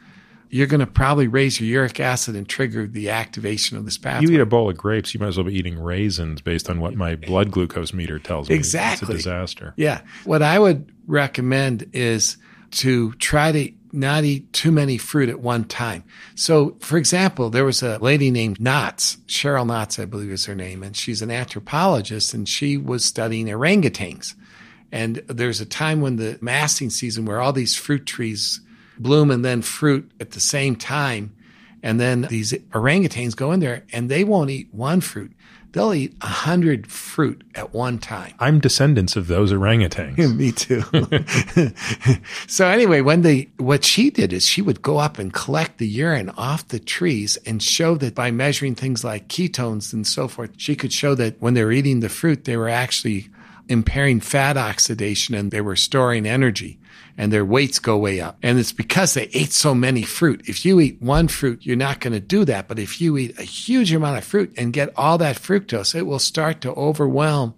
[0.50, 4.28] you're going to probably raise your uric acid and trigger the activation of this pathway.
[4.28, 6.80] You eat a bowl of grapes, you might as well be eating raisins based on
[6.80, 8.56] what my blood glucose meter tells me.
[8.56, 9.16] Exactly.
[9.16, 9.74] It's a disaster.
[9.78, 10.02] Yeah.
[10.24, 12.38] What I would recommend is
[12.72, 16.04] to try to not eat too many fruit at one time.
[16.36, 20.56] So, for example, there was a lady named Knotts, Cheryl Knotts, I believe is her
[20.56, 24.36] name, and she's an anthropologist and she was studying orangutans.
[24.92, 28.62] And there's a time when the masting season where all these fruit trees
[29.00, 31.34] bloom and then fruit at the same time.
[31.84, 35.32] And then these orangutans go in there and they won't eat one fruit.
[35.74, 38.34] They'll eat a hundred fruit at one time.
[38.40, 40.18] I'm descendants of those orangutans.
[40.36, 40.82] Me too.
[42.48, 45.88] so anyway, when they, what she did is she would go up and collect the
[45.88, 50.52] urine off the trees and show that by measuring things like ketones and so forth,
[50.58, 53.28] she could show that when they were eating the fruit, they were actually
[53.70, 56.80] impairing fat oxidation and they were storing energy
[57.18, 58.38] and their weights go way up.
[58.44, 60.48] And it's because they ate so many fruit.
[60.48, 62.68] If you eat one fruit, you're not going to do that.
[62.68, 66.04] But if you eat a huge amount of fruit and get all that fructose, it
[66.04, 67.56] will start to overwhelm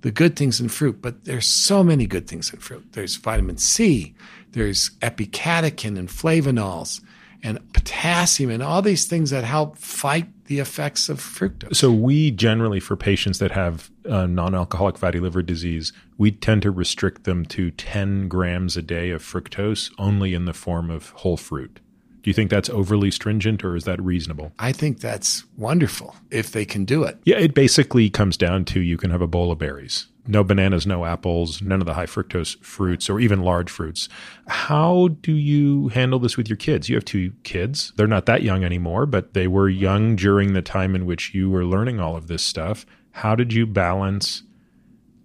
[0.00, 1.00] the good things in fruit.
[1.00, 2.92] But there's so many good things in fruit.
[2.92, 4.14] There's vitamin C,
[4.52, 7.00] there's epicatechin and flavonols
[7.42, 11.76] and potassium and all these things that help fight the effects of fructose.
[11.76, 16.70] So we generally, for patients that have uh, non-alcoholic fatty liver disease, we tend to
[16.70, 21.36] restrict them to 10 grams a day of fructose only in the form of whole
[21.36, 21.80] fruit.
[22.22, 24.52] Do you think that's overly stringent or is that reasonable?
[24.58, 27.18] I think that's wonderful if they can do it.
[27.24, 30.86] Yeah, it basically comes down to you can have a bowl of berries no bananas,
[30.86, 34.08] no apples, none of the high fructose fruits or even large fruits.
[34.46, 36.88] How do you handle this with your kids?
[36.88, 37.92] You have two kids.
[37.96, 41.50] They're not that young anymore, but they were young during the time in which you
[41.50, 42.86] were learning all of this stuff.
[43.12, 44.42] How did you balance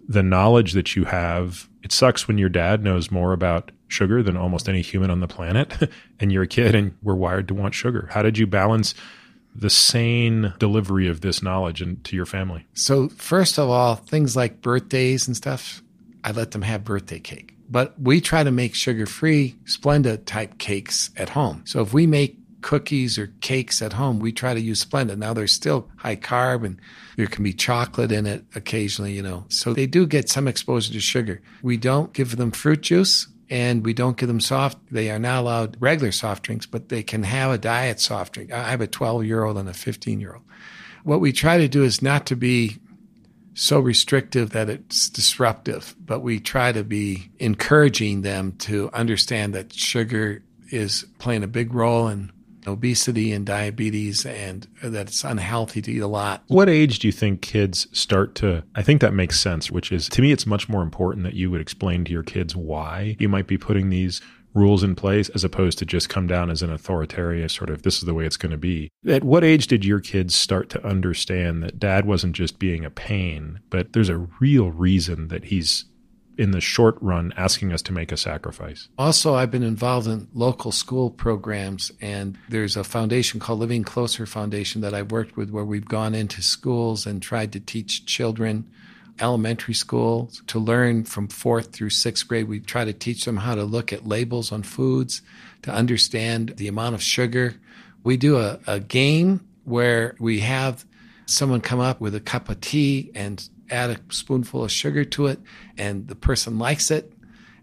[0.08, 1.68] the knowledge that you have?
[1.82, 5.28] It sucks when your dad knows more about sugar than almost any human on the
[5.28, 8.08] planet, and you're a kid and we're wired to want sugar.
[8.10, 8.94] How did you balance
[9.54, 12.66] the sane delivery of this knowledge and to your family?
[12.74, 15.82] So, first of all, things like birthdays and stuff,
[16.24, 17.56] I let them have birthday cake.
[17.68, 21.62] But we try to make sugar free Splenda type cakes at home.
[21.64, 25.16] So, if we make cookies or cakes at home, we try to use Splenda.
[25.16, 26.80] Now, there's still high carb and
[27.16, 29.44] there can be chocolate in it occasionally, you know.
[29.48, 31.42] So, they do get some exposure to sugar.
[31.62, 34.78] We don't give them fruit juice and we don't give them soft.
[34.90, 38.50] They are not allowed regular soft drinks, but they can have a diet soft drink.
[38.50, 40.44] I have a 12 year old and a 15 year old.
[41.04, 42.78] What we try to do is not to be
[43.52, 49.74] so restrictive that it's disruptive, but we try to be encouraging them to understand that
[49.74, 52.32] sugar is playing a big role in
[52.66, 56.42] obesity and diabetes and that it's unhealthy to eat a lot.
[56.48, 58.64] What age do you think kids start to?
[58.74, 61.50] I think that makes sense, which is to me, it's much more important that you
[61.50, 64.20] would explain to your kids why you might be putting these
[64.54, 67.96] rules in place as opposed to just come down as an authoritarian sort of this
[67.96, 68.90] is the way it's going to be.
[69.06, 72.90] At what age did your kids start to understand that dad wasn't just being a
[72.90, 75.86] pain, but there's a real reason that he's
[76.38, 78.88] in the short run asking us to make a sacrifice.
[78.98, 84.26] Also, I've been involved in local school programs, and there's a foundation called Living Closer
[84.26, 88.70] Foundation that I've worked with where we've gone into schools and tried to teach children
[89.20, 92.48] elementary school to learn from fourth through sixth grade.
[92.48, 95.22] We try to teach them how to look at labels on foods,
[95.62, 97.54] to understand the amount of sugar.
[98.02, 100.84] We do a, a game where we have
[101.26, 105.26] someone come up with a cup of tea and add a spoonful of sugar to
[105.26, 105.40] it,
[105.78, 107.12] and the person likes it.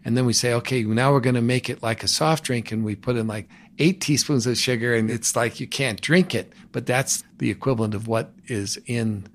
[0.05, 2.71] And then we say, okay, now we're going to make it like a soft drink,
[2.71, 3.47] and we put in like
[3.79, 7.95] eight teaspoons of sugar, and it's like you can't drink it, but that's the equivalent
[7.95, 9.27] of what is in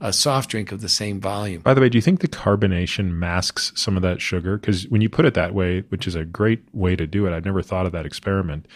[0.00, 1.62] a soft drink of the same volume.
[1.62, 4.58] By the way, do you think the carbonation masks some of that sugar?
[4.58, 7.32] Because when you put it that way, which is a great way to do it,
[7.32, 8.66] I've never thought of that experiment.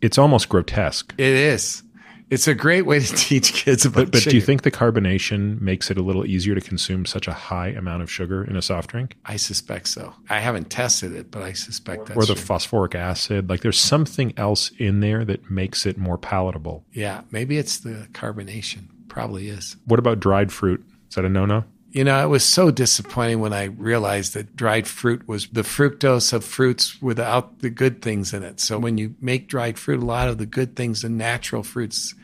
[0.00, 1.12] It's almost grotesque.
[1.18, 1.82] It is.
[2.30, 4.30] It's a great way to teach kids about But, but sugar.
[4.30, 7.68] do you think the carbonation makes it a little easier to consume such a high
[7.68, 9.16] amount of sugar in a soft drink?
[9.26, 10.14] I suspect so.
[10.28, 12.16] I haven't tested it, but I suspect that.
[12.16, 12.42] or the true.
[12.42, 13.48] phosphoric acid?
[13.50, 16.84] Like there's something else in there that makes it more palatable.
[16.92, 18.84] yeah, maybe it's the carbonation.
[19.08, 19.76] Probably is.
[19.86, 20.84] What about dried fruit?
[21.08, 21.64] Is that a no no?
[21.90, 26.32] You know, it was so disappointing when I realized that dried fruit was the fructose
[26.32, 28.60] of fruits without the good things in it.
[28.60, 32.14] So when you make dried fruit, a lot of the good things and natural fruits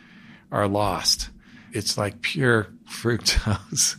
[0.56, 1.28] are lost.
[1.72, 3.96] It's like pure fructose.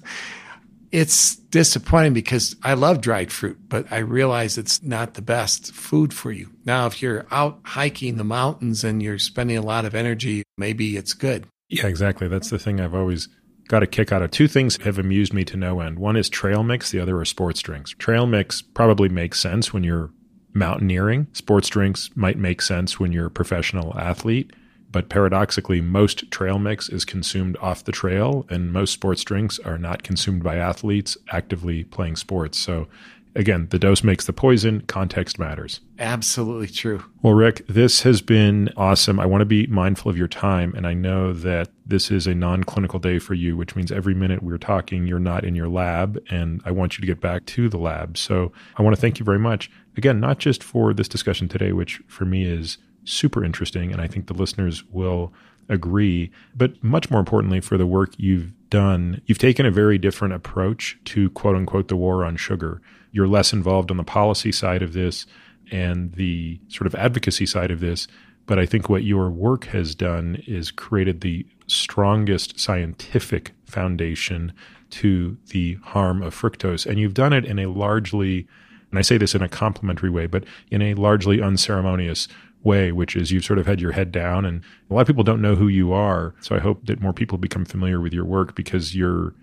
[0.92, 6.14] It's disappointing because I love dried fruit, but I realize it's not the best food
[6.14, 6.50] for you.
[6.66, 10.98] Now, if you're out hiking the mountains and you're spending a lot of energy, maybe
[10.98, 11.46] it's good.
[11.70, 12.28] Yeah, exactly.
[12.28, 13.28] That's the thing I've always
[13.68, 14.32] got a kick out of.
[14.32, 16.00] Two things have amused me to no end.
[16.00, 17.92] One is trail mix, the other are sports drinks.
[18.00, 20.10] Trail mix probably makes sense when you're
[20.54, 21.28] mountaineering.
[21.34, 24.52] Sports drinks might make sense when you're a professional athlete.
[24.92, 29.78] But paradoxically, most trail mix is consumed off the trail, and most sports drinks are
[29.78, 32.58] not consumed by athletes actively playing sports.
[32.58, 32.88] So,
[33.36, 35.82] again, the dose makes the poison, context matters.
[36.00, 37.04] Absolutely true.
[37.22, 39.20] Well, Rick, this has been awesome.
[39.20, 42.34] I want to be mindful of your time, and I know that this is a
[42.34, 45.70] non clinical day for you, which means every minute we're talking, you're not in your
[45.70, 48.18] lab, and I want you to get back to the lab.
[48.18, 49.70] So I want to thank you very much.
[49.98, 52.78] Again, not just for this discussion today, which for me is
[53.10, 55.34] super interesting, and I think the listeners will
[55.70, 59.22] agree, but much more importantly, for the work you've done.
[59.26, 62.82] You've taken a very different approach to quote unquote the war on sugar.
[63.12, 65.26] You're less involved on the policy side of this
[65.72, 68.08] and the sort of advocacy side of this.
[68.46, 74.54] But I think what your work has done is created the strongest scientific foundation
[74.90, 76.86] to the harm of fructose.
[76.86, 78.48] And you've done it in a largely,
[78.90, 82.30] and I say this in a complimentary way, but in a largely unceremonious
[82.68, 84.45] way, which is you've sort of had your head down.
[84.45, 86.35] And a lot of people don't know who you are.
[86.41, 89.34] So I hope that more people become familiar with your work because you're,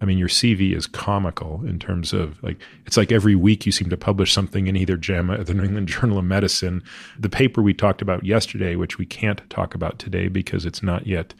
[0.00, 3.72] I mean, your CV is comical in terms of like, it's like every week you
[3.72, 6.82] seem to publish something in either JAMA or the New England Journal of Medicine.
[7.18, 11.06] The paper we talked about yesterday, which we can't talk about today because it's not
[11.06, 11.34] yet,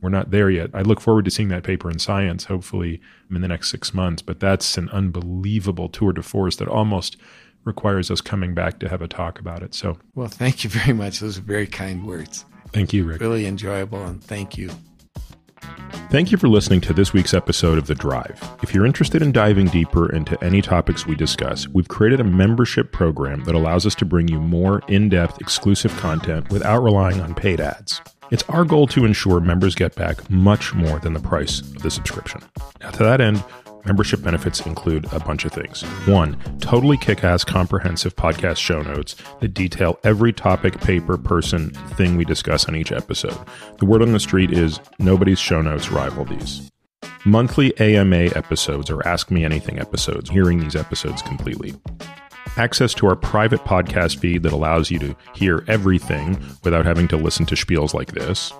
[0.00, 0.70] we're not there yet.
[0.74, 3.00] I look forward to seeing that paper in Science, hopefully
[3.30, 4.22] in the next six months.
[4.22, 7.16] But that's an unbelievable tour de force that almost
[7.66, 9.74] requires us coming back to have a talk about it.
[9.74, 11.20] So, Well, thank you very much.
[11.20, 12.44] Those are very kind words.
[12.72, 13.20] thank you, Rick.
[13.20, 14.70] Really enjoyable, and thank you.
[16.10, 18.38] Thank you for listening to this week's episode of The Drive.
[18.62, 22.92] If you're interested in diving deeper into any topics we discuss, we've created a membership
[22.92, 27.34] program that allows us to bring you more in depth, exclusive content without relying on
[27.34, 28.00] paid ads.
[28.30, 31.90] It's our goal to ensure members get back much more than the price of the
[31.90, 32.40] subscription.
[32.80, 33.42] Now, to that end,
[33.86, 35.82] Membership benefits include a bunch of things.
[36.06, 42.16] One, totally kick ass comprehensive podcast show notes that detail every topic, paper, person, thing
[42.16, 43.38] we discuss on each episode.
[43.78, 46.70] The word on the street is nobody's show notes rival these.
[47.24, 51.74] Monthly AMA episodes or Ask Me Anything episodes, hearing these episodes completely.
[52.56, 57.16] Access to our private podcast feed that allows you to hear everything without having to
[57.16, 58.52] listen to spiels like this.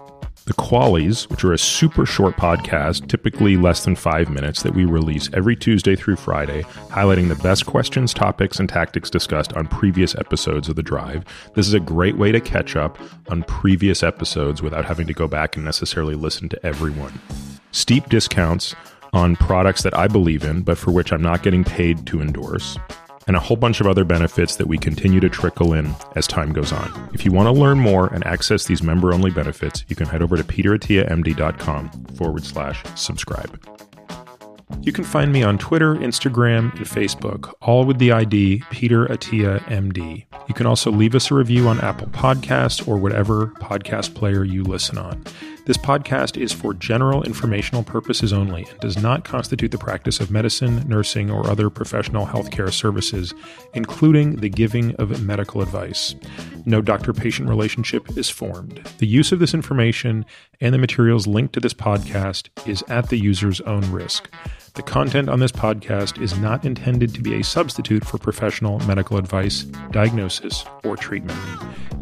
[0.46, 4.84] The Qualys, which are a super short podcast, typically less than five minutes, that we
[4.84, 10.14] release every Tuesday through Friday, highlighting the best questions, topics, and tactics discussed on previous
[10.14, 11.24] episodes of The Drive.
[11.54, 12.96] This is a great way to catch up
[13.28, 17.20] on previous episodes without having to go back and necessarily listen to everyone.
[17.72, 18.76] steep discounts
[19.12, 22.78] on products that I believe in, but for which I'm not getting paid to endorse,
[23.26, 26.52] and a whole bunch of other benefits that we continue to trickle in as time
[26.52, 27.10] goes on.
[27.12, 30.22] If you want to learn more and access these member only benefits, you can head
[30.22, 33.60] over to peterattiamd.com forward slash subscribe.
[34.80, 39.60] You can find me on Twitter, Instagram, and Facebook, all with the ID Peter Attia
[39.64, 40.26] MD.
[40.48, 44.64] You can also leave us a review on Apple Podcasts or whatever podcast player you
[44.64, 45.24] listen on.
[45.66, 50.30] This podcast is for general informational purposes only and does not constitute the practice of
[50.30, 53.34] medicine, nursing, or other professional healthcare services,
[53.74, 56.14] including the giving of medical advice.
[56.66, 58.80] No doctor patient relationship is formed.
[58.98, 60.24] The use of this information
[60.60, 64.30] and the materials linked to this podcast is at the user's own risk.
[64.76, 69.16] The content on this podcast is not intended to be a substitute for professional medical
[69.16, 71.38] advice, diagnosis, or treatment.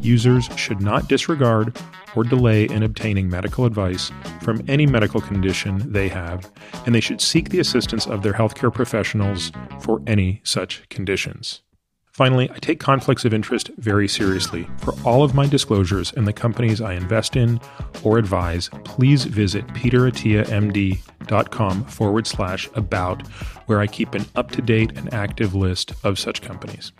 [0.01, 1.79] Users should not disregard
[2.17, 4.11] or delay in obtaining medical advice
[4.43, 6.51] from any medical condition they have,
[6.85, 11.64] and they should seek the assistance of their healthcare professionals for any such conditions.
[12.15, 14.69] Finally, I take conflicts of interest very seriously.
[14.79, 17.61] For all of my disclosures and the companies I invest in
[18.05, 23.27] or advise, please visit peterattiamd.com forward slash about,
[23.67, 26.93] where I keep an up to date and active list of such companies.